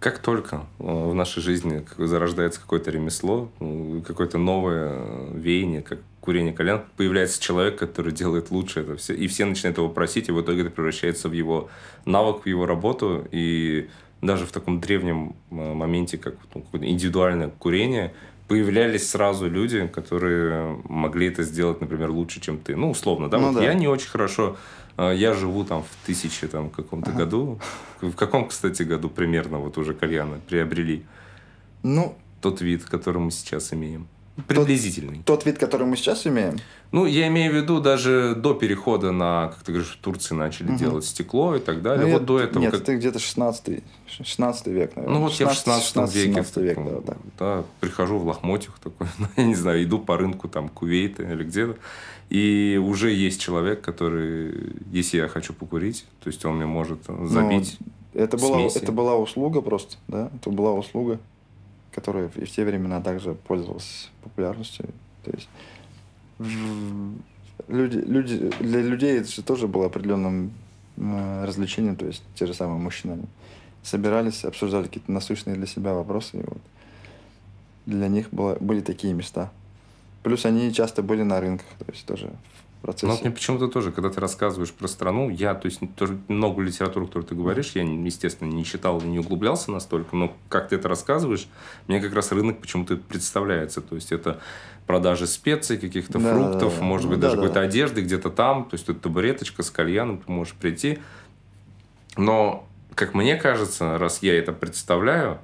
Как 0.02 0.18
только 0.18 0.66
э, 0.80 0.82
в 0.82 1.14
нашей 1.14 1.40
жизни 1.40 1.86
зарождается 1.96 2.60
какое-то 2.60 2.90
ремесло, 2.90 3.52
ну, 3.60 4.02
какое-то 4.04 4.36
новое 4.36 4.94
э, 4.94 5.30
веяние, 5.34 5.80
как 5.80 6.00
курение 6.20 6.52
кальян, 6.52 6.82
появляется 6.96 7.40
человек, 7.40 7.78
который 7.78 8.12
делает 8.12 8.50
лучше 8.50 8.80
это 8.80 8.96
все, 8.96 9.14
и 9.14 9.28
все 9.28 9.44
начинают 9.44 9.78
его 9.78 9.88
просить, 9.88 10.28
и 10.28 10.32
в 10.32 10.40
итоге 10.40 10.62
это 10.62 10.70
превращается 10.70 11.28
в 11.28 11.32
его 11.32 11.70
навык, 12.04 12.42
в 12.42 12.46
его 12.46 12.66
работу, 12.66 13.28
и 13.30 13.90
даже 14.20 14.44
в 14.44 14.50
таком 14.50 14.80
древнем 14.80 15.36
э, 15.52 15.54
моменте, 15.54 16.18
как 16.18 16.34
ну, 16.52 16.64
индивидуальное 16.72 17.50
курение, 17.50 18.12
появлялись 18.48 19.08
сразу 19.08 19.48
люди, 19.48 19.86
которые 19.86 20.82
могли 20.84 21.28
это 21.28 21.44
сделать, 21.44 21.80
например, 21.80 22.10
лучше, 22.10 22.40
чем 22.40 22.58
ты. 22.58 22.74
Ну, 22.74 22.90
условно, 22.90 23.30
да? 23.30 23.38
Ну, 23.38 23.52
вот 23.52 23.54
да. 23.54 23.64
Я 23.64 23.74
не 23.74 23.86
очень 23.86 24.08
хорошо 24.08 24.56
я 24.98 25.34
живу 25.34 25.64
там 25.64 25.82
в 25.82 26.06
тысяче 26.06 26.46
там 26.46 26.70
каком-то 26.70 27.10
ага. 27.10 27.20
году. 27.20 27.60
В 28.00 28.14
каком, 28.14 28.48
кстати, 28.48 28.82
году 28.82 29.08
примерно 29.08 29.58
вот 29.58 29.78
уже 29.78 29.94
кальяны 29.94 30.40
приобрели? 30.48 31.04
Ну, 31.82 32.16
тот 32.40 32.60
вид, 32.60 32.84
который 32.84 33.18
мы 33.18 33.30
сейчас 33.30 33.72
имеем. 33.72 34.06
Приблизительный. 34.46 35.16
Тот, 35.16 35.40
тот 35.40 35.46
вид, 35.46 35.58
который 35.58 35.86
мы 35.86 35.96
сейчас 35.96 36.26
имеем? 36.26 36.56
Ну, 36.90 37.04
я 37.04 37.28
имею 37.28 37.52
в 37.52 37.56
виду 37.56 37.80
даже 37.80 38.34
до 38.34 38.54
перехода 38.54 39.12
на, 39.12 39.48
как 39.48 39.62
ты 39.62 39.72
говоришь, 39.72 39.92
в 39.92 39.98
Турции 39.98 40.34
начали 40.34 40.70
угу. 40.70 40.78
делать 40.78 41.04
стекло 41.04 41.54
и 41.54 41.60
так 41.60 41.82
далее. 41.82 42.06
Ну, 42.06 42.12
вот 42.12 42.20
я, 42.22 42.26
до 42.26 42.40
этого. 42.40 42.62
Нет, 42.62 42.72
как... 42.72 42.80
это 42.80 42.96
где-то 42.96 43.18
16, 43.18 43.82
16 44.06 44.66
век, 44.68 44.96
наверное. 44.96 45.18
Ну, 45.18 45.24
вот 45.24 45.32
16, 45.32 45.40
я 45.40 45.52
в 45.52 45.54
16, 45.54 45.84
16 45.84 46.16
веке. 46.16 46.42
16 46.42 46.56
век, 46.56 46.78
да, 46.78 47.00
да. 47.00 47.16
да, 47.38 47.64
прихожу 47.80 48.18
в 48.18 48.26
лохмотьях 48.26 48.78
такой, 48.78 49.06
я 49.36 49.44
не 49.44 49.54
знаю, 49.54 49.82
иду 49.84 49.98
по 49.98 50.16
рынку 50.16 50.48
там 50.48 50.70
Кувейта 50.70 51.24
или 51.24 51.44
где-то. 51.44 51.76
И 52.30 52.80
уже 52.82 53.10
есть 53.10 53.38
человек, 53.38 53.82
который, 53.82 54.72
если 54.90 55.18
я 55.18 55.28
хочу 55.28 55.52
покурить, 55.52 56.06
то 56.24 56.28
есть 56.28 56.42
он 56.46 56.56
мне 56.56 56.64
может 56.64 57.06
ну, 57.08 57.26
забить 57.26 57.76
ну, 57.80 57.86
это 58.14 58.38
была, 58.38 58.60
это 58.62 58.92
была 58.92 59.16
услуга 59.16 59.60
просто, 59.60 59.96
да, 60.08 60.30
это 60.34 60.48
была 60.50 60.72
услуга 60.72 61.18
которая 61.94 62.30
и 62.34 62.44
в 62.44 62.50
те 62.50 62.64
времена 62.64 63.00
также 63.00 63.34
пользовалась 63.34 64.10
популярностью. 64.22 64.86
То 65.24 65.30
есть 65.30 65.48
люди, 67.68 67.98
люди, 67.98 68.50
для 68.60 68.80
людей 68.80 69.18
это 69.18 69.28
же 69.28 69.42
тоже 69.42 69.68
было 69.68 69.86
определенным 69.86 70.52
э, 70.96 71.44
развлечением, 71.44 71.96
то 71.96 72.06
есть 72.06 72.22
те 72.34 72.46
же 72.46 72.54
самые 72.54 72.78
мужчины 72.78 73.24
собирались, 73.82 74.44
обсуждали 74.44 74.84
какие-то 74.84 75.12
насущные 75.12 75.56
для 75.56 75.66
себя 75.66 75.94
вопросы, 75.94 76.38
и 76.38 76.42
вот 76.42 76.60
для 77.86 78.08
них 78.08 78.30
было, 78.30 78.56
были 78.60 78.80
такие 78.80 79.12
места. 79.12 79.50
Плюс 80.22 80.46
они 80.46 80.72
часто 80.72 81.02
были 81.02 81.22
на 81.22 81.40
рынках, 81.40 81.66
то 81.78 81.92
есть 81.92 82.06
тоже 82.06 82.30
процессе. 82.82 83.06
Ну, 83.06 83.12
вот 83.12 83.22
мне 83.22 83.30
почему-то 83.30 83.68
тоже, 83.68 83.92
когда 83.92 84.10
ты 84.10 84.20
рассказываешь 84.20 84.72
про 84.72 84.88
страну, 84.88 85.30
я, 85.30 85.54
то 85.54 85.66
есть, 85.66 85.80
тоже 85.96 86.18
много 86.28 86.60
литературы, 86.62 87.06
которую 87.06 87.26
ты 87.28 87.34
говоришь, 87.34 87.72
я, 87.74 87.82
естественно, 87.82 88.50
не 88.50 88.64
читал, 88.64 89.00
не 89.00 89.18
углублялся 89.18 89.70
настолько, 89.70 90.14
но 90.16 90.36
как 90.48 90.68
ты 90.68 90.76
это 90.76 90.88
рассказываешь, 90.88 91.48
мне 91.86 92.00
как 92.00 92.12
раз 92.14 92.32
рынок 92.32 92.60
почему-то 92.60 92.96
представляется. 92.96 93.80
То 93.80 93.94
есть, 93.94 94.12
это 94.12 94.40
продажи 94.86 95.26
специй, 95.26 95.78
каких-то 95.78 96.18
Да, 96.18 96.32
фруктов, 96.32 96.74
да, 96.74 96.78
да. 96.80 96.84
может 96.84 97.08
быть, 97.08 97.16
Ну, 97.18 97.22
даже 97.22 97.36
да, 97.36 97.42
какой-то 97.42 97.60
да. 97.60 97.66
одежды 97.66 98.02
где-то 98.02 98.30
там. 98.30 98.64
То 98.64 98.74
есть, 98.74 98.86
тут 98.86 99.00
табуреточка 99.00 99.62
с 99.62 99.70
кальяном, 99.70 100.18
ты 100.18 100.30
можешь 100.30 100.54
прийти. 100.54 100.98
Но, 102.16 102.66
как 102.94 103.14
мне 103.14 103.36
кажется, 103.36 103.96
раз 103.98 104.22
я 104.22 104.38
это 104.38 104.52
представляю, 104.52 105.38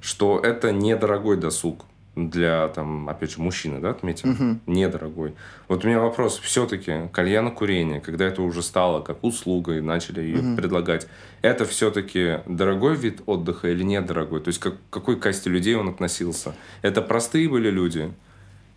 что 0.00 0.38
это 0.38 0.70
недорогой 0.70 1.36
досуг 1.36 1.86
для, 2.16 2.68
там, 2.68 3.08
опять 3.08 3.32
же, 3.32 3.40
мужчины, 3.40 3.80
да, 3.80 3.90
отметим? 3.90 4.30
Мгм. 4.30 4.60
Недорогой. 4.66 5.34
Вот 5.68 5.84
у 5.84 5.88
меня 5.88 6.00
вопрос. 6.00 6.38
Все-таки 6.38 7.08
кальянокурение, 7.12 8.00
когда 8.00 8.24
это 8.26 8.42
уже 8.42 8.62
стало 8.62 9.00
как 9.00 9.22
услугой, 9.24 9.80
начали 9.80 10.20
ее 10.20 10.42
Мгм. 10.42 10.56
предлагать, 10.56 11.06
это 11.42 11.64
все-таки 11.64 12.40
дорогой 12.46 12.94
вид 12.94 13.22
отдыха 13.26 13.68
или 13.68 13.82
недорогой? 13.82 14.40
То 14.40 14.48
есть, 14.48 14.60
как, 14.60 14.74
к 14.74 14.78
какой 14.90 15.18
касте 15.18 15.50
людей 15.50 15.74
он 15.74 15.88
относился? 15.88 16.54
Это 16.82 17.02
простые 17.02 17.48
были 17.48 17.70
люди? 17.70 18.12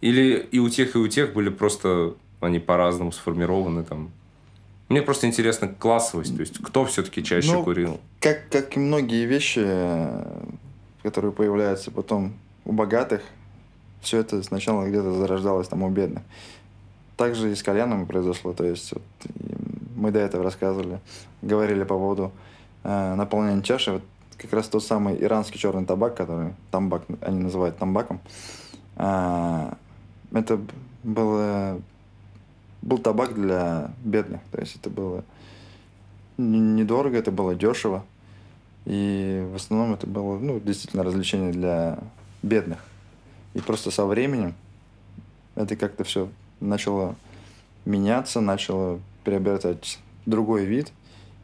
Или 0.02 0.48
и 0.52 0.60
у 0.60 0.70
тех, 0.70 0.96
и 0.96 0.98
у 1.00 1.08
тех 1.08 1.34
были 1.34 1.50
просто 1.50 2.14
они 2.40 2.60
по-разному 2.60 3.12
сформированы 3.12 3.84
там? 3.84 4.12
Мне 4.90 5.02
просто 5.02 5.28
интересно 5.28 5.68
классовость, 5.68 6.36
то 6.36 6.42
есть 6.42 6.64
кто 6.64 6.86
все-таки 6.86 7.24
чаще 7.24 7.52
Ну, 7.52 7.64
курил? 7.64 8.00
Как, 8.22 8.48
как 8.50 8.78
и 8.78 8.80
многие 8.80 9.26
вещи, 9.26 9.62
э, 9.62 10.46
которые 11.04 11.32
появляются 11.34 11.92
потом 11.92 12.34
у 12.68 12.74
богатых, 12.74 13.22
все 14.02 14.20
это 14.20 14.44
сначала 14.44 14.88
где-то 14.88 15.14
зарождалось 15.14 15.70
там 15.70 15.84
у 15.84 15.90
бедных. 15.90 16.22
Также 17.16 17.52
и 17.52 17.56
с 17.56 17.64
кальяном 17.64 18.06
произошло. 18.06 18.54
То 18.54 18.66
есть 18.66 18.94
вот, 18.94 19.04
мы 19.96 20.12
до 20.12 20.20
этого 20.20 20.44
рассказывали, 20.44 21.00
говорили 21.42 21.84
по 21.84 21.96
поводу 21.98 22.32
э, 22.84 23.16
наполнения 23.16 23.64
чаши. 23.64 23.94
Вот 23.94 24.04
как 24.38 24.54
раз 24.54 24.68
тот 24.68 24.84
самый 24.84 25.20
иранский 25.20 25.58
черный 25.58 25.86
табак, 25.86 26.16
который 26.16 26.54
тамбак, 26.70 27.04
они 27.22 27.40
называют 27.40 27.78
тамбаком. 27.78 28.20
а, 28.98 29.76
это 30.32 30.60
было, 31.04 31.82
был 32.82 32.98
табак 32.98 33.34
для 33.34 33.92
бедных. 34.04 34.42
То 34.52 34.60
есть 34.60 34.76
это 34.76 34.90
было 34.90 35.24
недорого, 36.38 37.18
это 37.18 37.32
было 37.32 37.56
дешево. 37.56 38.04
И 38.86 39.48
в 39.52 39.56
основном 39.56 39.94
это 39.94 40.06
было, 40.06 40.38
ну, 40.38 40.60
действительно 40.60 41.04
развлечение 41.04 41.52
для 41.52 42.00
бедных. 42.44 42.80
И 43.54 43.60
просто 43.60 43.92
со 43.92 44.06
временем 44.06 44.54
это 45.56 45.76
как-то 45.76 46.04
все 46.04 46.30
начало 46.60 47.16
меняться, 47.86 48.42
начало 48.42 49.00
приобретать 49.24 50.00
другой 50.26 50.66
вид. 50.66 50.92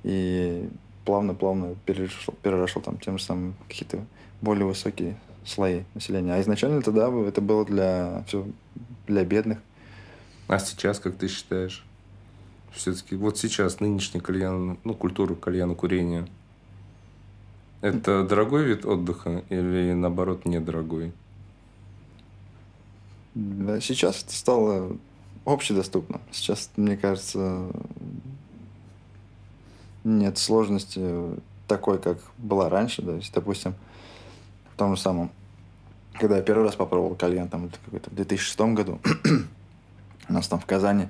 И 0.03 0.69
плавно-плавно 1.05 1.75
перешло, 1.85 2.33
переросло 2.41 2.81
там 2.81 2.97
тем 2.97 3.17
же 3.17 3.23
самым 3.23 3.55
какие-то 3.67 4.05
более 4.41 4.65
высокие 4.65 5.17
слои 5.45 5.83
населения. 5.93 6.33
А 6.33 6.41
изначально 6.41 6.79
это, 6.79 6.91
да, 6.91 7.09
это 7.09 7.41
было 7.41 7.65
для, 7.65 8.23
все 8.27 8.45
для 9.07 9.23
бедных. 9.25 9.59
А 10.47 10.59
сейчас, 10.59 10.99
как 10.99 11.15
ты 11.15 11.27
считаешь? 11.27 11.85
Все-таки 12.73 13.15
вот 13.15 13.37
сейчас 13.37 13.79
нынешний 13.79 14.19
кальян, 14.19 14.77
ну, 14.83 14.93
культура 14.93 15.35
кальяна 15.35 15.75
курения, 15.75 16.27
это 17.83 18.23
дорогой 18.23 18.63
вид 18.63 18.85
отдыха 18.85 19.43
или 19.49 19.91
наоборот 19.91 20.45
недорогой? 20.45 21.11
Да, 23.35 23.81
сейчас 23.81 24.23
это 24.23 24.33
стало 24.33 24.97
общедоступно. 25.43 26.21
Сейчас, 26.31 26.71
мне 26.77 26.95
кажется, 26.95 27.67
нет 30.05 30.37
сложности 30.37 31.35
такой, 31.67 31.99
как 31.99 32.19
была 32.37 32.69
раньше. 32.69 33.01
То 33.01 33.15
есть, 33.17 33.33
допустим, 33.33 33.75
в 34.73 34.77
том 34.77 34.95
же 34.95 35.01
самом, 35.01 35.29
когда 36.13 36.37
я 36.37 36.41
первый 36.41 36.63
раз 36.63 36.75
попробовал 36.75 37.15
кальян, 37.15 37.49
там, 37.49 37.69
какой-то 37.83 38.09
в 38.09 38.15
2006 38.15 38.59
году, 38.73 39.01
у 40.29 40.33
нас 40.33 40.47
там 40.47 40.57
в 40.57 40.65
Казани, 40.65 41.09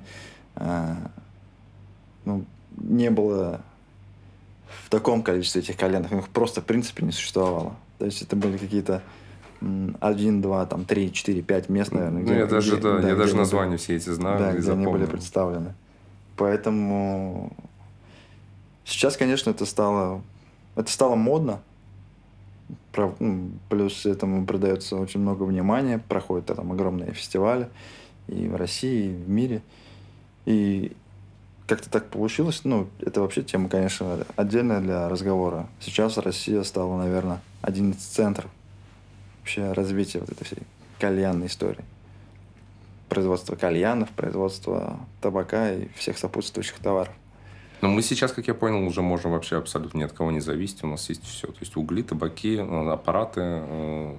э, 0.56 0.94
ну, 2.24 2.44
не 2.76 3.10
было 3.10 3.60
в 4.84 4.90
таком 4.90 5.22
количестве 5.22 5.62
этих 5.62 5.76
кальянов, 5.76 6.12
их 6.12 6.28
просто 6.28 6.60
в 6.60 6.64
принципе 6.64 7.04
не 7.04 7.12
существовало. 7.12 7.76
То 7.98 8.06
есть 8.06 8.22
это 8.22 8.36
были 8.36 8.56
какие-то 8.56 9.02
один, 10.00 10.42
два, 10.42 10.66
там, 10.66 10.84
три, 10.84 11.12
четыре, 11.12 11.40
пять 11.42 11.68
мест, 11.68 11.92
наверное. 11.92 12.22
Ну, 12.22 12.34
я 12.34 12.46
даже, 12.46 12.76
да, 12.76 12.96
я 12.96 12.98
где 13.00 13.14
даже 13.14 13.36
названия 13.36 13.76
все 13.76 13.96
эти 13.96 14.10
знаю 14.10 14.38
да, 14.38 14.52
и 14.52 14.58
где 14.58 14.72
они 14.72 14.84
были 14.84 14.86
запомнил. 14.86 15.06
представлены. 15.06 15.74
Поэтому 16.36 17.56
сейчас, 18.84 19.16
конечно, 19.16 19.50
это 19.50 19.64
стало, 19.64 20.22
это 20.76 20.90
стало 20.90 21.14
модно. 21.14 21.60
Про- 22.92 23.14
ну, 23.20 23.50
Плюс 23.68 24.04
этому 24.06 24.44
придается 24.46 24.96
очень 24.96 25.20
много 25.20 25.44
внимания. 25.44 26.02
Проходят 26.08 26.46
там 26.46 26.72
огромные 26.72 27.12
фестивали 27.12 27.68
и 28.26 28.48
в 28.48 28.56
России, 28.56 29.12
и 29.12 29.14
в 29.14 29.28
мире. 29.28 29.62
И 30.46 30.92
как-то 31.66 31.90
так 31.90 32.08
получилось. 32.10 32.62
Ну, 32.64 32.88
это 33.00 33.20
вообще 33.20 33.42
тема, 33.42 33.68
конечно, 33.68 34.26
отдельная 34.36 34.80
для 34.80 35.08
разговора. 35.08 35.66
Сейчас 35.80 36.18
Россия 36.18 36.62
стала, 36.62 36.96
наверное, 36.98 37.40
один 37.62 37.92
из 37.92 37.98
центров 37.98 38.50
вообще 39.40 39.72
развития 39.72 40.20
вот 40.20 40.30
этой 40.30 40.44
всей 40.44 40.58
кальянной 40.98 41.46
истории 41.46 41.84
производство 43.08 43.54
кальянов, 43.54 44.08
производство 44.10 44.98
табака 45.20 45.72
и 45.72 45.88
всех 45.96 46.18
сопутствующих 46.18 46.78
товаров. 46.78 47.14
Но 47.80 47.88
мы 47.88 48.02
сейчас, 48.02 48.32
как 48.32 48.48
я 48.48 48.54
понял, 48.54 48.84
уже 48.86 49.02
можем 49.02 49.32
вообще 49.32 49.58
абсолютно 49.58 49.98
ни 49.98 50.02
от 50.04 50.12
кого 50.12 50.30
не 50.32 50.40
зависеть. 50.40 50.82
У 50.82 50.86
нас 50.88 51.08
есть 51.10 51.24
все. 51.24 51.48
То 51.48 51.58
есть 51.60 51.76
угли, 51.76 52.02
табаки, 52.02 52.56
э, 52.56 52.90
аппараты. 52.90 53.40
э, 53.42 54.16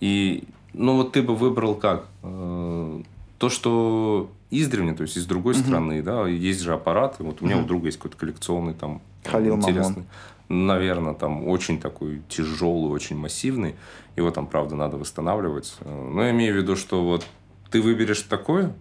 И, 0.00 0.44
ну, 0.72 0.96
вот 0.96 1.12
ты 1.12 1.22
бы 1.22 1.36
выбрал 1.36 1.74
как? 1.74 2.06
Э, 2.22 3.02
То, 3.38 3.48
что 3.50 4.30
издревле, 4.50 4.94
то 4.94 5.02
есть 5.02 5.16
из 5.16 5.26
другой 5.26 5.54
Мгм. 5.54 5.64
страны, 5.64 6.02
да, 6.02 6.26
есть 6.28 6.60
же 6.60 6.72
аппараты. 6.72 7.22
Вот 7.22 7.42
у 7.42 7.46
меня 7.46 7.56
Мгм. 7.56 7.64
у 7.64 7.68
друга 7.68 7.86
есть 7.86 7.98
какой-то 7.98 8.16
коллекционный 8.16 8.74
там 8.74 9.00
Халил 9.24 9.56
интересный. 9.56 10.04
Наверное, 10.48 11.14
там 11.14 11.48
очень 11.48 11.80
такой 11.80 12.22
тяжелый, 12.28 12.88
очень 12.90 13.16
массивный. 13.16 13.74
Его 14.14 14.30
там, 14.30 14.46
правда, 14.46 14.76
надо 14.76 14.96
восстанавливать. 14.96 15.74
Э, 15.80 16.10
Но 16.12 16.22
я 16.22 16.30
имею 16.30 16.54
в 16.54 16.56
виду, 16.58 16.76
что 16.76 17.02
вот 17.04 17.26
ты 17.70 17.82
выберешь 17.82 18.22
такое, 18.22 18.72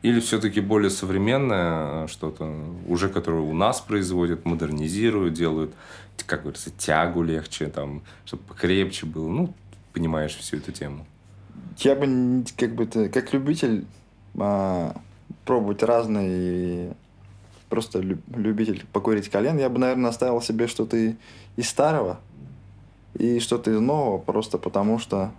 или 0.00 0.20
все-таки 0.20 0.60
более 0.60 0.88
современное 0.90 2.04
э, 2.04 2.08
что-то, 2.08 2.50
уже 2.88 3.08
которое 3.10 3.42
у 3.42 3.52
нас 3.52 3.80
производят, 3.82 4.46
модернизируют, 4.46 5.34
делают, 5.34 5.74
как 6.26 6.42
говорится, 6.42 6.70
тягу 6.70 7.22
легче, 7.22 7.66
там, 7.66 8.02
чтобы 8.24 8.42
покрепче 8.44 9.04
было. 9.04 9.28
Ну, 9.28 9.54
понимаешь 9.92 10.34
всю 10.34 10.56
эту 10.56 10.72
тему. 10.72 11.06
Я 11.78 11.94
бы 11.94 12.42
как 12.56 12.74
бы 12.74 12.86
как 12.86 13.32
любитель 13.34 13.84
а, 14.38 14.94
пробовать 15.44 15.82
разные, 15.82 16.94
просто 17.68 18.00
лю- 18.00 18.22
любитель 18.34 18.86
покурить 18.92 19.28
кальян, 19.28 19.58
я 19.58 19.68
бы, 19.68 19.78
наверное, 19.78 20.10
оставил 20.10 20.40
себе 20.40 20.66
что-то 20.66 20.96
из 20.96 21.68
старого 21.68 22.18
и 23.14 23.40
что-то 23.40 23.70
из 23.70 23.80
нового, 23.80 24.18
просто 24.18 24.58
потому 24.58 24.98
что 24.98 25.30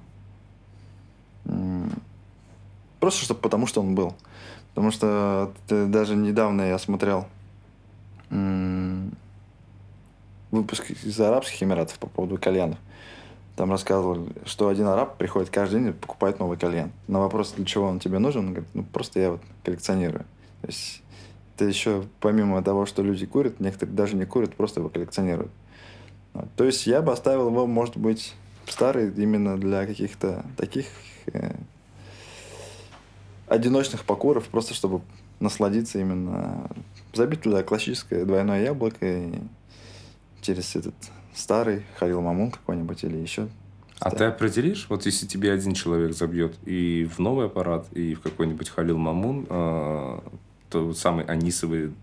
просто 3.00 3.26
чтобы 3.26 3.42
потому 3.42 3.68
что 3.68 3.82
он 3.82 3.96
был. 3.96 4.16
Потому 4.70 4.92
что 4.92 5.54
даже 5.70 6.16
недавно 6.16 6.62
я 6.64 6.80
смотрел 6.80 7.28
выпуск 10.52 10.90
из 10.90 11.20
Арабских 11.20 11.62
Эмиратов 11.62 12.00
по 12.00 12.08
поводу 12.08 12.38
кальянов. 12.38 12.78
Там 13.56 13.70
рассказывал, 13.70 14.28
что 14.46 14.68
один 14.68 14.88
араб 14.88 15.18
приходит 15.18 15.50
каждый 15.50 15.80
день 15.80 15.90
и 15.90 15.94
покупает 15.94 16.40
новый 16.40 16.58
кальян. 16.58 16.92
На 17.08 17.20
вопрос, 17.20 17.52
для 17.52 17.66
чего 17.66 17.86
он 17.86 18.00
тебе 18.00 18.18
нужен, 18.18 18.48
он 18.48 18.54
говорит, 18.54 18.70
ну 18.74 18.84
просто 18.84 19.20
я 19.20 19.32
вот 19.32 19.42
коллекционирую. 19.64 20.26
То 20.62 20.68
есть 20.68 21.04
это 21.56 21.66
еще 21.66 22.04
помимо 22.20 22.64
того, 22.64 22.86
что 22.86 23.04
люди 23.04 23.26
курят, 23.26 23.60
некоторые 23.60 23.96
даже 23.96 24.16
не 24.16 24.26
курят, 24.26 24.56
просто 24.56 24.80
его 24.80 24.90
коллекционируют. 24.90 25.52
То 26.56 26.64
есть 26.64 26.88
я 26.88 27.04
бы 27.04 27.12
оставил 27.12 27.48
его, 27.48 27.68
может 27.68 27.96
быть, 27.98 28.34
старый 28.66 29.12
именно 29.16 29.58
для 29.58 29.86
каких-то 29.86 30.44
таких 30.58 30.88
э, 31.28 31.54
одиночных 33.48 34.04
покуров, 34.04 34.48
просто 34.48 34.74
чтобы 34.74 35.02
насладиться 35.40 36.00
именно, 36.00 36.70
забить 37.14 37.42
туда 37.42 37.62
классическое 37.62 38.26
двойное 38.26 38.64
яблоко 38.64 39.06
и 39.06 39.34
через 40.42 40.76
этот 40.76 40.96
старый 41.36 41.84
Халил 41.98 42.22
Мамун 42.22 42.52
какой-нибудь 42.52 43.04
или 43.04 43.18
еще. 43.18 43.48
А 44.00 44.12
ты 44.12 44.26
определишь, 44.26 44.88
вот 44.90 45.06
если 45.06 45.26
тебе 45.26 45.52
один 45.52 45.74
человек 45.74 46.14
забьет 46.16 46.56
и 46.66 47.10
в 47.16 47.20
новый 47.20 47.46
аппарат, 47.46 47.86
и 47.94 48.16
в 48.16 48.22
какой-нибудь 48.22 48.70
Халил 48.70 48.98
Мамун, 48.98 49.46
э, 49.50 50.20
то 50.70 50.94
самый 50.94 51.24
анисовый 51.26 51.94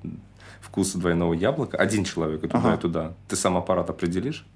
вкус 0.61 0.93
двойного 0.95 1.35
яблока, 1.35 1.77
один 1.77 2.05
человек 2.05 2.45
и 2.45 2.47
туда, 2.47 2.59
Ага. 2.59 2.75
и 2.75 2.79
туда, 2.79 3.13
ты 3.29 3.37
сам 3.37 3.57
аппарат 3.57 3.91
определишь? 3.91 4.47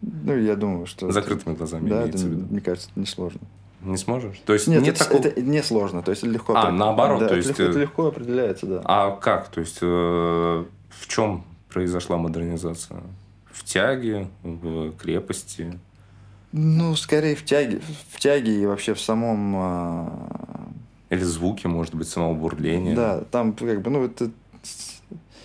Ну, 0.00 0.36
я 0.36 0.54
думаю, 0.56 0.86
что... 0.86 1.10
Закрытыми 1.10 1.54
глазами 1.54 1.88
Да, 1.88 1.96
это, 1.96 2.04
имеется 2.06 2.26
в 2.26 2.30
виду. 2.30 2.46
мне 2.50 2.60
кажется, 2.60 2.88
это 2.90 3.00
несложно. 3.00 3.40
Не 3.82 3.96
сможешь? 3.98 4.40
То 4.46 4.54
есть 4.54 4.66
Нет, 4.66 4.82
нет 4.82 4.94
это, 4.96 5.04
такого... 5.04 5.26
это 5.26 5.42
не 5.42 5.62
сложно, 5.62 6.02
то 6.02 6.10
есть 6.10 6.22
легко. 6.22 6.54
А, 6.56 6.70
опре- 6.70 6.72
наоборот, 6.72 7.20
да, 7.20 7.28
то 7.28 7.34
это 7.34 7.36
есть, 7.36 7.48
легко, 7.50 7.62
это 7.64 7.78
э, 7.78 7.82
легко 7.82 8.06
определяется, 8.06 8.66
да. 8.66 8.80
А 8.84 9.10
как? 9.10 9.48
То 9.48 9.60
есть 9.60 9.78
э, 9.82 9.86
в 9.86 11.06
чем 11.08 11.44
произошла 11.68 12.16
модернизация? 12.16 13.02
В 13.54 13.62
тяге, 13.62 14.28
в 14.42 14.92
крепости? 14.96 15.78
Ну, 16.50 16.96
скорее 16.96 17.36
в 17.36 17.44
тяге, 17.44 17.80
в 18.10 18.18
тяге 18.18 18.62
и 18.62 18.66
вообще 18.66 18.94
в 18.94 19.00
самом... 19.00 19.54
а, 19.56 20.68
Или 21.10 21.22
звуки, 21.22 21.66
может 21.68 21.94
быть, 21.94 22.08
самого 22.08 22.34
бурления? 22.34 22.96
Да, 22.96 23.20
там 23.30 23.52
как 23.52 23.80
бы, 23.80 23.90
ну, 23.90 24.04
это... 24.04 24.30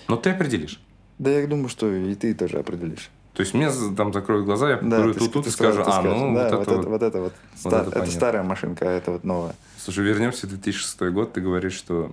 Но 0.07 0.17
ты 0.17 0.31
определишь. 0.31 0.81
Да 1.19 1.29
я 1.29 1.45
думаю, 1.45 1.69
что 1.69 1.93
и 1.93 2.15
ты 2.15 2.33
тоже 2.33 2.57
определишь. 2.57 3.11
То 3.39 3.43
есть 3.43 3.53
мне 3.53 3.69
там 3.95 4.11
закроют 4.11 4.43
глаза, 4.43 4.69
я 4.71 4.75
Да, 4.81 4.97
покурю 4.97 5.13
ты, 5.13 5.19
тут, 5.19 5.31
тут 5.31 5.43
ты 5.45 5.49
и 5.49 5.53
скажу, 5.53 5.79
а, 5.79 5.83
скажешь, 5.85 6.11
ну, 6.11 6.35
да, 6.35 6.49
вот, 6.57 6.61
это 6.67 6.75
вот. 6.75 6.85
вот 6.87 7.01
это 7.03 7.21
вот. 7.21 7.33
вот 7.63 7.71
ста- 7.71 7.81
это 7.87 7.99
это, 7.99 8.11
старая 8.11 8.43
машинка, 8.43 8.85
а 8.89 8.91
это 8.91 9.11
вот 9.11 9.23
новая. 9.23 9.55
Слушай, 9.77 10.03
вернемся 10.03 10.45
в 10.45 10.49
2006 10.49 10.99
год. 11.13 11.31
Ты 11.31 11.39
говоришь, 11.39 11.71
что 11.71 12.11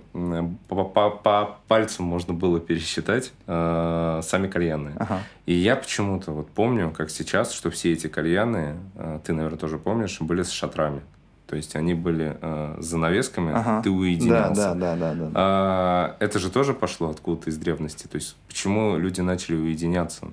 по, 0.69 0.85
по- 0.85 1.09
по 1.09 1.57
пальцам 1.67 2.05
можно 2.05 2.33
было 2.33 2.61
пересчитать 2.61 3.33
э, 3.45 4.21
сами 4.23 4.47
кальянные. 4.47 4.95
Ага. 4.99 5.19
И 5.45 5.53
я 5.53 5.75
почему-то 5.75 6.31
вот 6.31 6.47
помню, 6.49 6.91
как 6.91 7.09
сейчас, 7.09 7.51
что 7.51 7.71
все 7.71 7.91
эти 7.91 8.07
кальяны, 8.07 8.77
э, 8.95 9.19
ты, 9.25 9.33
наверное, 9.33 9.59
тоже 9.59 9.79
помнишь, 9.79 10.21
были 10.21 10.43
с 10.43 10.49
шатрами. 10.51 11.01
То 11.47 11.57
есть 11.57 11.75
они 11.75 11.93
были 11.93 12.37
э, 12.41 12.75
занавесками, 12.79 13.51
Ага. 13.53 13.81
ты 13.83 13.89
Да, 13.89 13.95
уединялся. 13.97 14.73
да, 14.73 14.75
да, 14.75 14.95
да, 14.95 15.13
да. 15.13 15.31
А, 15.35 16.15
это 16.21 16.39
же 16.39 16.49
тоже 16.49 16.73
пошло 16.73 17.09
откуда-то 17.09 17.49
из 17.49 17.57
древности. 17.57 18.07
То 18.07 18.15
есть 18.15 18.37
почему 18.47 18.95
люди 18.95 19.19
начали 19.19 19.57
уединяться? 19.57 20.27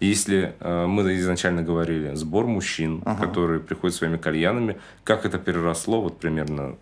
Если 0.00 0.54
э, 0.60 0.86
мы 0.86 1.14
изначально 1.16 1.62
говорили 1.62 2.14
сбор 2.14 2.46
мужчин, 2.46 3.02
Ага. 3.04 3.26
которые 3.26 3.60
приходят 3.60 3.96
своими 3.96 4.18
кальянами, 4.18 4.76
как 5.04 5.24
это 5.24 5.38
переросло 5.38 6.02
вот 6.02 6.18
примерно 6.18 6.76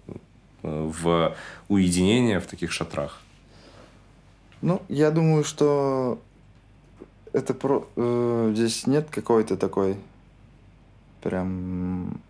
э, 0.62 0.90
в 0.92 1.36
уединение 1.68 2.40
в 2.40 2.46
таких 2.46 2.72
шатрах? 2.72 3.20
Ну, 4.62 4.82
я 4.88 5.10
думаю, 5.10 5.44
что 5.44 6.18
это 7.32 7.54
про... 7.54 7.86
э, 7.96 8.52
здесь 8.54 8.86
нет 8.86 9.08
какой-то 9.10 9.56
такой 9.56 9.96
прям 11.22 12.20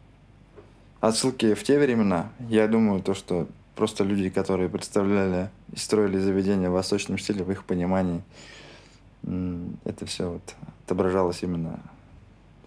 отсылки 1.00 1.54
в 1.54 1.62
те 1.62 1.78
времена. 1.78 2.28
Я 2.48 2.68
думаю, 2.68 3.00
то, 3.02 3.14
что 3.14 3.46
просто 3.74 4.04
люди, 4.04 4.28
которые 4.30 4.68
представляли 4.68 5.48
и 5.72 5.76
строили 5.76 6.18
заведения 6.18 6.68
в 6.70 6.72
восточном 6.74 7.18
стиле, 7.18 7.44
в 7.44 7.50
их 7.50 7.64
понимании, 7.64 8.22
это 9.84 10.06
все 10.06 10.30
вот 10.30 10.54
отображалось 10.86 11.42
именно 11.42 11.80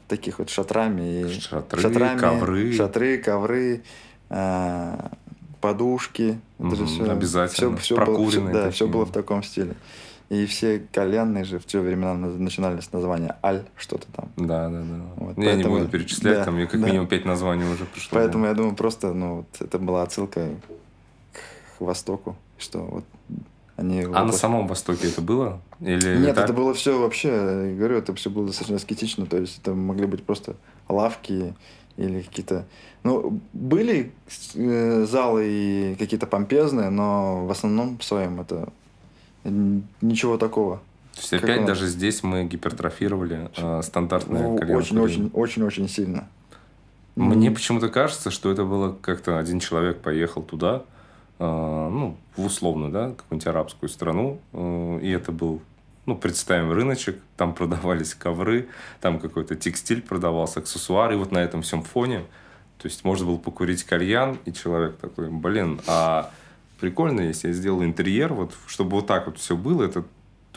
таких 0.07 0.39
вот 0.39 0.49
шатрами. 0.49 1.21
И 1.21 1.39
Шатры, 1.39 2.17
ковры. 2.17 2.73
Шатры, 2.73 3.17
ковры, 3.17 3.83
а, 4.29 5.11
подушки. 5.61 6.39
Это 6.59 6.75
же 6.75 6.83
Мгм, 6.83 6.93
всё- 6.93 7.11
обязательно. 7.11 7.69
было- 7.71 7.77
всё- 7.79 7.95
Прокуренные 7.95 8.53
да, 8.53 8.59
такие. 8.63 8.71
все 8.73 8.87
было 8.87 9.05
в 9.05 9.11
таком 9.11 9.43
стиле. 9.43 9.75
И 10.29 10.45
все 10.45 10.79
кальянные 10.91 11.45
же 11.45 11.57
в 11.57 11.65
те 11.65 11.79
времена 11.79 12.13
начинали 12.13 12.81
с 12.81 12.91
названия 12.91 13.37
Аль, 13.43 13.63
что-то 13.77 14.07
там. 14.13 14.29
Да, 14.35 14.67
да, 14.69 14.81
да. 14.81 15.01
Вот, 15.15 15.37
я 15.37 15.55
не 15.55 15.63
поэтому- 15.63 15.77
буду 15.79 15.89
перечислять, 15.89 16.39
да, 16.39 16.43
там 16.45 16.55
мне 16.55 16.67
как 16.67 16.81
да. 16.81 16.87
минимум 16.87 17.07
пять 17.07 17.23
названий 17.23 17.63
уже 17.65 17.85
пришло. 17.85 18.19
Поэтому 18.19 18.45
я 18.45 18.53
думаю, 18.53 18.75
просто, 18.75 19.13
ну, 19.13 19.35
вот 19.37 19.61
это 19.61 19.79
была 19.79 20.03
отсылка 20.03 20.49
к 21.31 21.81
Востоку, 21.81 22.35
что 22.57 22.79
вот 22.79 23.05
они... 23.77 24.01
А 24.01 24.07
на 24.09 24.31
воплощ- 24.31 24.33
самом 24.33 24.67
Востоке 24.67 25.07
это 25.07 25.21
было? 25.21 25.61
Или 25.79 26.17
Нет, 26.17 26.35
так? 26.35 26.45
это 26.45 26.53
было 26.53 26.73
все 26.73 26.99
вообще, 26.99 27.29
я 27.29 27.75
говорю, 27.75 27.97
это 27.97 28.13
все 28.15 28.29
было 28.29 28.47
достаточно 28.47 28.77
аскетично, 28.77 29.25
то 29.25 29.37
есть 29.37 29.59
это 29.59 29.73
могли 29.73 30.07
быть 30.07 30.23
просто 30.23 30.55
лавки 30.89 31.53
или 31.97 32.21
какие-то... 32.21 32.65
Ну, 33.03 33.39
были 33.53 34.11
э, 34.55 35.05
залы 35.07 35.45
и 35.47 35.95
какие-то 35.99 36.25
помпезные, 36.27 36.89
но 36.89 37.45
в 37.45 37.51
основном 37.51 37.97
в 37.99 38.03
своем 38.03 38.41
это 38.41 38.69
ничего 39.43 40.37
такого. 40.37 40.77
То 41.13 41.21
есть 41.21 41.29
как 41.29 41.43
опять 41.43 41.59
нас. 41.61 41.67
даже 41.67 41.87
здесь 41.87 42.21
мы 42.23 42.43
гипертрофировали 42.45 43.49
э, 43.55 43.81
стандартное 43.83 44.43
Ну, 44.43 44.57
кальян 44.57 44.77
Очень-очень, 44.77 45.31
очень-очень 45.33 45.89
сильно. 45.89 46.27
Мне 47.15 47.47
М, 47.47 47.55
почему-то 47.55 47.89
кажется, 47.89 48.29
что 48.29 48.51
это 48.51 48.63
было 48.63 48.95
как-то 49.01 49.39
один 49.39 49.59
человек 49.59 49.99
поехал 49.99 50.43
туда, 50.43 50.83
ну, 51.39 52.17
в 52.35 52.45
условную, 52.45 52.91
да, 52.91 53.09
какую-нибудь 53.09 53.47
арабскую 53.47 53.89
страну, 53.89 54.39
э, 54.53 54.99
и 55.03 55.09
это 55.09 55.31
был, 55.31 55.61
ну, 56.05 56.15
представим, 56.15 56.71
рыночек, 56.71 57.19
там 57.35 57.53
продавались 57.53 58.13
ковры, 58.13 58.69
там 59.01 59.19
какой-то 59.19 59.55
текстиль 59.55 60.01
продавался, 60.01 60.59
аксессуары, 60.59 61.15
и 61.15 61.17
вот 61.17 61.31
на 61.31 61.39
этом 61.39 61.61
всем 61.61 61.83
фоне, 61.83 62.21
то 62.77 62.87
есть 62.87 63.03
можно 63.03 63.25
было 63.25 63.37
покурить 63.37 63.83
кальян, 63.83 64.37
и 64.45 64.53
человек 64.53 64.97
такой, 64.97 65.29
блин, 65.29 65.81
а 65.87 66.31
прикольно, 66.79 67.21
если 67.21 67.49
я 67.49 67.53
сделаю 67.53 67.87
интерьер, 67.87 68.33
вот, 68.33 68.53
чтобы 68.67 68.97
вот 68.97 69.07
так 69.07 69.27
вот 69.27 69.37
все 69.37 69.55
было, 69.55 69.83
это 69.83 70.03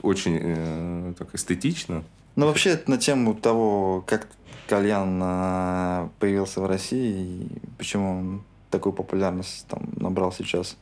очень 0.03 0.39
э, 0.41 1.15
так 1.19 1.35
эстетично. 1.35 2.05
Ну, 2.37 2.47
вообще, 2.47 2.81
на 2.87 2.97
тему 2.97 3.35
того, 3.35 4.03
как 4.07 4.29
кальян 4.69 5.21
а, 5.23 6.11
появился 6.21 6.61
в 6.61 6.67
России 6.67 7.43
и 7.43 7.49
почему 7.77 8.19
он 8.19 8.43
такую 8.71 8.93
популярность 8.93 9.67
там 9.69 9.83
набрал 9.97 10.33
сейчас. 10.33 10.77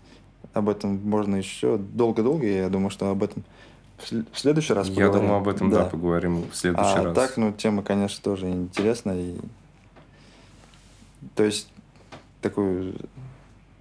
Об 0.52 0.68
этом 0.68 1.00
можно 1.08 1.36
еще 1.36 1.78
долго-долго, 1.78 2.46
я 2.46 2.68
думаю, 2.68 2.90
что 2.90 3.10
об 3.10 3.22
этом 3.22 3.44
в 3.98 4.10
сл- 4.10 4.26
в 4.32 4.38
следующий 4.38 4.72
раз 4.72 4.88
Я 4.88 4.94
поговорим. 4.94 5.20
думаю, 5.20 5.40
об 5.40 5.48
этом, 5.48 5.70
да, 5.70 5.84
поговорим 5.84 6.44
в 6.50 6.54
следующий 6.54 6.98
а 6.98 7.04
раз. 7.04 7.14
так, 7.14 7.36
ну, 7.36 7.52
тема, 7.52 7.82
конечно, 7.82 8.22
тоже 8.22 8.48
интересная. 8.48 9.20
И... 9.20 9.36
То 11.34 11.44
есть, 11.44 11.68
такой 12.40 12.94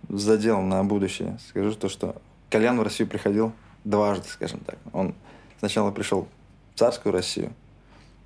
задел 0.09 0.61
на 0.61 0.83
будущее. 0.83 1.37
Скажу 1.49 1.73
то, 1.75 1.89
что 1.89 2.15
Кальян 2.49 2.79
в 2.79 2.83
Россию 2.83 3.07
приходил 3.07 3.51
дважды, 3.83 4.27
скажем 4.27 4.59
так. 4.59 4.77
Он 4.93 5.13
сначала 5.59 5.91
пришел 5.91 6.27
в 6.73 6.79
царскую 6.79 7.13
Россию, 7.13 7.51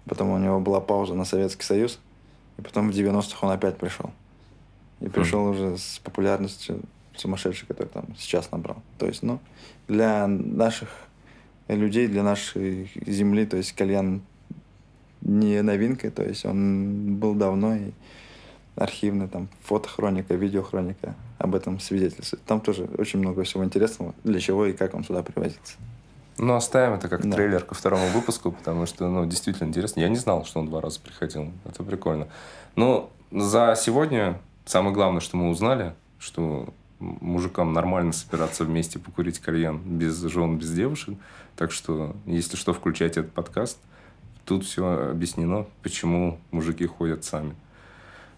потом 0.06 0.30
у 0.30 0.38
него 0.38 0.60
была 0.60 0.80
пауза 0.80 1.14
на 1.14 1.26
Советский 1.26 1.64
Союз, 1.64 2.00
и 2.58 2.62
потом 2.62 2.90
в 2.90 2.96
90-х 2.96 3.46
он 3.46 3.52
опять 3.52 3.78
пришел. 3.78 4.12
И 5.02 5.10
пришел 5.10 5.46
уже 5.48 5.78
с 5.78 6.00
популярностью 6.04 6.82
сумасшедшей, 7.16 7.68
который 7.68 7.88
там 7.90 8.06
сейчас 8.18 8.52
набрал. 8.52 8.78
То 8.98 9.06
есть, 9.08 9.24
ну, 9.24 9.40
для 9.88 10.28
наших 10.28 10.90
людей, 11.68 12.08
для 12.08 12.24
нашей 12.24 12.92
земли, 13.06 13.46
то 13.46 13.58
есть 13.58 13.74
кальян 13.74 14.22
не 15.22 15.62
новинка, 15.62 16.10
то 16.12 16.24
есть 16.24 16.46
он 16.46 17.16
был 17.16 17.36
давно 17.36 17.76
и 17.76 17.92
архивный, 18.76 19.28
там, 19.28 19.50
фотохроника, 19.64 20.34
видеохроника 20.36 21.16
об 21.38 21.56
этом 21.56 21.80
свидетельствует. 21.80 22.44
Там 22.46 22.62
тоже 22.62 22.90
очень 22.98 23.20
много 23.20 23.44
всего 23.44 23.64
интересного, 23.64 24.14
для 24.24 24.40
чего 24.40 24.66
и 24.66 24.74
как 24.74 24.94
он 24.96 25.04
сюда 25.04 25.24
привозился. 25.24 25.76
Ну, 26.38 26.56
оставим 26.56 26.94
это 26.94 27.08
как 27.10 27.24
Да. 27.24 27.36
трейлер 27.36 27.64
ко 27.64 27.76
второму 27.76 28.08
выпуску, 28.08 28.52
потому 28.52 28.86
что, 28.86 29.08
ну, 29.10 29.26
действительно 29.26 29.68
интересно. 29.68 30.00
Я 30.00 30.10
не 30.10 30.16
знал, 30.16 30.46
что 30.46 30.60
он 30.60 30.68
два 30.68 30.82
раза 30.82 31.00
приходил. 31.00 31.52
Это 31.66 31.84
прикольно. 31.84 32.28
Но 32.76 33.12
за 33.32 33.76
сегодня 33.78 34.40
самое 34.66 34.94
главное, 34.94 35.22
что 35.22 35.38
мы 35.38 35.50
узнали, 35.50 35.94
что 36.20 36.74
мужикам 37.00 37.74
нормально 37.74 38.14
собираться 38.14 38.64
вместе 38.64 39.00
покурить 39.00 39.40
кальян 39.40 39.80
без 39.84 40.20
жен, 40.22 40.58
без 40.58 40.72
девушек. 40.72 41.16
Так 41.56 41.72
что, 41.72 42.16
если 42.26 42.56
что, 42.56 42.74
включайте 42.74 43.22
этот 43.22 43.34
подкаст. 43.34 43.80
Тут 44.46 44.66
все 44.66 45.12
объяснено, 45.12 45.66
почему 45.84 46.40
мужики 46.52 46.86
ходят 46.86 47.24
сами. 47.24 47.56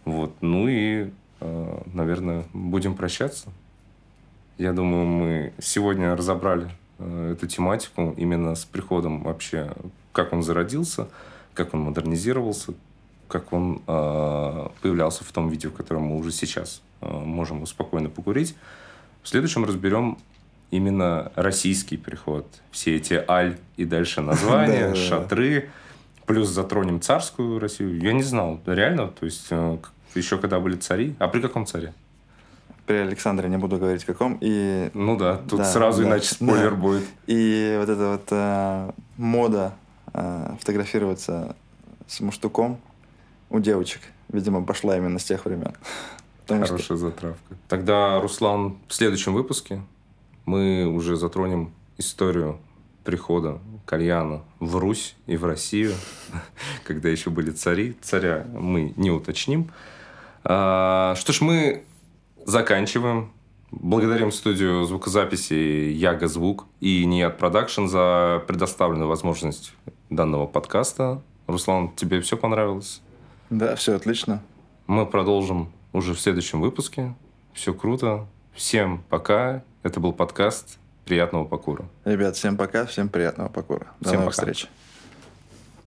Вот. 0.06 0.34
Ну 0.42 0.68
и, 0.68 1.12
э, 1.40 1.82
наверное, 1.94 2.46
будем 2.54 2.96
прощаться. 2.96 3.50
Я 4.58 4.74
думаю, 4.74 5.06
мы 5.06 5.54
сегодня 5.60 6.16
разобрали 6.16 6.70
э, 7.00 7.34
эту 7.34 7.48
тематику 7.48 8.14
именно 8.18 8.56
с 8.56 8.66
приходом 8.66 9.24
вообще, 9.24 9.74
как 10.12 10.34
он 10.34 10.44
зародился, 10.44 11.08
как 11.54 11.74
он 11.74 11.82
модернизировался, 11.82 12.74
как 13.34 13.52
он 13.52 13.82
э, 13.88 14.68
появлялся 14.82 15.24
в 15.24 15.32
том 15.32 15.50
виде, 15.50 15.68
в 15.68 15.74
котором 15.74 16.04
мы 16.04 16.18
уже 16.18 16.32
сейчас 16.32 16.84
э, 17.02 17.10
можем 17.10 17.66
спокойно 17.66 18.10
покурить. 18.10 18.56
В 19.24 19.28
следующем 19.28 19.66
разберем 19.66 20.20
именно 20.70 21.32
российский 21.36 21.98
приход. 21.98 22.46
Все 22.70 22.96
эти 22.96 23.24
аль 23.28 23.58
и 23.76 23.86
дальше 23.86 24.22
названия, 24.22 24.94
шатры, 25.10 25.72
плюс 26.28 26.50
затронем 26.50 27.02
царскую 27.02 27.58
Россию. 27.58 28.00
Я 28.00 28.14
не 28.14 28.22
знал, 28.22 28.60
реально, 28.68 29.08
то 29.08 29.26
есть 29.26 29.48
э, 29.50 29.78
еще 30.14 30.38
когда 30.38 30.60
были 30.60 30.76
цари. 30.76 31.16
А 31.18 31.28
при 31.28 31.42
каком 31.42 31.66
царе? 31.66 31.92
При 32.86 32.98
Александре 32.98 33.50
не 33.50 33.58
буду 33.58 33.78
говорить 33.78 34.06
каком. 34.06 34.38
И, 34.42 34.92
Ну 34.94 35.18
да, 35.18 35.38
тут 35.50 35.60
Да, 35.60 35.66
сразу 35.66 36.04
да, 36.04 36.10
иначе 36.10 36.28
спойлер 36.28 36.72
да. 36.72 36.78
будет. 36.86 37.04
и 37.26 37.78
вот 37.80 37.90
эта 37.90 38.10
вот 38.12 38.28
э, 38.30 38.92
мода 39.18 39.74
э, 40.14 40.56
фотографироваться 40.60 41.56
с 42.06 42.20
муштуком 42.20 42.78
у 43.54 43.60
девочек, 43.60 44.02
видимо, 44.30 44.66
пошла 44.66 44.98
именно 44.98 45.20
с 45.20 45.24
тех 45.24 45.46
времен. 45.46 45.74
Потому 46.42 46.66
что 46.66 46.74
Хорошая 46.74 46.98
затравка. 46.98 47.56
Тогда, 47.70 48.20
Руслан, 48.20 48.78
в 48.90 48.94
следующем 48.94 49.34
выпуске 49.34 49.82
мы 50.46 50.86
уже 50.88 51.16
затронем 51.16 51.72
историю 51.98 52.60
прихода 53.06 53.60
кальяна 53.86 54.42
в 54.60 54.76
Русь 54.78 55.16
и 55.28 55.38
в 55.38 55.46
Россию, 55.46 55.94
когда 56.84 57.10
еще 57.10 57.30
были 57.30 57.52
цари. 57.52 57.96
Царя 58.02 58.46
мы 58.54 58.94
не 58.98 59.12
уточним. 59.12 59.72
А, 60.44 61.14
что 61.16 61.32
ж, 61.32 61.42
мы 61.42 61.84
заканчиваем. 62.46 63.32
Благодарим 63.72 64.32
студию 64.32 64.84
звукозаписи 64.86 65.54
Яга 65.54 66.28
Звук 66.28 66.66
и 66.80 67.06
Ният 67.06 67.38
Продакшн 67.38 67.86
за 67.86 68.44
предоставленную 68.48 69.08
возможность 69.08 69.74
данного 70.10 70.46
подкаста. 70.46 71.22
Руслан, 71.48 71.90
тебе 71.96 72.22
все 72.22 72.38
понравилось? 72.38 73.02
Да, 73.50 73.76
все 73.76 73.96
отлично. 73.96 74.42
Мы 74.88 75.06
продолжим 75.06 75.72
уже 75.92 76.14
в 76.14 76.20
следующем 76.20 76.62
выпуске. 76.62 77.14
Все 77.54 77.74
круто. 77.74 78.28
Всем 78.54 79.04
пока. 79.10 79.64
Это 79.84 80.00
был 80.00 80.14
подкаст. 80.14 80.80
Приятного 81.06 81.44
покура. 81.46 81.86
Ребят, 82.06 82.36
всем 82.38 82.56
пока, 82.56 82.86
всем 82.86 83.10
приятного 83.10 83.50
покура. 83.50 83.88
До 84.00 84.08
Всем 84.10 84.22
новых 84.22 84.36
пока. 84.36 84.52
встреч. 84.54 84.70